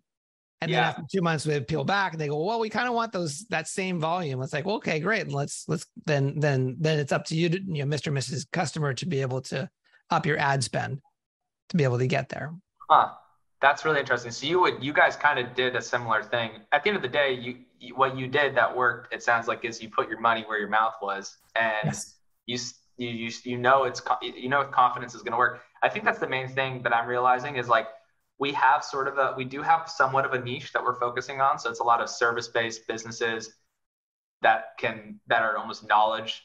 and 0.61 0.71
then 0.71 0.83
after 0.83 1.03
two 1.11 1.21
months 1.21 1.43
they'd 1.43 1.67
peel 1.67 1.83
back 1.83 2.13
and 2.13 2.21
they 2.21 2.27
go, 2.27 2.43
well, 2.43 2.59
we 2.59 2.69
kind 2.69 2.87
of 2.87 2.93
want 2.93 3.11
those 3.11 3.45
that 3.49 3.67
same 3.67 3.99
volume. 3.99 4.41
It's 4.41 4.53
like, 4.53 4.65
well, 4.65 4.77
okay, 4.77 4.99
great. 4.99 5.23
And 5.23 5.33
Let's 5.33 5.65
let's 5.67 5.85
then 6.05 6.39
then 6.39 6.77
then 6.79 6.99
it's 6.99 7.11
up 7.11 7.25
to 7.25 7.35
you 7.35 7.49
to 7.49 7.61
you 7.61 7.85
know, 7.85 7.95
Mr. 7.95 8.07
and 8.07 8.17
Mrs. 8.17 8.45
Customer 8.51 8.93
to 8.93 9.05
be 9.05 9.21
able 9.21 9.41
to 9.41 9.69
up 10.09 10.25
your 10.25 10.37
ad 10.37 10.63
spend 10.63 11.01
to 11.69 11.77
be 11.77 11.83
able 11.83 11.97
to 11.97 12.07
get 12.07 12.29
there. 12.29 12.53
Huh. 12.89 13.11
That's 13.61 13.85
really 13.85 13.99
interesting. 13.99 14.31
So 14.31 14.45
you 14.45 14.59
would, 14.61 14.83
you 14.83 14.93
guys 14.93 15.15
kind 15.15 15.39
of 15.39 15.55
did 15.55 15.75
a 15.75 15.81
similar 15.81 16.21
thing. 16.21 16.51
At 16.71 16.83
the 16.83 16.89
end 16.89 16.97
of 16.97 17.01
the 17.01 17.09
day, 17.09 17.33
you, 17.33 17.57
you 17.79 17.95
what 17.95 18.17
you 18.17 18.27
did 18.27 18.55
that 18.55 18.75
worked. 18.75 19.13
It 19.13 19.23
sounds 19.23 19.47
like 19.47 19.65
is 19.65 19.81
you 19.81 19.89
put 19.89 20.09
your 20.09 20.19
money 20.19 20.43
where 20.45 20.59
your 20.59 20.69
mouth 20.69 20.95
was, 21.01 21.37
and 21.55 21.95
you 22.45 22.57
you 22.97 23.09
you, 23.09 23.31
you 23.43 23.57
know 23.57 23.85
it's 23.85 24.01
you 24.21 24.49
know 24.49 24.61
if 24.61 24.71
confidence 24.71 25.15
is 25.15 25.21
going 25.21 25.31
to 25.31 25.37
work. 25.37 25.61
I 25.81 25.89
think 25.89 26.05
that's 26.05 26.19
the 26.19 26.27
main 26.27 26.47
thing 26.47 26.83
that 26.83 26.93
I'm 26.93 27.07
realizing 27.07 27.55
is 27.55 27.67
like 27.67 27.87
we 28.39 28.51
have 28.53 28.83
sort 28.83 29.07
of 29.07 29.17
a 29.17 29.33
we 29.37 29.45
do 29.45 29.61
have 29.61 29.89
somewhat 29.89 30.25
of 30.25 30.33
a 30.33 30.39
niche 30.39 30.73
that 30.73 30.83
we're 30.83 30.99
focusing 30.99 31.41
on. 31.41 31.57
So 31.59 31.69
it's 31.69 31.79
a 31.79 31.83
lot 31.83 32.01
of 32.01 32.09
service 32.09 32.47
based 32.47 32.87
businesses 32.87 33.53
that 34.41 34.77
can 34.77 35.19
that 35.27 35.41
are 35.41 35.57
almost 35.57 35.87
knowledge 35.87 36.43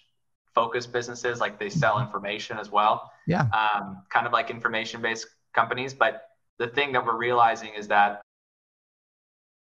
focused 0.55 0.93
businesses 0.93 1.41
like 1.41 1.59
they 1.59 1.71
sell 1.71 2.01
information 2.01 2.59
as 2.59 2.71
well. 2.71 3.11
Yeah. 3.27 3.43
Um, 3.43 4.03
kind 4.09 4.27
of 4.27 4.33
like 4.33 4.51
information 4.51 5.01
based 5.01 5.27
companies. 5.55 5.95
But 5.95 6.23
the 6.59 6.67
thing 6.67 6.93
that 6.93 7.05
we're 7.05 7.17
realizing 7.17 7.71
is 7.77 7.89
that 7.89 8.21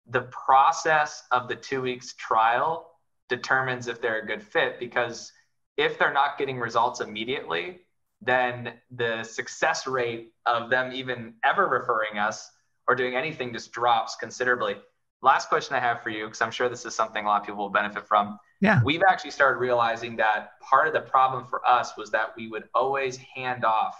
the 0.07 0.21
process 0.21 1.23
of 1.31 1.47
the 1.47 1.55
two 1.55 1.81
weeks 1.81 2.13
trial 2.13 2.91
determines 3.29 3.87
if 3.87 4.01
they're 4.01 4.21
a 4.21 4.25
good 4.25 4.43
fit 4.43 4.79
because 4.79 5.31
if 5.77 5.97
they're 5.97 6.13
not 6.13 6.37
getting 6.37 6.59
results 6.59 6.99
immediately 6.99 7.79
then 8.21 8.73
the 8.91 9.23
success 9.23 9.87
rate 9.87 10.33
of 10.45 10.69
them 10.69 10.91
even 10.93 11.33
ever 11.43 11.67
referring 11.67 12.19
us 12.19 12.49
or 12.87 12.95
doing 12.95 13.15
anything 13.15 13.53
just 13.53 13.71
drops 13.71 14.15
considerably 14.15 14.75
last 15.21 15.49
question 15.49 15.75
i 15.75 15.79
have 15.79 16.01
for 16.01 16.09
you 16.09 16.25
because 16.25 16.41
i'm 16.41 16.51
sure 16.51 16.69
this 16.69 16.85
is 16.85 16.95
something 16.95 17.25
a 17.25 17.27
lot 17.27 17.41
of 17.41 17.45
people 17.45 17.63
will 17.63 17.69
benefit 17.69 18.07
from 18.07 18.37
yeah. 18.61 18.79
We've 18.85 19.01
actually 19.07 19.31
started 19.31 19.57
realizing 19.57 20.15
that 20.17 20.59
part 20.61 20.87
of 20.87 20.93
the 20.93 21.01
problem 21.01 21.45
for 21.47 21.67
us 21.67 21.97
was 21.97 22.11
that 22.11 22.33
we 22.37 22.47
would 22.47 22.69
always 22.75 23.17
hand 23.17 23.65
off 23.65 23.95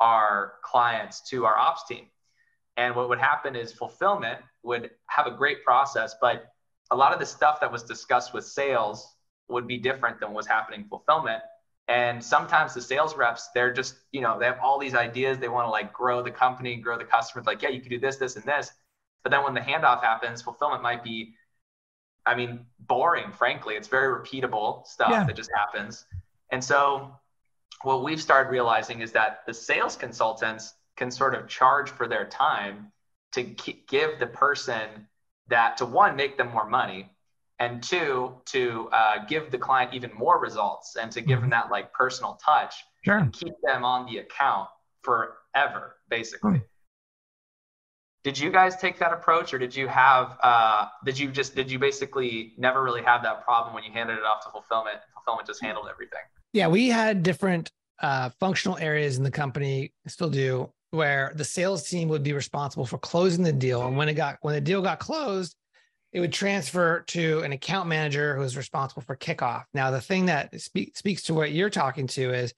our 0.00 0.54
clients 0.64 1.20
to 1.28 1.44
our 1.44 1.56
ops 1.56 1.86
team. 1.86 2.06
And 2.78 2.96
what 2.96 3.10
would 3.10 3.18
happen 3.18 3.54
is 3.54 3.72
fulfillment 3.72 4.40
would 4.62 4.90
have 5.08 5.26
a 5.26 5.30
great 5.30 5.62
process, 5.62 6.14
but 6.18 6.46
a 6.90 6.96
lot 6.96 7.12
of 7.12 7.18
the 7.18 7.26
stuff 7.26 7.60
that 7.60 7.70
was 7.70 7.82
discussed 7.82 8.32
with 8.32 8.46
sales 8.46 9.16
would 9.48 9.66
be 9.66 9.76
different 9.76 10.18
than 10.18 10.32
what's 10.32 10.46
happening 10.46 10.86
fulfillment. 10.88 11.42
And 11.90 12.22
sometimes 12.22 12.72
the 12.72 12.80
sales 12.80 13.16
reps, 13.16 13.48
they're 13.52 13.72
just, 13.72 13.96
you 14.12 14.20
know, 14.20 14.38
they 14.38 14.46
have 14.46 14.60
all 14.62 14.78
these 14.78 14.94
ideas. 14.94 15.38
They 15.38 15.48
want 15.48 15.66
to 15.66 15.70
like 15.70 15.92
grow 15.92 16.22
the 16.22 16.30
company, 16.30 16.76
grow 16.76 16.96
the 16.96 17.04
customers. 17.04 17.46
Like, 17.46 17.62
yeah, 17.62 17.70
you 17.70 17.80
can 17.80 17.90
do 17.90 17.98
this, 17.98 18.16
this, 18.16 18.36
and 18.36 18.44
this. 18.44 18.70
But 19.24 19.32
then 19.32 19.42
when 19.42 19.54
the 19.54 19.60
handoff 19.60 20.00
happens, 20.02 20.40
fulfillment 20.40 20.82
might 20.82 21.02
be 21.02 21.34
I 22.26 22.34
mean, 22.34 22.66
boring, 22.78 23.32
frankly. 23.32 23.74
It's 23.74 23.88
very 23.88 24.14
repeatable 24.14 24.86
stuff 24.86 25.10
yeah. 25.10 25.24
that 25.24 25.34
just 25.34 25.50
happens. 25.54 26.04
And 26.50 26.62
so, 26.62 27.14
what 27.82 28.04
we've 28.04 28.20
started 28.20 28.50
realizing 28.50 29.00
is 29.00 29.12
that 29.12 29.40
the 29.46 29.54
sales 29.54 29.96
consultants 29.96 30.74
can 30.96 31.10
sort 31.10 31.34
of 31.34 31.48
charge 31.48 31.90
for 31.90 32.06
their 32.06 32.26
time 32.26 32.92
to 33.32 33.42
give 33.42 34.18
the 34.18 34.26
person 34.26 35.08
that, 35.48 35.78
to 35.78 35.86
one, 35.86 36.14
make 36.14 36.36
them 36.36 36.52
more 36.52 36.68
money, 36.68 37.10
and 37.60 37.82
two, 37.82 38.32
to 38.46 38.88
uh, 38.92 39.24
give 39.26 39.50
the 39.50 39.58
client 39.58 39.94
even 39.94 40.10
more 40.14 40.40
results 40.40 40.96
and 41.00 41.12
to 41.12 41.20
give 41.20 41.40
them 41.40 41.50
mm-hmm. 41.50 41.68
that 41.68 41.70
like 41.70 41.92
personal 41.92 42.38
touch 42.44 42.74
sure. 43.04 43.18
and 43.18 43.32
keep 43.32 43.52
them 43.62 43.84
on 43.84 44.06
the 44.06 44.18
account 44.18 44.68
forever, 45.02 45.96
basically. 46.08 46.58
Mm 46.58 46.62
did 48.22 48.38
you 48.38 48.50
guys 48.50 48.76
take 48.76 48.98
that 48.98 49.12
approach 49.12 49.54
or 49.54 49.58
did 49.58 49.74
you 49.74 49.88
have 49.88 50.36
uh, 50.42 50.86
did 51.04 51.18
you 51.18 51.30
just 51.30 51.54
did 51.54 51.70
you 51.70 51.78
basically 51.78 52.52
never 52.58 52.82
really 52.82 53.02
have 53.02 53.22
that 53.22 53.44
problem 53.44 53.74
when 53.74 53.84
you 53.84 53.92
handed 53.92 54.14
it 54.14 54.24
off 54.24 54.44
to 54.44 54.50
fulfillment 54.50 54.98
fulfillment 55.14 55.46
just 55.46 55.62
handled 55.62 55.86
everything 55.90 56.20
yeah 56.52 56.66
we 56.66 56.88
had 56.88 57.22
different 57.22 57.70
uh, 58.02 58.30
functional 58.40 58.76
areas 58.78 59.18
in 59.18 59.24
the 59.24 59.30
company 59.30 59.92
still 60.06 60.30
do 60.30 60.70
where 60.90 61.32
the 61.36 61.44
sales 61.44 61.88
team 61.88 62.08
would 62.08 62.22
be 62.22 62.32
responsible 62.32 62.84
for 62.84 62.98
closing 62.98 63.44
the 63.44 63.52
deal 63.52 63.86
and 63.86 63.96
when 63.96 64.08
it 64.08 64.14
got 64.14 64.38
when 64.42 64.54
the 64.54 64.60
deal 64.60 64.82
got 64.82 64.98
closed 64.98 65.54
it 66.12 66.20
would 66.20 66.32
transfer 66.32 67.00
to 67.06 67.40
an 67.40 67.52
account 67.52 67.88
manager 67.88 68.36
who 68.36 68.42
is 68.42 68.56
responsible 68.56 69.02
for 69.02 69.16
kickoff 69.16 69.64
now 69.74 69.90
the 69.90 70.00
thing 70.00 70.26
that 70.26 70.60
speak, 70.60 70.96
speaks 70.96 71.22
to 71.22 71.34
what 71.34 71.52
you're 71.52 71.70
talking 71.70 72.06
to 72.06 72.32
is 72.32 72.52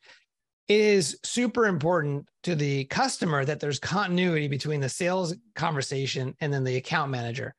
it 0.69 0.81
is 0.81 1.19
super 1.23 1.67
important 1.67 2.27
to 2.45 2.55
the 2.55 2.85
customer 2.85 3.45
that 3.45 3.61
there's 3.61 3.79
continuity 3.79 4.49
between 4.49 4.81
the 4.81 4.89
sales 4.89 5.35
conversation 5.55 6.35
and 6.41 6.53
then 6.53 6.65
the 6.65 6.77
account 6.77 7.11
manager. 7.11 7.55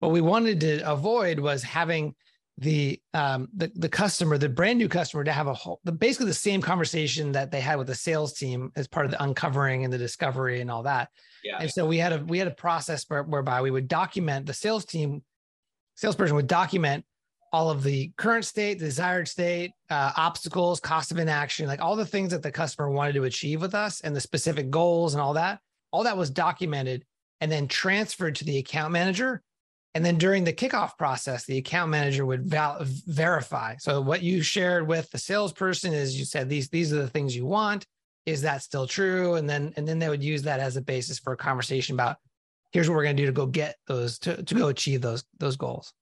What 0.00 0.12
we 0.12 0.20
wanted 0.20 0.60
to 0.60 0.90
avoid 0.90 1.38
was 1.38 1.62
having 1.62 2.14
the 2.58 3.00
um, 3.12 3.48
the, 3.56 3.72
the 3.74 3.88
customer, 3.88 4.38
the 4.38 4.48
brand 4.48 4.78
new 4.78 4.88
customer, 4.88 5.24
to 5.24 5.32
have 5.32 5.48
a 5.48 5.54
whole 5.54 5.80
the, 5.82 5.90
basically 5.90 6.26
the 6.26 6.34
same 6.34 6.60
conversation 6.60 7.32
that 7.32 7.50
they 7.50 7.60
had 7.60 7.78
with 7.78 7.88
the 7.88 7.94
sales 7.94 8.32
team 8.34 8.70
as 8.76 8.86
part 8.86 9.06
of 9.06 9.12
the 9.12 9.22
uncovering 9.22 9.82
and 9.82 9.92
the 9.92 9.98
discovery 9.98 10.60
and 10.60 10.70
all 10.70 10.84
that. 10.84 11.08
Yeah. 11.42 11.58
And 11.60 11.70
so 11.70 11.84
we 11.84 11.98
had 11.98 12.12
a 12.12 12.24
we 12.24 12.38
had 12.38 12.46
a 12.46 12.52
process 12.52 13.04
where, 13.08 13.24
whereby 13.24 13.60
we 13.60 13.72
would 13.72 13.88
document 13.88 14.46
the 14.46 14.54
sales 14.54 14.84
team, 14.84 15.22
salesperson 15.94 16.36
would 16.36 16.46
document 16.46 17.04
all 17.52 17.70
of 17.70 17.84
the 17.84 18.10
current 18.16 18.44
state, 18.44 18.80
the 18.80 18.86
desired 18.86 19.28
state, 19.28 19.70
uh, 19.88 20.10
obstacles, 20.16 20.80
cost 20.80 21.12
of 21.12 21.18
inaction, 21.18 21.68
like 21.68 21.80
all 21.80 21.94
the 21.94 22.04
things 22.04 22.32
that 22.32 22.42
the 22.42 22.50
customer 22.50 22.90
wanted 22.90 23.12
to 23.12 23.24
achieve 23.24 23.60
with 23.60 23.76
us 23.76 24.00
and 24.00 24.14
the 24.14 24.20
specific 24.20 24.70
goals 24.70 25.14
and 25.14 25.20
all 25.20 25.34
that. 25.34 25.60
All 25.92 26.02
that 26.02 26.16
was 26.16 26.30
documented 26.30 27.04
and 27.40 27.52
then 27.52 27.68
transferred 27.68 28.34
to 28.36 28.44
the 28.44 28.58
account 28.58 28.92
manager. 28.92 29.40
And 29.94 30.04
then 30.04 30.18
during 30.18 30.42
the 30.42 30.52
kickoff 30.52 30.98
process, 30.98 31.44
the 31.44 31.58
account 31.58 31.92
manager 31.92 32.26
would 32.26 32.44
val- 32.44 32.78
verify. 32.80 33.76
So 33.78 34.00
what 34.00 34.24
you 34.24 34.42
shared 34.42 34.88
with 34.88 35.08
the 35.12 35.18
salesperson 35.18 35.92
is 35.92 36.18
you 36.18 36.24
said 36.24 36.48
these 36.48 36.68
these 36.68 36.92
are 36.92 36.96
the 36.96 37.08
things 37.08 37.36
you 37.36 37.46
want. 37.46 37.86
Is 38.26 38.42
that 38.42 38.62
still 38.62 38.88
true? 38.88 39.34
And 39.36 39.48
then 39.48 39.72
and 39.76 39.86
then 39.86 40.00
they 40.00 40.08
would 40.08 40.24
use 40.24 40.42
that 40.42 40.58
as 40.58 40.76
a 40.76 40.82
basis 40.82 41.20
for 41.20 41.34
a 41.34 41.36
conversation 41.36 41.94
about 41.94 42.16
here's 42.74 42.90
what 42.90 42.96
we're 42.96 43.04
going 43.04 43.16
to 43.16 43.22
do 43.22 43.26
to 43.26 43.32
go 43.32 43.46
get 43.46 43.76
those 43.86 44.18
to, 44.18 44.42
to 44.42 44.54
go 44.54 44.68
achieve 44.68 45.00
those 45.00 45.24
those 45.38 45.56
goals. 45.56 45.94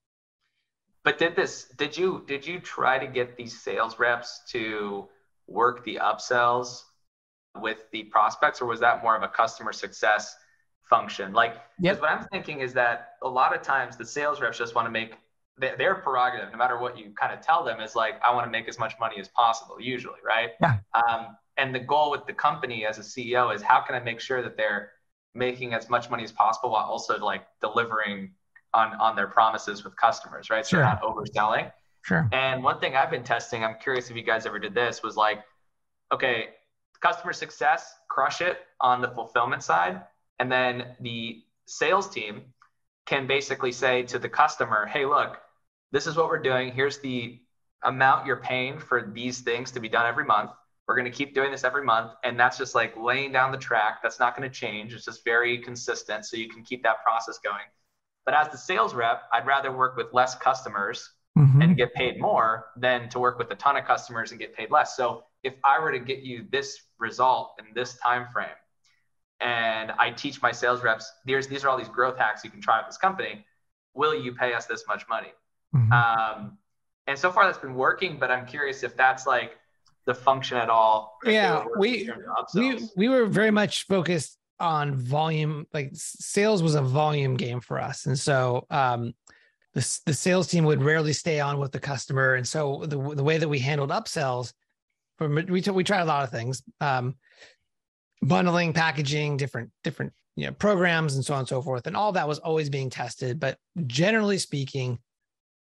But 1.04 1.18
did 1.18 1.36
this? 1.36 1.68
Did 1.76 1.96
you 1.96 2.24
did 2.26 2.44
you 2.44 2.58
try 2.58 2.98
to 2.98 3.06
get 3.06 3.36
these 3.36 3.60
sales 3.60 3.98
reps 3.98 4.42
to 4.48 5.06
work 5.46 5.84
the 5.84 5.96
upsells 6.02 6.82
with 7.60 7.90
the 7.92 8.04
prospects, 8.04 8.60
or 8.60 8.66
was 8.66 8.80
that 8.80 9.02
more 9.02 9.14
of 9.14 9.22
a 9.22 9.28
customer 9.28 9.72
success 9.72 10.34
function? 10.88 11.32
Like, 11.32 11.54
because 11.80 11.96
yep. 11.96 12.00
what 12.00 12.10
I'm 12.10 12.24
thinking 12.32 12.60
is 12.60 12.72
that 12.72 13.14
a 13.22 13.28
lot 13.28 13.54
of 13.54 13.62
times 13.62 13.96
the 13.96 14.06
sales 14.06 14.40
reps 14.40 14.58
just 14.58 14.74
want 14.74 14.86
to 14.86 14.90
make 14.90 15.12
their 15.58 15.96
prerogative, 15.96 16.50
no 16.50 16.56
matter 16.56 16.78
what 16.78 16.96
you 16.96 17.12
kind 17.20 17.32
of 17.32 17.44
tell 17.44 17.62
them, 17.62 17.80
is 17.80 17.94
like, 17.94 18.14
I 18.26 18.34
want 18.34 18.46
to 18.46 18.50
make 18.50 18.68
as 18.68 18.78
much 18.78 18.94
money 18.98 19.16
as 19.20 19.28
possible, 19.28 19.76
usually, 19.78 20.18
right? 20.26 20.50
Yeah. 20.60 20.78
Um, 20.94 21.36
and 21.58 21.74
the 21.74 21.80
goal 21.80 22.10
with 22.10 22.26
the 22.26 22.32
company 22.32 22.86
as 22.86 22.98
a 22.98 23.02
CEO 23.02 23.54
is 23.54 23.60
how 23.60 23.80
can 23.80 23.94
I 23.94 24.00
make 24.00 24.18
sure 24.18 24.40
that 24.42 24.56
they're 24.56 24.92
making 25.34 25.74
as 25.74 25.88
much 25.88 26.10
money 26.10 26.24
as 26.24 26.32
possible 26.32 26.70
while 26.70 26.84
also 26.84 27.18
like 27.18 27.46
delivering 27.60 28.32
on 28.74 28.94
on 28.94 29.16
their 29.16 29.26
promises 29.26 29.84
with 29.84 29.96
customers, 29.96 30.50
right? 30.50 30.64
So 30.64 30.76
sure. 30.76 30.82
not 30.82 31.02
overselling. 31.02 31.72
Sure. 32.02 32.28
And 32.32 32.64
one 32.64 32.80
thing 32.80 32.96
I've 32.96 33.10
been 33.10 33.22
testing, 33.22 33.64
I'm 33.64 33.76
curious 33.80 34.10
if 34.10 34.16
you 34.16 34.22
guys 34.22 34.44
ever 34.44 34.58
did 34.58 34.74
this, 34.74 35.02
was 35.02 35.16
like, 35.16 35.40
okay, 36.12 36.48
customer 37.00 37.32
success, 37.32 37.94
crush 38.08 38.40
it 38.40 38.58
on 38.80 39.00
the 39.00 39.08
fulfillment 39.08 39.62
side, 39.62 40.02
and 40.38 40.50
then 40.50 40.96
the 41.00 41.42
sales 41.66 42.08
team 42.08 42.42
can 43.06 43.26
basically 43.26 43.72
say 43.72 44.02
to 44.04 44.18
the 44.18 44.28
customer, 44.28 44.86
hey, 44.86 45.04
look, 45.04 45.38
this 45.92 46.06
is 46.06 46.16
what 46.16 46.28
we're 46.28 46.42
doing. 46.42 46.72
Here's 46.72 46.98
the 46.98 47.38
amount 47.84 48.26
you're 48.26 48.36
paying 48.36 48.78
for 48.78 49.02
these 49.02 49.40
things 49.40 49.72
to 49.72 49.80
be 49.80 49.88
done 49.88 50.06
every 50.06 50.24
month. 50.24 50.50
We're 50.86 50.96
going 50.96 51.10
to 51.10 51.16
keep 51.16 51.34
doing 51.34 51.50
this 51.50 51.64
every 51.64 51.84
month. 51.84 52.12
And 52.24 52.38
that's 52.38 52.58
just 52.58 52.74
like 52.74 52.96
laying 52.96 53.32
down 53.32 53.52
the 53.52 53.58
track. 53.58 54.00
That's 54.02 54.18
not 54.18 54.36
going 54.36 54.48
to 54.48 54.54
change. 54.54 54.92
It's 54.92 55.04
just 55.04 55.24
very 55.24 55.58
consistent. 55.58 56.24
So 56.26 56.36
you 56.36 56.48
can 56.48 56.62
keep 56.62 56.82
that 56.82 57.02
process 57.04 57.38
going. 57.38 57.64
But 58.24 58.34
as 58.34 58.48
the 58.48 58.58
sales 58.58 58.94
rep, 58.94 59.22
I'd 59.32 59.46
rather 59.46 59.72
work 59.72 59.96
with 59.96 60.12
less 60.12 60.34
customers 60.36 61.10
mm-hmm. 61.38 61.62
and 61.62 61.76
get 61.76 61.94
paid 61.94 62.20
more 62.20 62.66
than 62.76 63.08
to 63.10 63.18
work 63.18 63.38
with 63.38 63.50
a 63.50 63.56
ton 63.56 63.76
of 63.76 63.84
customers 63.84 64.30
and 64.30 64.40
get 64.40 64.56
paid 64.56 64.70
less. 64.70 64.96
So 64.96 65.24
if 65.42 65.54
I 65.64 65.80
were 65.80 65.92
to 65.92 65.98
get 65.98 66.20
you 66.20 66.46
this 66.50 66.78
result 66.98 67.54
in 67.58 67.74
this 67.74 67.96
time 67.98 68.26
frame, 68.32 68.48
and 69.40 69.90
I 69.98 70.10
teach 70.10 70.40
my 70.40 70.52
sales 70.52 70.82
reps, 70.82 71.12
there's 71.26 71.48
these 71.48 71.64
are 71.64 71.68
all 71.68 71.76
these 71.76 71.88
growth 71.88 72.16
hacks 72.16 72.44
you 72.44 72.50
can 72.50 72.60
try 72.60 72.78
with 72.78 72.86
this 72.86 72.96
company. 72.96 73.44
Will 73.94 74.14
you 74.14 74.32
pay 74.32 74.54
us 74.54 74.66
this 74.66 74.84
much 74.86 75.04
money? 75.08 75.32
Mm-hmm. 75.74 75.92
Um, 75.92 76.58
and 77.08 77.18
so 77.18 77.32
far 77.32 77.46
that's 77.46 77.58
been 77.58 77.74
working, 77.74 78.18
but 78.18 78.30
I'm 78.30 78.46
curious 78.46 78.84
if 78.84 78.96
that's 78.96 79.26
like 79.26 79.58
the 80.06 80.14
function 80.14 80.56
at 80.56 80.68
all. 80.68 81.18
Yeah, 81.24 81.64
we 81.78 82.10
we 82.54 82.88
we 82.96 83.08
were 83.08 83.26
very 83.26 83.50
much 83.50 83.86
focused 83.86 84.38
on 84.62 84.94
volume 84.94 85.66
like 85.74 85.90
sales 85.92 86.62
was 86.62 86.76
a 86.76 86.82
volume 86.82 87.36
game 87.36 87.60
for 87.60 87.80
us. 87.80 88.06
And 88.06 88.18
so 88.18 88.66
um 88.70 89.12
the, 89.74 90.00
the 90.06 90.14
sales 90.14 90.46
team 90.46 90.64
would 90.64 90.82
rarely 90.82 91.12
stay 91.12 91.40
on 91.40 91.58
with 91.58 91.72
the 91.72 91.80
customer. 91.80 92.34
And 92.34 92.46
so 92.46 92.82
the, 92.84 93.14
the 93.14 93.24
way 93.24 93.38
that 93.38 93.48
we 93.48 93.58
handled 93.58 93.90
upsells 93.90 94.52
from 95.18 95.34
we, 95.48 95.60
t- 95.60 95.70
we 95.70 95.82
tried 95.82 96.02
a 96.02 96.06
lot 96.06 96.24
of 96.24 96.30
things 96.30 96.62
um 96.80 97.16
bundling 98.22 98.72
packaging 98.72 99.36
different 99.36 99.70
different 99.82 100.12
you 100.36 100.46
know 100.46 100.52
programs 100.52 101.16
and 101.16 101.24
so 101.24 101.34
on 101.34 101.40
and 101.40 101.48
so 101.48 101.60
forth. 101.60 101.86
And 101.86 101.96
all 101.96 102.12
that 102.12 102.28
was 102.28 102.38
always 102.38 102.70
being 102.70 102.88
tested. 102.88 103.40
But 103.40 103.58
generally 103.86 104.38
speaking 104.38 104.98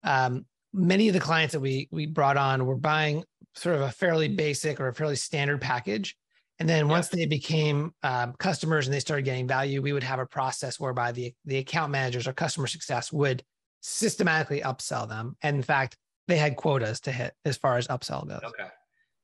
um 0.04 0.46
many 0.72 1.08
of 1.08 1.14
the 1.14 1.20
clients 1.20 1.52
that 1.52 1.60
we 1.60 1.88
we 1.90 2.06
brought 2.06 2.36
on 2.36 2.66
were 2.66 2.76
buying 2.76 3.24
sort 3.54 3.76
of 3.76 3.82
a 3.82 3.90
fairly 3.90 4.28
basic 4.28 4.80
or 4.80 4.88
a 4.88 4.94
fairly 4.94 5.16
standard 5.16 5.60
package 5.60 6.16
and 6.62 6.68
then 6.68 6.86
once 6.86 7.08
they 7.08 7.26
became 7.26 7.92
um, 8.04 8.34
customers 8.38 8.86
and 8.86 8.94
they 8.94 9.00
started 9.00 9.24
getting 9.24 9.48
value, 9.48 9.82
we 9.82 9.92
would 9.92 10.04
have 10.04 10.20
a 10.20 10.26
process 10.26 10.78
whereby 10.78 11.10
the, 11.10 11.34
the 11.44 11.58
account 11.58 11.90
managers 11.90 12.28
or 12.28 12.32
customer 12.32 12.68
success 12.68 13.12
would 13.12 13.42
systematically 13.80 14.60
upsell 14.60 15.08
them. 15.08 15.36
And 15.42 15.56
in 15.56 15.62
fact, 15.64 15.96
they 16.28 16.36
had 16.36 16.54
quotas 16.54 17.00
to 17.00 17.10
hit 17.10 17.34
as 17.44 17.56
far 17.56 17.78
as 17.78 17.88
upsell 17.88 18.28
goes. 18.28 18.42
Okay. 18.44 18.68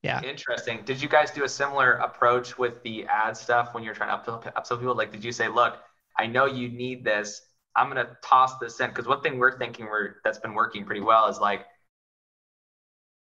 Yeah. 0.03 0.21
Interesting. 0.23 0.81
Did 0.85 1.01
you 1.01 1.09
guys 1.09 1.31
do 1.31 1.45
a 1.45 1.49
similar 1.49 1.93
approach 1.93 2.59
with 2.59 2.83
the 2.83 3.07
ad 3.07 3.37
stuff 3.37 3.73
when 3.73 3.85
you're 3.85 3.95
trying 3.95 4.11
to 4.11 4.31
upsell, 4.31 4.53
upsell 4.55 4.79
people? 4.81 4.97
Like, 4.97 5.13
did 5.13 5.23
you 5.23 5.31
say, 5.31 5.47
look, 5.47 5.77
I 6.19 6.27
know 6.27 6.47
you 6.47 6.69
need 6.69 7.05
this. 7.05 7.41
I'm 7.77 7.89
going 7.89 8.05
to 8.05 8.17
toss 8.21 8.59
this 8.59 8.81
in. 8.81 8.89
Because 8.89 9.07
one 9.07 9.21
thing 9.21 9.39
we're 9.39 9.59
thinking 9.59 9.87
we're, 9.87 10.17
that's 10.25 10.39
been 10.39 10.55
working 10.55 10.85
pretty 10.85 11.03
well 11.03 11.29
is 11.29 11.39
like, 11.39 11.67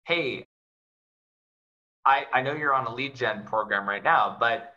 hey, 0.07 0.46
I, 2.07 2.27
I 2.33 2.41
know 2.41 2.55
you're 2.55 2.73
on 2.73 2.87
a 2.87 2.95
lead 2.95 3.15
gen 3.15 3.45
program 3.45 3.89
right 3.89 4.03
now, 4.03 4.37
but 4.39 4.75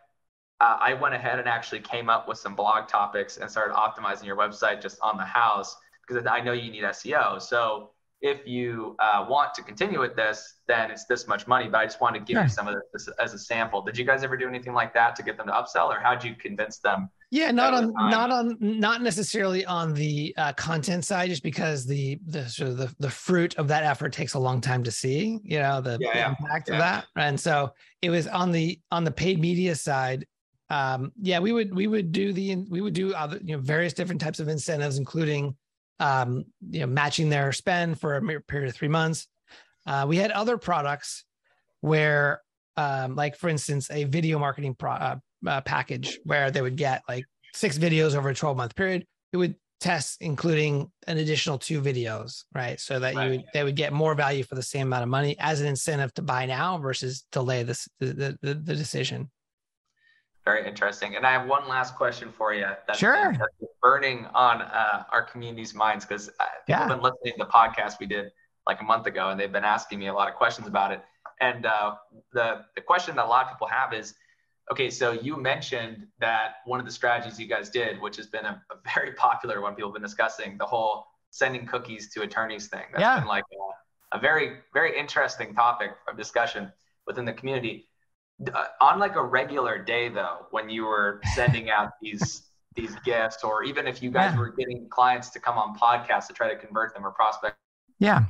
uh, 0.60 0.78
I 0.80 0.94
went 0.96 1.14
ahead 1.14 1.40
and 1.40 1.48
actually 1.48 1.80
came 1.80 2.10
up 2.10 2.28
with 2.28 2.38
some 2.38 2.56
blog 2.56 2.88
topics 2.88 3.38
and 3.38 3.50
started 3.50 3.76
optimizing 3.76 4.26
your 4.26 4.36
website 4.36 4.82
just 4.82 5.00
on 5.02 5.16
the 5.16 5.24
house 5.24 5.78
because 6.08 6.26
I 6.26 6.42
know 6.42 6.52
you 6.52 6.72
need 6.72 6.84
SEO. 6.84 7.42
So 7.42 7.92
if 8.22 8.46
you 8.46 8.98
uh, 9.00 9.26
want 9.30 9.54
to 9.54 9.64
continue 9.64 10.00
with 10.00 10.16
this, 10.16 10.56
then 10.68 10.92
it's 10.92 11.06
this 11.06 11.28
much 11.28 11.48
money. 11.48 11.70
But 11.70 11.78
I 11.78 11.86
just 11.86 12.02
wanted 12.02 12.20
to 12.20 12.26
give 12.26 12.36
sure. 12.36 12.44
you 12.44 12.50
some 12.50 12.68
of 12.68 12.76
this 12.92 13.08
as 13.20 13.34
a 13.34 13.40
sample. 13.40 13.82
Did 13.82 13.98
you 13.98 14.06
guys 14.06 14.24
ever 14.24 14.36
do 14.36 14.48
anything 14.48 14.74
like 14.74 14.94
that 14.96 15.16
to 15.18 15.24
get 15.24 15.38
them 15.38 15.48
to 15.48 15.54
upsell, 15.54 15.88
or 15.88 16.00
how 16.00 16.16
did 16.16 16.24
you 16.26 16.36
convince 16.36 16.80
them? 16.80 17.10
Yeah, 17.32 17.52
not 17.52 17.76
on, 17.76 17.94
not 17.94 18.32
on, 18.32 18.58
not 18.60 19.04
necessarily 19.04 19.64
on 19.64 19.94
the 19.94 20.34
uh, 20.36 20.54
content 20.54 21.06
side, 21.06 21.30
just 21.30 21.44
because 21.44 21.86
the 21.86 22.20
the 22.26 22.48
sort 22.50 22.72
of 22.72 22.78
the, 22.78 22.96
the 22.98 23.10
fruit 23.10 23.56
of 23.60 23.68
that 23.68 23.84
effort 23.84 24.14
takes 24.14 24.34
a 24.34 24.40
long 24.40 24.62
time 24.62 24.84
to 24.84 24.92
see. 24.92 25.40
You 25.44 25.60
know 25.60 25.80
the, 25.80 26.00
yeah, 26.02 26.12
the 26.12 26.20
yeah. 26.20 26.30
impact 26.30 26.70
yeah. 26.70 26.74
of 26.74 26.80
that, 26.80 27.06
and 27.16 27.40
so 27.40 27.72
it 28.02 28.10
was 28.10 28.26
on 28.26 28.52
the 28.52 28.80
on 28.90 29.04
the 29.04 29.12
paid 29.12 29.40
media 29.40 29.76
side. 29.76 30.26
Um, 30.72 31.12
yeah, 31.22 31.38
we 31.38 31.52
would 31.52 31.74
we 31.76 31.86
would 31.86 32.12
do 32.12 32.34
the 32.34 32.66
we 32.68 32.82
would 32.82 32.94
do 32.94 33.14
other 33.14 33.40
you 33.44 33.56
know 33.56 33.62
various 33.62 33.94
different 33.94 34.20
types 34.20 34.40
of 34.40 34.48
incentives, 34.48 34.98
including 34.98 35.56
um, 36.00 36.46
you 36.70 36.82
know, 36.82 36.88
matching 36.88 37.30
their 37.30 37.52
spend 37.52 38.00
for 38.00 38.16
a 38.16 38.42
period 38.42 38.70
of 38.70 38.76
three 38.76 38.88
months. 38.88 39.28
Uh, 39.86 40.06
we 40.08 40.18
had 40.18 40.32
other 40.32 40.58
products 40.58 41.26
where, 41.82 42.42
um, 42.78 43.16
like 43.16 43.36
for 43.36 43.50
instance, 43.50 43.90
a 43.92 44.06
video 44.06 44.40
marketing 44.40 44.76
pro- 44.76 44.92
uh, 44.92 45.16
uh, 45.46 45.62
package 45.62 46.20
where 46.24 46.52
they 46.52 46.62
would 46.62 46.76
get 46.76 47.02
like 47.08 47.26
six 47.54 47.78
videos 47.78 48.16
over 48.16 48.30
a 48.30 48.36
12 48.36 48.58
month 48.58 48.76
period. 48.76 49.06
It 49.34 49.38
would 49.38 49.56
test 49.80 50.18
including 50.22 50.92
an 51.08 51.18
additional 51.18 51.58
two 51.58 51.82
videos, 51.82 52.44
right? 52.54 52.80
So 52.80 53.00
that 53.00 53.16
right. 53.16 53.24
you 53.24 53.30
would, 53.32 53.46
they 53.54 53.64
would 53.64 53.76
get 53.76 53.94
more 53.94 54.14
value 54.14 54.44
for 54.44 54.56
the 54.56 54.64
same 54.64 54.88
amount 54.88 55.04
of 55.04 55.10
money 55.10 55.36
as 55.40 55.62
an 55.62 55.68
incentive 55.68 56.14
to 56.16 56.22
buy 56.22 56.46
now 56.46 56.78
versus 56.78 57.26
delay 57.32 57.64
this 57.64 57.88
the, 58.00 58.38
the, 58.42 58.54
the 58.56 58.76
decision. 58.76 59.30
Very 60.46 60.68
interesting. 60.68 61.16
And 61.16 61.26
I 61.26 61.32
have 61.32 61.48
one 61.48 61.68
last 61.68 61.96
question 61.96 62.32
for 62.32 62.54
you. 62.54 62.66
That's 62.88 63.00
sure. 63.00 63.32
Been, 63.32 63.40
that's 63.40 63.72
burning 63.82 64.26
on 64.34 64.62
uh, 64.62 65.04
our 65.12 65.24
community's 65.24 65.74
minds 65.74 66.06
because 66.06 66.30
uh, 66.30 66.32
people 66.32 66.44
yeah. 66.68 66.80
have 66.80 66.90
been 66.90 67.02
listening 67.02 67.34
to 67.38 67.46
the 67.46 67.52
podcast 67.52 68.00
we 68.00 68.06
did 68.06 68.32
like 68.66 68.82
a 68.82 68.84
month 68.84 69.06
ago, 69.06 69.30
and 69.30 69.40
they've 69.40 69.52
been 69.52 69.64
asking 69.64 70.00
me 70.00 70.08
a 70.08 70.14
lot 70.14 70.28
of 70.28 70.36
questions 70.36 70.68
about 70.68 70.92
it. 70.92 71.02
And 71.42 71.66
uh, 71.66 71.96
the 72.34 72.66
the 72.76 72.82
question 72.82 73.16
that 73.18 73.26
a 73.26 73.28
lot 73.28 73.46
of 73.46 73.52
people 73.52 73.68
have 73.68 73.94
is, 73.94 74.16
okay, 74.72 74.90
so 74.90 75.12
you 75.12 75.38
mentioned 75.38 76.08
that 76.20 76.56
one 76.66 76.80
of 76.80 76.86
the 76.86 76.92
strategies 76.92 77.40
you 77.40 77.48
guys 77.48 77.70
did, 77.70 78.00
which 78.02 78.18
has 78.18 78.28
been 78.28 78.46
a, 78.46 78.62
a 78.72 78.76
very 78.94 79.14
popular 79.18 79.62
one 79.62 79.76
people 79.76 79.90
have 79.90 79.96
been 79.96 80.04
discussing, 80.04 80.58
the 80.58 80.66
whole 80.66 81.06
sending 81.32 81.66
cookies 81.66 82.12
to 82.14 82.22
attorneys 82.22 82.68
thing. 82.68 82.84
That's 82.92 83.02
yeah. 83.02 83.20
been 83.20 83.28
like 83.28 83.44
a, 83.54 84.18
a 84.18 84.20
very 84.20 84.58
very 84.74 84.98
interesting 84.98 85.54
topic 85.54 85.92
of 86.08 86.18
discussion 86.18 86.72
within 87.06 87.26
the 87.26 87.34
community 87.34 87.88
uh, 88.54 88.66
on 88.82 89.00
like 89.00 89.16
a 89.16 89.24
regular 89.24 89.84
day 89.84 90.10
though 90.10 90.48
when 90.52 90.70
you 90.70 90.86
were 90.86 91.22
sending 91.36 91.70
out 91.70 91.92
these 92.02 92.44
these 92.76 92.96
gifts 93.04 93.44
or 93.44 93.64
even 93.64 93.88
if 93.88 94.02
you 94.02 94.10
guys 94.10 94.34
yeah. 94.34 94.40
were 94.40 94.50
getting 94.50 94.88
clients 94.90 95.30
to 95.30 95.40
come 95.40 95.58
on 95.58 95.78
podcasts 95.78 96.28
to 96.28 96.34
try 96.34 96.48
to 96.48 96.56
convert 96.56 96.94
them 96.94 97.06
or 97.06 97.12
prospect 97.12 97.58
yeah 98.00 98.24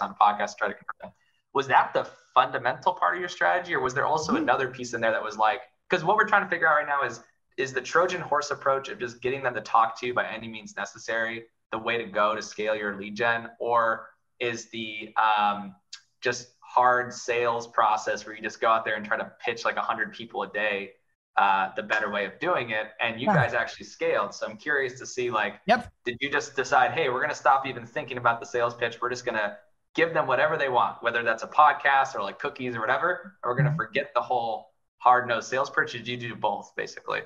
on 0.00 0.14
podcasts 0.20 0.50
to 0.50 0.56
try 0.56 0.68
to 0.68 0.74
convert 0.74 0.98
them 1.02 1.10
was 1.52 1.68
that 1.68 1.92
the 1.92 2.06
fundamental 2.34 2.94
part 2.94 3.14
of 3.14 3.20
your 3.20 3.28
strategy 3.28 3.74
or 3.74 3.80
was 3.80 3.92
there 3.92 4.06
also 4.06 4.32
mm-hmm. 4.32 4.42
another 4.42 4.68
piece 4.68 4.94
in 4.94 5.00
there 5.00 5.12
that 5.12 5.22
was 5.22 5.36
like 5.36 5.60
because 5.92 6.04
what 6.04 6.16
we're 6.16 6.26
trying 6.26 6.42
to 6.42 6.48
figure 6.48 6.66
out 6.66 6.76
right 6.76 6.86
now 6.86 7.06
is 7.06 7.20
is 7.58 7.74
the 7.74 7.80
trojan 7.80 8.22
horse 8.22 8.50
approach 8.50 8.88
of 8.88 8.98
just 8.98 9.20
getting 9.20 9.42
them 9.42 9.52
to 9.54 9.60
talk 9.60 10.00
to 10.00 10.06
you 10.06 10.14
by 10.14 10.26
any 10.26 10.48
means 10.48 10.74
necessary 10.74 11.44
the 11.70 11.76
way 11.76 11.98
to 11.98 12.04
go 12.04 12.34
to 12.34 12.40
scale 12.40 12.74
your 12.74 12.96
lead 12.96 13.14
gen? 13.14 13.50
Or 13.60 14.08
is 14.40 14.70
the 14.70 15.14
um, 15.16 15.74
just 16.22 16.48
hard 16.60 17.12
sales 17.12 17.66
process 17.66 18.24
where 18.24 18.34
you 18.34 18.42
just 18.42 18.58
go 18.58 18.68
out 18.68 18.86
there 18.86 18.94
and 18.94 19.04
try 19.04 19.18
to 19.18 19.30
pitch 19.44 19.66
like 19.66 19.76
100 19.76 20.14
people 20.14 20.42
a 20.44 20.50
day 20.50 20.92
uh, 21.36 21.68
the 21.76 21.82
better 21.82 22.10
way 22.10 22.24
of 22.24 22.40
doing 22.40 22.70
it? 22.70 22.86
And 22.98 23.20
you 23.20 23.26
yeah. 23.26 23.34
guys 23.34 23.52
actually 23.52 23.84
scaled. 23.84 24.34
So 24.34 24.46
i'm 24.46 24.56
curious 24.56 24.98
to 24.98 25.04
see 25.04 25.30
like 25.30 25.60
yep. 25.66 25.92
did 26.06 26.16
you 26.22 26.30
just 26.30 26.56
decide 26.56 26.92
hey 26.92 27.10
we're 27.10 27.20
going 27.20 27.28
to 27.28 27.36
stop 27.36 27.66
even 27.66 27.84
thinking 27.84 28.16
about 28.16 28.40
the 28.40 28.46
sales 28.46 28.74
pitch. 28.74 28.98
We're 29.02 29.10
just 29.10 29.26
going 29.26 29.36
to 29.36 29.58
give 29.94 30.14
them 30.14 30.26
whatever 30.26 30.56
they 30.56 30.70
want 30.70 31.02
whether 31.02 31.22
that's 31.22 31.42
a 31.42 31.48
podcast 31.48 32.14
or 32.14 32.22
like 32.22 32.38
cookies 32.38 32.76
or 32.76 32.80
whatever 32.80 33.36
or 33.44 33.50
we're 33.50 33.56
going 33.56 33.66
to 33.66 33.70
mm-hmm. 33.72 33.76
forget 33.76 34.10
the 34.14 34.22
whole 34.22 34.71
hard 35.02 35.28
nosed 35.28 35.48
sales 35.48 35.70
pitch 35.70 35.92
did 35.92 36.06
you 36.06 36.16
do 36.16 36.34
both 36.34 36.72
basically 36.76 37.20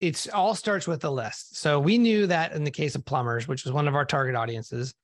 it's 0.00 0.28
all 0.28 0.54
starts 0.54 0.86
with 0.86 1.00
the 1.00 1.10
list 1.10 1.56
so 1.56 1.78
we 1.78 1.98
knew 1.98 2.26
that 2.26 2.52
in 2.52 2.64
the 2.64 2.70
case 2.70 2.94
of 2.94 3.04
plumbers 3.04 3.48
which 3.48 3.64
was 3.64 3.72
one 3.72 3.88
of 3.88 3.94
our 3.94 4.04
target 4.04 4.34
audiences 4.34 4.94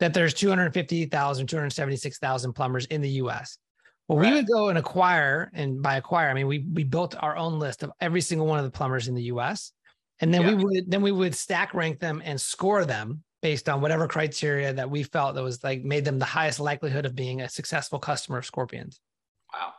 that 0.00 0.14
there's 0.14 0.34
250,000, 0.34 1.46
276,000 1.46 2.52
plumbers 2.52 2.86
in 2.86 3.00
the 3.00 3.10
US. 3.10 3.58
Well, 4.08 4.18
right. 4.18 4.30
we 4.30 4.36
would 4.36 4.46
go 4.46 4.68
and 4.68 4.76
acquire, 4.76 5.50
and 5.54 5.80
by 5.80 5.96
acquire, 5.96 6.28
I 6.28 6.34
mean 6.34 6.46
we 6.46 6.66
we 6.72 6.84
built 6.84 7.14
our 7.18 7.36
own 7.36 7.58
list 7.58 7.82
of 7.82 7.90
every 8.00 8.20
single 8.20 8.46
one 8.46 8.58
of 8.58 8.64
the 8.64 8.70
plumbers 8.70 9.08
in 9.08 9.14
the 9.14 9.24
US. 9.24 9.72
And 10.20 10.32
then 10.32 10.42
yeah. 10.42 10.54
we 10.54 10.64
would 10.64 10.90
then 10.90 11.02
we 11.02 11.12
would 11.12 11.34
stack 11.34 11.72
rank 11.74 12.00
them 12.00 12.20
and 12.24 12.38
score 12.38 12.84
them 12.84 13.22
based 13.40 13.68
on 13.68 13.80
whatever 13.80 14.06
criteria 14.06 14.72
that 14.74 14.90
we 14.90 15.02
felt 15.02 15.34
that 15.34 15.42
was 15.42 15.64
like 15.64 15.84
made 15.84 16.04
them 16.04 16.18
the 16.18 16.24
highest 16.24 16.60
likelihood 16.60 17.06
of 17.06 17.14
being 17.14 17.40
a 17.40 17.48
successful 17.48 17.98
customer 17.98 18.38
of 18.38 18.46
Scorpions. 18.46 19.00
Wow. 19.58 19.72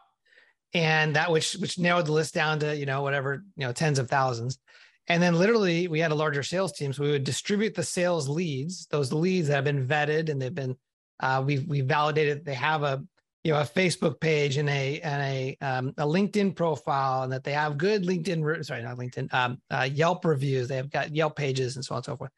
And 0.73 1.15
that 1.15 1.31
which 1.31 1.53
which 1.53 1.79
narrowed 1.79 2.05
the 2.05 2.11
list 2.11 2.33
down 2.33 2.59
to, 2.59 2.75
you 2.75 2.85
know, 2.85 3.01
whatever, 3.01 3.43
you 3.55 3.65
know, 3.65 3.71
tens 3.71 3.99
of 3.99 4.09
thousands. 4.09 4.59
And 5.07 5.21
then 5.21 5.35
literally 5.35 5.87
we 5.87 5.99
had 5.99 6.11
a 6.11 6.15
larger 6.15 6.43
sales 6.43 6.73
team. 6.73 6.91
So 6.91 7.03
we 7.03 7.11
would 7.11 7.23
distribute 7.23 7.75
the 7.75 7.83
sales 7.83 8.27
leads, 8.27 8.87
those 8.87 9.13
leads 9.13 9.47
that 9.47 9.55
have 9.55 9.63
been 9.63 9.87
vetted 9.87 10.29
and 10.29 10.41
they've 10.41 10.53
been 10.53 10.75
uh, 11.19 11.43
we've 11.45 11.65
we 11.67 11.81
validated 11.81 12.43
they 12.43 12.53
have 12.53 12.83
a 12.83 13.03
you 13.43 13.53
know 13.53 13.59
a 13.59 13.63
Facebook 13.63 14.19
page 14.19 14.57
and 14.57 14.69
a 14.69 14.99
and 15.01 15.21
a 15.21 15.57
um, 15.61 15.93
a 15.97 16.05
LinkedIn 16.05 16.55
profile 16.55 17.23
and 17.23 17.31
that 17.31 17.43
they 17.43 17.53
have 17.53 17.77
good 17.77 18.03
LinkedIn 18.03 18.65
sorry 18.65 18.83
not 18.83 18.97
LinkedIn 18.97 19.33
um, 19.33 19.61
uh, 19.69 19.87
Yelp 19.89 20.25
reviews 20.25 20.67
they 20.67 20.75
have 20.75 20.89
got 20.89 21.15
Yelp 21.15 21.35
pages 21.35 21.75
and 21.75 21.85
so 21.85 21.95
on 21.95 21.99
and 21.99 22.05
so 22.05 22.17
forth. 22.17 22.31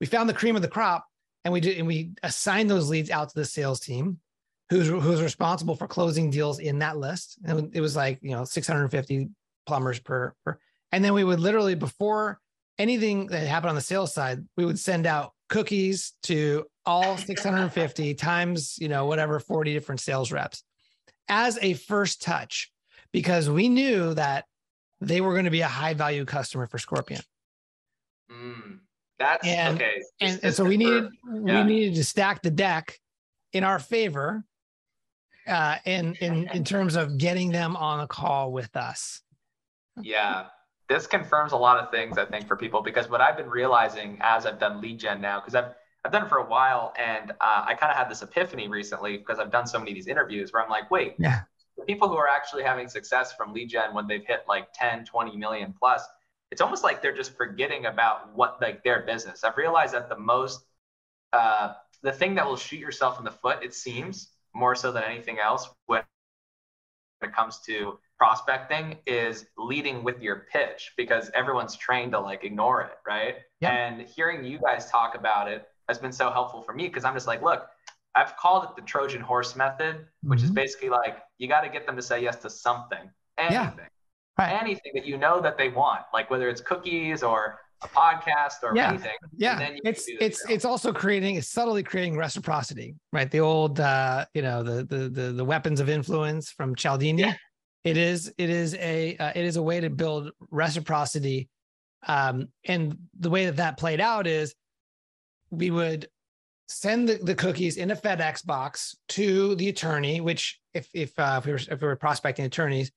We 0.00 0.06
found 0.06 0.28
the 0.28 0.34
cream 0.34 0.54
of 0.54 0.62
the 0.62 0.68
crop 0.68 1.04
and 1.44 1.52
we 1.52 1.60
did 1.60 1.78
and 1.78 1.86
we 1.86 2.12
assigned 2.22 2.70
those 2.70 2.88
leads 2.90 3.10
out 3.10 3.30
to 3.30 3.34
the 3.34 3.44
sales 3.44 3.80
team 3.80 4.20
who's 4.70 4.88
who's 4.88 5.22
responsible 5.22 5.76
for 5.76 5.86
closing 5.86 6.30
deals 6.30 6.58
in 6.58 6.80
that 6.80 6.96
list 6.96 7.38
and 7.44 7.74
it 7.74 7.80
was 7.80 7.94
like 7.94 8.18
you 8.20 8.32
know 8.32 8.44
650 8.44 9.28
plumbers 9.66 10.00
per 10.00 10.34
per 10.44 10.58
and 10.92 11.04
then 11.04 11.14
we 11.14 11.24
would 11.24 11.40
literally, 11.40 11.74
before 11.74 12.40
anything 12.78 13.26
that 13.26 13.46
happened 13.46 13.70
on 13.70 13.74
the 13.74 13.80
sales 13.80 14.14
side, 14.14 14.44
we 14.56 14.64
would 14.64 14.78
send 14.78 15.06
out 15.06 15.32
cookies 15.48 16.12
to 16.24 16.64
all 16.84 17.16
650 17.16 18.14
times, 18.14 18.78
you 18.78 18.88
know, 18.88 19.06
whatever, 19.06 19.38
40 19.38 19.72
different 19.72 20.00
sales 20.00 20.32
reps 20.32 20.62
as 21.28 21.58
a 21.60 21.74
first 21.74 22.22
touch, 22.22 22.72
because 23.12 23.50
we 23.50 23.68
knew 23.68 24.14
that 24.14 24.44
they 25.00 25.20
were 25.20 25.32
going 25.32 25.44
to 25.44 25.50
be 25.50 25.62
a 25.62 25.68
high 25.68 25.94
value 25.94 26.24
customer 26.24 26.66
for 26.66 26.78
Scorpion. 26.78 27.20
Mm, 28.30 28.78
that's 29.18 29.46
and, 29.46 29.76
okay. 29.76 30.02
And, 30.20 30.40
and 30.42 30.54
so 30.54 30.64
we 30.64 30.76
needed, 30.76 31.10
yeah. 31.44 31.62
we 31.62 31.74
needed 31.74 31.96
to 31.96 32.04
stack 32.04 32.42
the 32.42 32.50
deck 32.50 32.96
in 33.52 33.64
our 33.64 33.78
favor 33.78 34.44
uh, 35.46 35.76
in, 35.84 36.14
in, 36.20 36.48
in 36.52 36.64
terms 36.64 36.96
of 36.96 37.18
getting 37.18 37.50
them 37.50 37.76
on 37.76 38.00
a 38.00 38.06
call 38.06 38.52
with 38.52 38.76
us. 38.76 39.22
Yeah 40.00 40.46
this 40.88 41.06
confirms 41.06 41.52
a 41.52 41.56
lot 41.56 41.78
of 41.78 41.90
things 41.90 42.18
I 42.18 42.24
think 42.24 42.46
for 42.46 42.56
people 42.56 42.82
because 42.82 43.08
what 43.08 43.20
I've 43.20 43.36
been 43.36 43.50
realizing 43.50 44.18
as 44.20 44.46
I've 44.46 44.58
done 44.58 44.80
lead 44.80 45.00
gen 45.00 45.20
now 45.20 45.40
because 45.40 45.54
I've 45.54 45.74
I've 46.04 46.12
done 46.12 46.24
it 46.24 46.28
for 46.28 46.38
a 46.38 46.46
while 46.46 46.94
and 46.96 47.32
uh, 47.32 47.64
I 47.66 47.74
kind 47.74 47.90
of 47.90 47.96
had 47.96 48.08
this 48.08 48.22
epiphany 48.22 48.68
recently 48.68 49.16
because 49.16 49.40
I've 49.40 49.50
done 49.50 49.66
so 49.66 49.78
many 49.78 49.90
of 49.90 49.96
these 49.96 50.06
interviews 50.06 50.52
where 50.52 50.62
I'm 50.62 50.70
like, 50.70 50.88
wait, 50.88 51.16
yeah, 51.18 51.40
the 51.76 51.84
people 51.84 52.08
who 52.08 52.16
are 52.16 52.28
actually 52.28 52.62
having 52.62 52.88
success 52.88 53.32
from 53.32 53.52
lead 53.52 53.70
gen 53.70 53.92
when 53.92 54.06
they've 54.06 54.24
hit 54.24 54.44
like 54.48 54.68
10, 54.72 55.04
20 55.04 55.36
million 55.36 55.74
plus, 55.76 56.04
it's 56.52 56.60
almost 56.60 56.84
like 56.84 57.02
they're 57.02 57.16
just 57.16 57.36
forgetting 57.36 57.86
about 57.86 58.32
what 58.36 58.58
like 58.62 58.84
their 58.84 59.02
business. 59.02 59.42
I've 59.42 59.56
realized 59.56 59.94
that 59.94 60.08
the 60.08 60.18
most 60.18 60.64
uh, 61.32 61.72
the 62.02 62.12
thing 62.12 62.36
that 62.36 62.46
will 62.46 62.56
shoot 62.56 62.78
yourself 62.78 63.18
in 63.18 63.24
the 63.24 63.32
foot, 63.32 63.64
it 63.64 63.74
seems 63.74 64.28
more 64.56 64.74
so 64.74 64.90
than 64.90 65.04
anything 65.04 65.38
else 65.38 65.68
when 65.86 66.02
it 67.22 67.34
comes 67.34 67.60
to 67.66 67.98
prospecting 68.18 68.96
is 69.06 69.46
leading 69.58 70.02
with 70.02 70.20
your 70.22 70.46
pitch 70.50 70.92
because 70.96 71.30
everyone's 71.34 71.76
trained 71.76 72.12
to 72.12 72.20
like 72.20 72.44
ignore 72.44 72.80
it, 72.82 72.98
right? 73.06 73.36
Yep. 73.60 73.72
And 73.72 74.00
hearing 74.02 74.44
you 74.44 74.58
guys 74.58 74.90
talk 74.90 75.14
about 75.14 75.48
it 75.48 75.66
has 75.88 75.98
been 75.98 76.12
so 76.12 76.30
helpful 76.30 76.62
for 76.62 76.72
me 76.72 76.88
because 76.88 77.04
I'm 77.04 77.14
just 77.14 77.26
like, 77.26 77.42
look, 77.42 77.66
I've 78.14 78.34
called 78.36 78.64
it 78.64 78.70
the 78.76 78.82
Trojan 78.82 79.20
horse 79.20 79.54
method, 79.56 80.06
which 80.22 80.38
mm-hmm. 80.38 80.46
is 80.46 80.50
basically 80.50 80.88
like 80.88 81.18
you 81.38 81.48
got 81.48 81.60
to 81.60 81.68
get 81.68 81.86
them 81.86 81.96
to 81.96 82.02
say 82.02 82.22
yes 82.22 82.36
to 82.36 82.50
something, 82.50 83.10
anything, 83.36 83.78
yeah. 83.78 83.84
right. 84.38 84.58
anything 84.60 84.92
that 84.94 85.04
you 85.04 85.18
know 85.18 85.40
that 85.42 85.58
they 85.58 85.68
want, 85.68 86.02
like 86.14 86.30
whether 86.30 86.48
it's 86.48 86.62
cookies 86.62 87.22
or 87.22 87.58
a 87.82 87.88
podcast 87.88 88.62
or 88.62 88.74
Yeah. 88.74 88.88
anything. 88.90 89.12
Yeah, 89.36 89.58
it's 89.84 90.06
can 90.06 90.14
do 90.14 90.18
the 90.18 90.24
it's 90.26 90.40
show. 90.46 90.54
it's 90.54 90.64
also 90.64 90.92
creating 90.92 91.36
it's 91.36 91.48
subtly 91.48 91.82
creating 91.82 92.16
reciprocity, 92.16 92.94
right? 93.12 93.30
The 93.30 93.40
old 93.40 93.80
uh, 93.80 94.24
you 94.34 94.42
know 94.42 94.62
the 94.62 94.84
the 94.84 95.08
the, 95.08 95.32
the 95.32 95.44
weapons 95.44 95.80
of 95.80 95.88
influence 95.88 96.50
from 96.50 96.74
Cialdini. 96.74 97.22
Yeah. 97.22 97.34
It 97.84 97.96
is 97.96 98.32
it 98.38 98.50
is 98.50 98.74
a 98.76 99.16
uh, 99.18 99.32
it 99.34 99.44
is 99.44 99.56
a 99.56 99.62
way 99.62 99.80
to 99.80 99.90
build 99.90 100.32
reciprocity, 100.50 101.48
um, 102.06 102.48
and 102.64 102.96
the 103.20 103.30
way 103.30 103.44
that 103.46 103.56
that 103.56 103.78
played 103.78 104.00
out 104.00 104.26
is 104.26 104.54
we 105.50 105.70
would 105.70 106.08
send 106.68 107.08
the, 107.08 107.14
the 107.22 107.34
cookies 107.36 107.76
in 107.76 107.92
a 107.92 107.96
FedEx 107.96 108.44
box 108.44 108.96
to 109.10 109.54
the 109.54 109.68
attorney. 109.68 110.20
Which 110.20 110.58
if 110.74 110.88
if 110.94 111.16
uh, 111.18 111.36
if 111.38 111.46
we 111.46 111.52
were 111.52 111.58
if 111.58 111.80
we 111.80 111.86
were 111.86 111.94
prospecting 111.96 112.44
attorneys, 112.44 112.90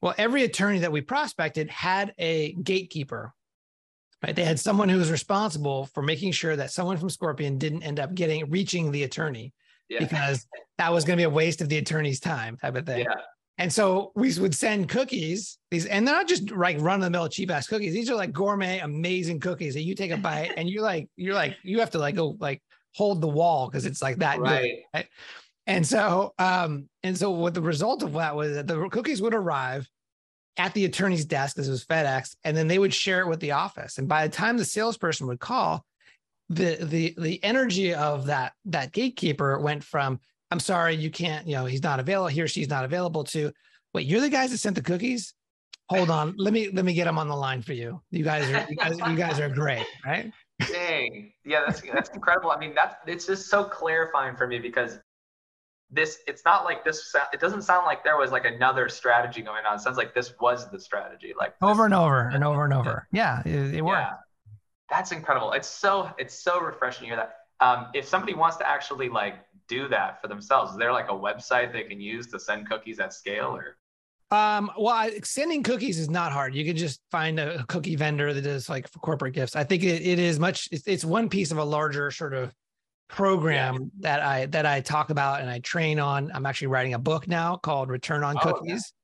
well, 0.00 0.14
every 0.18 0.42
attorney 0.42 0.80
that 0.80 0.90
we 0.90 1.02
prospected 1.02 1.70
had 1.70 2.12
a 2.18 2.52
gatekeeper 2.54 3.32
right? 4.26 4.36
They 4.36 4.44
had 4.44 4.58
someone 4.58 4.88
who 4.88 4.98
was 4.98 5.10
responsible 5.10 5.86
for 5.86 6.02
making 6.02 6.32
sure 6.32 6.56
that 6.56 6.70
someone 6.70 6.96
from 6.96 7.10
Scorpion 7.10 7.58
didn't 7.58 7.82
end 7.82 8.00
up 8.00 8.14
getting 8.14 8.48
reaching 8.50 8.90
the 8.90 9.04
attorney 9.04 9.52
yeah. 9.88 10.00
because 10.00 10.46
that 10.78 10.92
was 10.92 11.04
going 11.04 11.16
to 11.16 11.20
be 11.20 11.24
a 11.24 11.30
waste 11.30 11.60
of 11.60 11.68
the 11.68 11.78
attorney's 11.78 12.20
time, 12.20 12.56
type 12.56 12.76
of 12.76 12.86
thing. 12.86 13.00
yeah. 13.00 13.14
And 13.58 13.72
so 13.72 14.12
we 14.14 14.38
would 14.38 14.54
send 14.54 14.90
cookies, 14.90 15.56
these, 15.70 15.86
and 15.86 16.06
they're 16.06 16.14
not 16.14 16.28
just 16.28 16.50
like 16.50 16.78
run 16.78 16.96
of 16.96 17.04
the 17.04 17.10
mill 17.10 17.26
cheap 17.26 17.50
ass 17.50 17.66
cookies. 17.66 17.94
These 17.94 18.10
are 18.10 18.14
like 18.14 18.30
gourmet, 18.32 18.80
amazing 18.80 19.40
cookies 19.40 19.72
that 19.74 19.82
you 19.82 19.94
take 19.94 20.10
a 20.10 20.18
bite 20.18 20.52
and 20.58 20.68
you're 20.68 20.82
like, 20.82 21.08
you're 21.16 21.34
like, 21.34 21.56
you 21.62 21.80
have 21.80 21.90
to 21.92 21.98
like 21.98 22.16
go 22.16 22.36
like 22.38 22.62
hold 22.94 23.22
the 23.22 23.28
wall 23.28 23.66
because 23.66 23.86
it's 23.86 24.02
like 24.02 24.18
that 24.18 24.36
good. 24.36 24.70
Right. 24.92 25.06
And 25.66 25.86
so, 25.86 26.34
um, 26.38 26.88
and 27.02 27.16
so 27.16 27.30
what 27.30 27.54
the 27.54 27.62
result 27.62 28.02
of 28.02 28.12
that 28.12 28.36
was 28.36 28.56
that 28.56 28.66
the 28.66 28.88
cookies 28.90 29.22
would 29.22 29.34
arrive 29.34 29.88
at 30.56 30.74
the 30.74 30.84
attorney's 30.84 31.24
desk, 31.24 31.56
this 31.56 31.68
was 31.68 31.84
FedEx, 31.84 32.36
and 32.44 32.56
then 32.56 32.68
they 32.68 32.78
would 32.78 32.94
share 32.94 33.20
it 33.20 33.28
with 33.28 33.40
the 33.40 33.52
office. 33.52 33.98
And 33.98 34.08
by 34.08 34.26
the 34.26 34.32
time 34.32 34.56
the 34.56 34.64
salesperson 34.64 35.26
would 35.26 35.40
call, 35.40 35.84
the 36.48 36.76
the 36.80 37.14
the 37.18 37.42
energy 37.42 37.92
of 37.94 38.26
that 38.26 38.52
that 38.66 38.92
gatekeeper 38.92 39.58
went 39.58 39.82
from 39.82 40.20
I'm 40.50 40.60
sorry, 40.60 40.94
you 40.94 41.10
can't, 41.10 41.46
you 41.46 41.56
know, 41.56 41.66
he's 41.66 41.82
not 41.82 41.98
available, 41.98 42.28
he 42.28 42.40
or 42.40 42.48
she's 42.48 42.68
not 42.68 42.84
available 42.84 43.24
to 43.24 43.52
wait, 43.92 44.06
you're 44.06 44.20
the 44.20 44.28
guys 44.28 44.52
that 44.52 44.58
sent 44.58 44.76
the 44.76 44.82
cookies? 44.82 45.34
Hold 45.88 46.10
on, 46.10 46.34
let 46.36 46.52
me 46.52 46.70
let 46.70 46.84
me 46.84 46.94
get 46.94 47.04
them 47.04 47.18
on 47.18 47.28
the 47.28 47.36
line 47.36 47.62
for 47.62 47.72
you. 47.72 48.00
You 48.10 48.24
guys 48.24 48.48
are 48.50 48.66
you 48.68 48.76
guys, 48.76 48.98
you 48.98 49.16
guys 49.16 49.40
are 49.40 49.48
great, 49.48 49.86
right? 50.04 50.32
Dang. 50.68 51.32
Yeah, 51.44 51.62
that's 51.66 51.80
that's 51.82 52.10
incredible. 52.10 52.50
I 52.50 52.58
mean, 52.58 52.74
that's 52.74 52.94
it's 53.06 53.26
just 53.26 53.48
so 53.48 53.64
clarifying 53.64 54.36
for 54.36 54.46
me 54.46 54.58
because 54.58 54.98
this 55.90 56.18
it's 56.26 56.44
not 56.44 56.64
like 56.64 56.84
this 56.84 57.14
it 57.32 57.40
doesn't 57.40 57.62
sound 57.62 57.86
like 57.86 58.02
there 58.02 58.16
was 58.16 58.32
like 58.32 58.44
another 58.44 58.88
strategy 58.88 59.42
going 59.42 59.64
on. 59.64 59.76
It 59.76 59.80
sounds 59.80 59.96
like 59.96 60.14
this 60.14 60.34
was 60.40 60.70
the 60.70 60.80
strategy. 60.80 61.32
Like 61.38 61.54
Over 61.62 61.84
and 61.84 61.94
over 61.94 62.28
and 62.28 62.42
over 62.42 62.64
and 62.64 62.74
over. 62.74 63.06
Yeah, 63.12 63.40
it, 63.44 63.74
it 63.74 63.84
worked. 63.84 64.00
Yeah. 64.00 64.14
That's 64.90 65.12
incredible. 65.12 65.52
It's 65.52 65.68
so 65.68 66.10
it's 66.18 66.34
so 66.34 66.60
refreshing 66.60 67.02
to 67.02 67.06
hear 67.06 67.16
that. 67.16 67.36
Um, 67.64 67.86
if 67.94 68.06
somebody 68.06 68.34
wants 68.34 68.56
to 68.58 68.68
actually 68.68 69.08
like 69.08 69.36
do 69.68 69.88
that 69.88 70.20
for 70.20 70.28
themselves, 70.28 70.72
is 70.72 70.78
there 70.78 70.92
like 70.92 71.08
a 71.08 71.14
website 71.14 71.72
they 71.72 71.84
can 71.84 72.00
use 72.00 72.26
to 72.28 72.38
send 72.38 72.68
cookies 72.68 73.00
at 73.00 73.12
scale 73.12 73.56
or 73.56 73.76
Um, 74.36 74.70
well, 74.76 74.92
I, 74.92 75.20
sending 75.24 75.62
cookies 75.62 75.98
is 75.98 76.10
not 76.10 76.32
hard. 76.32 76.54
You 76.54 76.64
can 76.64 76.76
just 76.76 77.00
find 77.10 77.38
a 77.40 77.64
cookie 77.66 77.96
vendor 77.96 78.34
that 78.34 78.42
does 78.42 78.68
like 78.68 78.88
for 78.88 78.98
corporate 78.98 79.34
gifts. 79.34 79.56
I 79.56 79.64
think 79.64 79.84
it, 79.84 80.02
it 80.02 80.18
is 80.18 80.38
much. 80.38 80.68
It's, 80.72 80.86
it's 80.86 81.04
one 81.04 81.28
piece 81.28 81.50
of 81.52 81.58
a 81.58 81.64
larger 81.64 82.10
sort 82.10 82.34
of 82.34 82.52
program 83.08 83.90
that 84.00 84.20
I 84.20 84.46
that 84.46 84.66
I 84.66 84.80
talk 84.80 85.10
about 85.10 85.40
and 85.40 85.50
I 85.50 85.58
train 85.60 85.98
on. 86.00 86.30
I'm 86.34 86.46
actually 86.46 86.68
writing 86.68 86.94
a 86.94 86.98
book 86.98 87.28
now 87.28 87.56
called 87.56 87.88
Return 87.88 88.24
on 88.24 88.36
Oh, 88.36 88.40
yeah. 88.44 88.52
Cookies. 88.52 88.92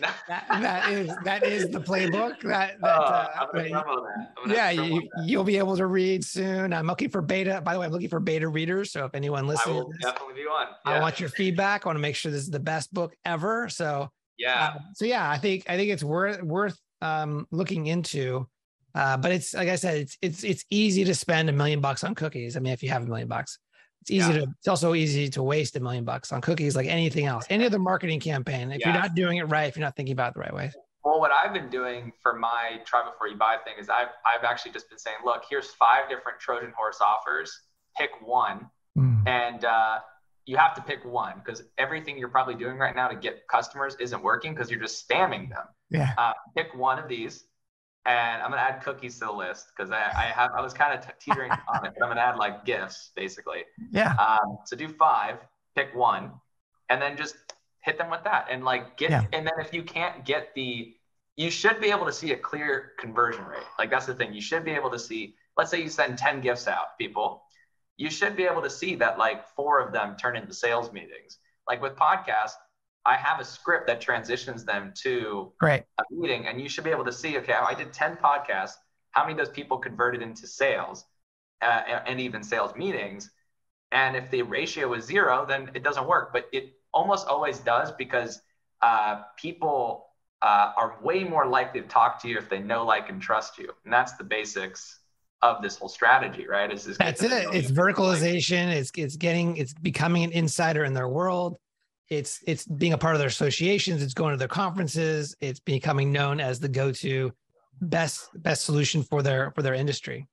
That, 0.00 0.44
that 0.48 0.90
is 0.90 1.14
that 1.22 1.44
is 1.44 1.70
the 1.70 1.78
playbook. 1.78 2.40
That, 2.40 2.80
that 2.80 2.82
Oh, 2.82 2.88
uh, 2.88 3.28
I'm 3.38 3.46
gonna 3.54 4.00
that- 4.44 4.54
yeah, 4.56 4.70
you, 4.70 5.00
that. 5.00 5.24
you'll 5.24 5.44
be 5.44 5.56
able 5.56 5.76
to 5.76 5.86
read 5.86 6.24
soon. 6.24 6.72
I'm 6.72 6.88
looking 6.88 7.10
for 7.10 7.22
beta. 7.22 7.60
By 7.60 7.74
the 7.74 7.78
way, 7.80 7.86
I'm 7.86 7.92
looking 7.92 8.08
for 8.08 8.18
beta 8.18 8.48
readers. 8.48 8.90
So 8.90 9.04
if 9.04 9.14
anyone 9.14 9.44
I 9.44 9.70
will 9.70 9.90
this, 9.90 9.98
definitely 10.02 10.34
be 10.34 10.40
on. 10.48 10.66
I 10.84 10.98
want 10.98 11.20
your 11.20 11.28
feedback. 11.28 11.86
I 11.86 11.88
want 11.90 11.96
to 11.96 12.00
make 12.00 12.16
sure 12.16 12.32
this 12.32 12.42
is 12.42 12.50
the 12.50 12.58
best 12.58 12.92
book 12.92 13.14
ever. 13.24 13.68
So 13.68 14.10
yeah. 14.36 14.72
uh, 14.74 14.78
so 14.94 15.04
yeah, 15.04 15.30
I 15.30 15.38
think 15.38 15.62
I 15.68 15.76
think 15.76 15.90
it's 15.90 16.02
worth 16.02 16.42
worth 16.42 16.76
um, 17.00 17.46
looking 17.52 17.86
into. 17.86 18.48
Uh, 18.94 19.16
but 19.16 19.32
it's 19.32 19.54
like 19.54 19.68
I 19.68 19.76
said, 19.76 19.96
it's 19.98 20.16
it's 20.22 20.44
it's 20.44 20.64
easy 20.70 21.04
to 21.04 21.14
spend 21.14 21.48
a 21.48 21.52
million 21.52 21.80
bucks 21.80 22.04
on 22.04 22.14
cookies. 22.14 22.56
I 22.56 22.60
mean, 22.60 22.72
if 22.72 22.82
you 22.82 22.90
have 22.90 23.02
a 23.02 23.06
million 23.06 23.28
bucks, 23.28 23.58
it's 24.02 24.10
easy 24.10 24.32
Yeah. 24.32 24.38
to. 24.40 24.46
It's 24.58 24.68
also 24.68 24.94
easy 24.94 25.28
to 25.30 25.42
waste 25.42 25.76
a 25.76 25.80
million 25.80 26.04
bucks 26.04 26.32
on 26.32 26.40
cookies, 26.40 26.76
like 26.76 26.86
anything 26.86 27.26
else, 27.26 27.44
any 27.50 27.64
other 27.66 27.78
marketing 27.78 28.20
campaign. 28.20 28.70
If 28.70 28.84
you're 28.84 28.94
not 28.94 29.14
doing 29.14 29.38
it 29.38 29.44
right, 29.44 29.68
if 29.68 29.76
you're 29.76 29.84
not 29.84 29.96
thinking 29.96 30.12
about 30.12 30.30
it 30.30 30.34
the 30.34 30.40
right 30.40 30.54
way. 30.54 30.70
Well, 31.04 31.20
what 31.20 31.32
I've 31.32 31.52
been 31.52 31.68
doing 31.70 32.12
for 32.22 32.34
my 32.34 32.80
try 32.86 33.04
before 33.04 33.28
you 33.28 33.36
buy 33.36 33.56
thing 33.64 33.74
is 33.78 33.90
I've 33.90 34.08
I've 34.24 34.44
actually 34.44 34.72
just 34.72 34.88
been 34.88 34.98
saying, 34.98 35.16
look, 35.24 35.42
here's 35.50 35.68
five 35.70 36.08
different 36.08 36.38
Trojan 36.40 36.72
horse 36.76 37.00
offers. 37.00 37.52
Pick 37.98 38.10
one, 38.24 38.70
and 39.26 39.64
uh, 39.64 39.98
you 40.46 40.56
have 40.56 40.74
to 40.74 40.82
pick 40.82 41.04
one 41.04 41.34
because 41.44 41.62
everything 41.78 42.16
you're 42.18 42.28
probably 42.28 42.54
doing 42.54 42.78
right 42.78 42.94
now 42.94 43.08
to 43.08 43.16
get 43.16 43.46
customers 43.48 43.96
isn't 44.00 44.22
working 44.22 44.54
because 44.54 44.70
you're 44.70 44.80
just 44.80 45.08
spamming 45.08 45.48
them. 45.48 45.64
Yeah. 45.90 46.12
Uh, 46.18 46.32
pick 46.56 46.74
one 46.74 46.98
of 46.98 47.08
these, 47.08 47.44
and 48.06 48.42
I'm 48.42 48.50
gonna 48.50 48.62
add 48.62 48.82
cookies 48.82 49.18
to 49.20 49.26
the 49.26 49.32
list 49.32 49.68
because 49.76 49.90
I, 49.90 50.02
I 50.16 50.22
have 50.34 50.50
I 50.56 50.60
was 50.60 50.74
kind 50.74 50.98
of 50.98 51.06
teetering 51.18 51.50
on 51.68 51.86
it, 51.86 51.92
but 51.96 52.04
I'm 52.04 52.10
gonna 52.10 52.20
add 52.20 52.36
like 52.36 52.64
gifts 52.64 53.10
basically. 53.16 53.64
Yeah. 53.90 54.14
Um, 54.14 54.58
so 54.66 54.76
do 54.76 54.88
five, 54.88 55.38
pick 55.74 55.94
one, 55.94 56.32
and 56.90 57.00
then 57.00 57.16
just 57.16 57.36
hit 57.80 57.98
them 57.98 58.10
with 58.10 58.24
that. 58.24 58.46
And 58.50 58.64
like 58.64 58.96
get, 58.96 59.10
Yeah. 59.10 59.24
and 59.32 59.46
then 59.46 59.54
if 59.58 59.72
you 59.74 59.82
can't 59.82 60.24
get 60.24 60.54
the, 60.54 60.94
you 61.36 61.50
should 61.50 61.80
be 61.80 61.90
able 61.90 62.06
to 62.06 62.12
see 62.12 62.32
a 62.32 62.36
clear 62.36 62.92
conversion 62.98 63.44
rate. 63.44 63.62
Like 63.78 63.90
that's 63.90 64.06
the 64.06 64.14
thing. 64.14 64.32
You 64.32 64.40
should 64.40 64.64
be 64.64 64.70
able 64.72 64.90
to 64.90 64.98
see, 64.98 65.34
let's 65.58 65.70
say 65.70 65.82
you 65.82 65.88
send 65.88 66.16
10 66.16 66.40
gifts 66.40 66.66
out, 66.68 66.96
people, 66.98 67.42
you 67.96 68.10
should 68.10 68.36
be 68.36 68.44
able 68.44 68.62
to 68.62 68.70
see 68.70 68.94
that 68.96 69.18
like 69.18 69.48
four 69.54 69.80
of 69.80 69.92
them 69.92 70.16
turn 70.16 70.36
into 70.36 70.52
sales 70.54 70.92
meetings. 70.92 71.38
Like 71.68 71.80
with 71.82 71.94
podcasts, 71.96 72.52
I 73.06 73.16
have 73.16 73.40
a 73.40 73.44
script 73.44 73.86
that 73.86 74.00
transitions 74.00 74.64
them 74.64 74.92
to 75.02 75.52
Great. 75.60 75.82
a 75.98 76.02
meeting 76.10 76.46
and 76.46 76.60
you 76.60 76.68
should 76.68 76.84
be 76.84 76.90
able 76.90 77.04
to 77.04 77.12
see 77.12 77.36
okay 77.38 77.52
i 77.52 77.74
did 77.74 77.92
10 77.92 78.16
podcasts 78.16 78.74
how 79.10 79.24
many 79.24 79.36
does 79.36 79.48
people 79.48 79.78
converted 79.78 80.22
into 80.22 80.46
sales 80.46 81.04
uh, 81.62 81.82
and 82.06 82.20
even 82.20 82.42
sales 82.42 82.74
meetings 82.76 83.30
and 83.92 84.16
if 84.16 84.30
the 84.30 84.42
ratio 84.42 84.92
is 84.94 85.04
zero 85.04 85.44
then 85.46 85.70
it 85.74 85.82
doesn't 85.82 86.06
work 86.06 86.32
but 86.32 86.48
it 86.52 86.74
almost 86.92 87.26
always 87.26 87.58
does 87.60 87.92
because 87.92 88.40
uh, 88.82 89.22
people 89.36 90.06
uh, 90.42 90.72
are 90.76 90.96
way 91.02 91.24
more 91.24 91.46
likely 91.46 91.80
to 91.80 91.88
talk 91.88 92.20
to 92.20 92.28
you 92.28 92.36
if 92.36 92.48
they 92.48 92.58
know 92.58 92.84
like 92.84 93.08
and 93.08 93.20
trust 93.20 93.58
you 93.58 93.70
and 93.84 93.92
that's 93.92 94.12
the 94.12 94.24
basics 94.24 95.00
of 95.42 95.62
this 95.62 95.76
whole 95.76 95.88
strategy 95.88 96.46
right 96.46 96.72
is 96.72 96.84
this 96.84 96.96
That's 96.96 97.22
it. 97.22 97.46
It's 97.52 97.70
verticalization. 97.70 98.68
It's 98.68 98.90
it's 98.96 99.16
getting 99.16 99.58
it's 99.58 99.74
becoming 99.74 100.24
an 100.24 100.32
insider 100.32 100.84
in 100.84 100.94
their 100.94 101.08
world. 101.08 101.58
It's 102.10 102.40
it's 102.46 102.66
being 102.66 102.92
a 102.92 102.98
part 102.98 103.14
of 103.14 103.18
their 103.18 103.28
associations. 103.28 104.02
It's 104.02 104.14
going 104.14 104.32
to 104.32 104.36
their 104.36 104.48
conferences. 104.48 105.34
It's 105.40 105.60
becoming 105.60 106.12
known 106.12 106.40
as 106.40 106.60
the 106.60 106.68
go-to 106.68 107.32
best 107.80 108.28
best 108.42 108.64
solution 108.64 109.02
for 109.02 109.22
their 109.22 109.50
for 109.52 109.62
their 109.62 109.74
industry. 109.74 110.26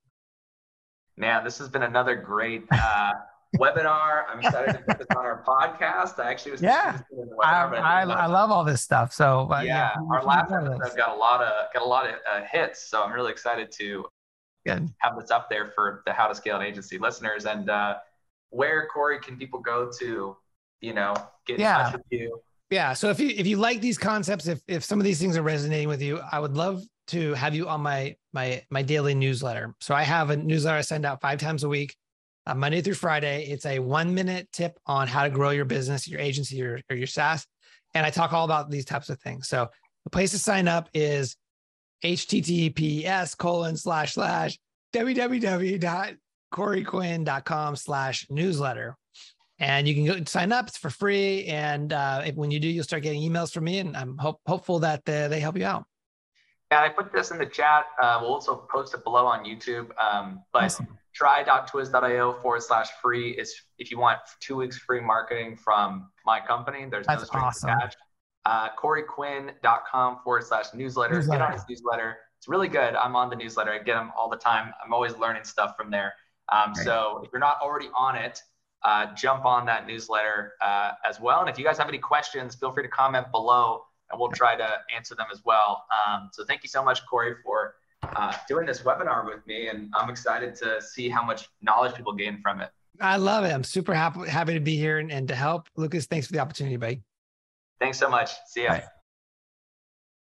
man 1.16 1.42
this 1.44 1.58
has 1.58 1.68
been 1.68 1.82
another 1.82 2.14
great 2.14 2.64
uh, 2.70 3.12
webinar 3.58 4.24
i'm 4.30 4.38
excited 4.40 4.72
to 4.72 4.78
put 4.84 4.96
this 4.98 5.06
on 5.10 5.24
our 5.26 5.42
podcast 5.44 6.18
i 6.18 6.30
actually 6.30 6.52
was 6.52 6.62
Yeah. 6.62 7.00
webinar, 7.12 7.80
I 7.80 8.04
didn't 8.04 8.16
know- 8.16 8.28
love 8.32 8.50
all 8.50 8.64
this 8.64 8.80
stuff. 8.80 9.12
So 9.12 9.48
uh, 9.52 9.60
yeah, 9.60 9.90
we 10.00 10.16
our 10.16 10.24
last 10.24 10.52
episode 10.52 10.96
got 10.96 11.10
a 11.10 11.18
lot 11.18 11.42
of 11.42 11.72
got 11.74 11.82
a 11.82 11.86
lot 11.86 12.06
of 12.08 12.14
uh, 12.30 12.42
hits, 12.50 12.88
so 12.88 13.02
I'm 13.02 13.12
really 13.12 13.32
excited 13.32 13.70
to 13.72 14.04
Good. 14.64 14.88
have 14.98 15.18
this 15.18 15.30
up 15.32 15.50
there 15.50 15.72
for 15.74 16.02
the 16.06 16.12
How 16.12 16.28
to 16.28 16.34
Scale 16.34 16.56
an 16.56 16.62
Agency 16.62 16.96
listeners. 16.96 17.44
And 17.46 17.68
uh, 17.68 17.96
where 18.50 18.86
Corey 18.86 19.18
can 19.18 19.36
people 19.36 19.58
go 19.60 19.90
to, 19.98 20.36
you 20.82 20.92
know, 20.92 21.14
get 21.46 21.54
in 21.54 21.60
Yeah. 21.62 21.84
touch 21.84 21.92
with 21.94 22.02
you? 22.10 22.40
Yeah. 22.70 22.92
So 22.92 23.08
if 23.10 23.18
you 23.20 23.28
if 23.36 23.46
you 23.46 23.56
like 23.56 23.80
these 23.80 23.96
concepts, 23.98 24.46
if 24.46 24.60
if 24.68 24.84
some 24.84 24.98
of 24.98 25.04
these 25.04 25.18
things 25.20 25.36
are 25.36 25.42
resonating 25.42 25.88
with 25.88 26.02
you, 26.02 26.20
I 26.30 26.38
would 26.40 26.54
love 26.56 26.82
to 27.08 27.34
have 27.34 27.54
you 27.54 27.68
on 27.68 27.80
my 27.80 28.14
my 28.32 28.62
my 28.70 28.82
daily 28.82 29.14
newsletter. 29.14 29.74
So 29.80 29.94
I 29.94 30.02
have 30.02 30.30
a 30.30 30.36
newsletter 30.36 30.78
I 30.78 30.82
send 30.82 31.04
out 31.06 31.20
five 31.20 31.38
times 31.38 31.64
a 31.64 31.68
week, 31.68 31.94
uh, 32.46 32.54
Monday 32.54 32.80
through 32.80 32.94
Friday. 32.94 33.44
It's 33.44 33.66
a 33.66 33.78
one 33.78 34.14
minute 34.14 34.48
tip 34.52 34.78
on 34.86 35.06
how 35.08 35.24
to 35.24 35.30
grow 35.30 35.50
your 35.50 35.64
business, 35.64 36.08
your 36.08 36.20
agency, 36.20 36.62
or, 36.62 36.80
or 36.90 36.96
your 36.96 37.06
SaaS, 37.06 37.46
and 37.94 38.04
I 38.06 38.10
talk 38.10 38.32
all 38.32 38.44
about 38.44 38.70
these 38.70 38.84
types 38.84 39.08
of 39.10 39.20
things. 39.20 39.48
So 39.48 39.68
the 40.04 40.10
place 40.10 40.30
to 40.32 40.38
sign 40.38 40.66
up 40.68 40.88
is 40.94 41.36
https 42.04 43.36
colon 43.36 43.76
slash 43.76 44.14
slash 44.14 44.58
www.coreyquinn.com 46.52 47.76
slash 47.76 48.26
newsletter 48.30 48.96
and 49.62 49.86
you 49.86 49.94
can 49.94 50.04
go 50.04 50.24
sign 50.24 50.50
up. 50.50 50.66
It's 50.66 50.76
for 50.76 50.90
free, 50.90 51.44
and 51.46 51.92
uh, 51.92 52.22
if, 52.26 52.34
when 52.34 52.50
you 52.50 52.58
do, 52.58 52.66
you'll 52.68 52.82
start 52.84 53.04
getting 53.04 53.22
emails 53.22 53.52
from 53.52 53.62
me, 53.64 53.78
and 53.78 53.96
I'm 53.96 54.18
hope, 54.18 54.40
hopeful 54.44 54.80
that 54.80 55.08
uh, 55.08 55.28
they 55.28 55.38
help 55.38 55.56
you 55.56 55.64
out. 55.64 55.84
Yeah, 56.72 56.82
I 56.82 56.88
put 56.88 57.12
this 57.12 57.30
in 57.30 57.38
the 57.38 57.46
chat. 57.46 57.84
Uh, 58.02 58.18
we'll 58.20 58.32
also 58.32 58.66
post 58.72 58.92
it 58.94 59.04
below 59.04 59.24
on 59.26 59.44
YouTube. 59.44 59.90
Um, 60.02 60.40
but 60.52 60.64
Awesome. 60.64 60.88
try.twiz.io 61.14 62.40
forward 62.40 62.62
slash 62.62 62.88
free 63.00 63.30
is 63.32 63.54
if 63.78 63.90
you 63.90 63.98
want 64.00 64.18
two 64.40 64.56
weeks 64.56 64.78
free 64.78 65.00
marketing 65.00 65.54
from 65.56 66.08
my 66.26 66.40
company. 66.40 66.86
There's 66.90 67.06
no 67.06 67.14
That's 67.14 67.26
strings 67.26 67.44
awesome. 67.44 67.70
attached. 67.70 67.96
Uh, 68.46 68.68
CoreyQuinn.com 68.76 70.20
forward 70.24 70.44
slash 70.44 70.66
newsletter. 70.74 71.14
Get 71.20 71.30
on 71.30 71.38
Newsletter. 71.38 71.52
his 71.52 71.64
newsletter. 71.68 72.16
It's 72.38 72.48
really 72.48 72.68
good. 72.68 72.94
I'm 72.96 73.14
on 73.16 73.30
the 73.30 73.36
newsletter. 73.36 73.70
I 73.70 73.78
get 73.78 73.94
them 73.94 74.10
all 74.16 74.28
the 74.28 74.36
time. 74.38 74.72
I'm 74.84 74.92
always 74.92 75.16
learning 75.16 75.44
stuff 75.44 75.74
from 75.76 75.90
there. 75.90 76.14
Um. 76.50 76.74
So 76.74 77.20
if 77.24 77.30
you're 77.32 77.38
not 77.40 77.58
already 77.62 77.88
on 77.94 78.16
it, 78.16 78.42
uh, 78.84 79.06
jump 79.14 79.44
on 79.44 79.66
that 79.66 79.86
newsletter 79.86 80.52
uh, 80.60 80.92
as 81.08 81.20
well. 81.20 81.40
And 81.40 81.48
if 81.48 81.58
you 81.58 81.64
guys 81.64 81.78
have 81.78 81.88
any 81.88 81.98
questions, 81.98 82.54
feel 82.54 82.72
free 82.72 82.82
to 82.82 82.88
comment 82.88 83.30
below 83.30 83.82
and 84.10 84.20
we'll 84.20 84.30
try 84.30 84.54
to 84.54 84.68
answer 84.94 85.14
them 85.14 85.26
as 85.32 85.40
well. 85.44 85.84
Um, 85.90 86.28
so 86.32 86.44
thank 86.44 86.62
you 86.62 86.68
so 86.68 86.84
much, 86.84 87.04
Corey, 87.06 87.34
for 87.44 87.74
uh, 88.16 88.34
doing 88.48 88.66
this 88.66 88.80
webinar 88.82 89.24
with 89.24 89.46
me. 89.46 89.68
And 89.68 89.92
I'm 89.94 90.10
excited 90.10 90.54
to 90.56 90.80
see 90.80 91.08
how 91.08 91.24
much 91.24 91.48
knowledge 91.62 91.94
people 91.94 92.12
gain 92.12 92.40
from 92.40 92.60
it. 92.60 92.70
I 93.00 93.16
love 93.16 93.44
it. 93.44 93.52
I'm 93.52 93.64
super 93.64 93.94
happy, 93.94 94.28
happy 94.28 94.54
to 94.54 94.60
be 94.60 94.76
here 94.76 94.98
and, 94.98 95.10
and 95.10 95.26
to 95.28 95.34
help. 95.34 95.68
Lucas, 95.76 96.06
thanks 96.06 96.26
for 96.26 96.34
the 96.34 96.40
opportunity, 96.40 96.76
buddy. 96.76 97.02
Thanks 97.80 97.98
so 97.98 98.08
much. 98.08 98.32
See 98.46 98.64
ya. 98.64 98.70
Bye. 98.70 98.84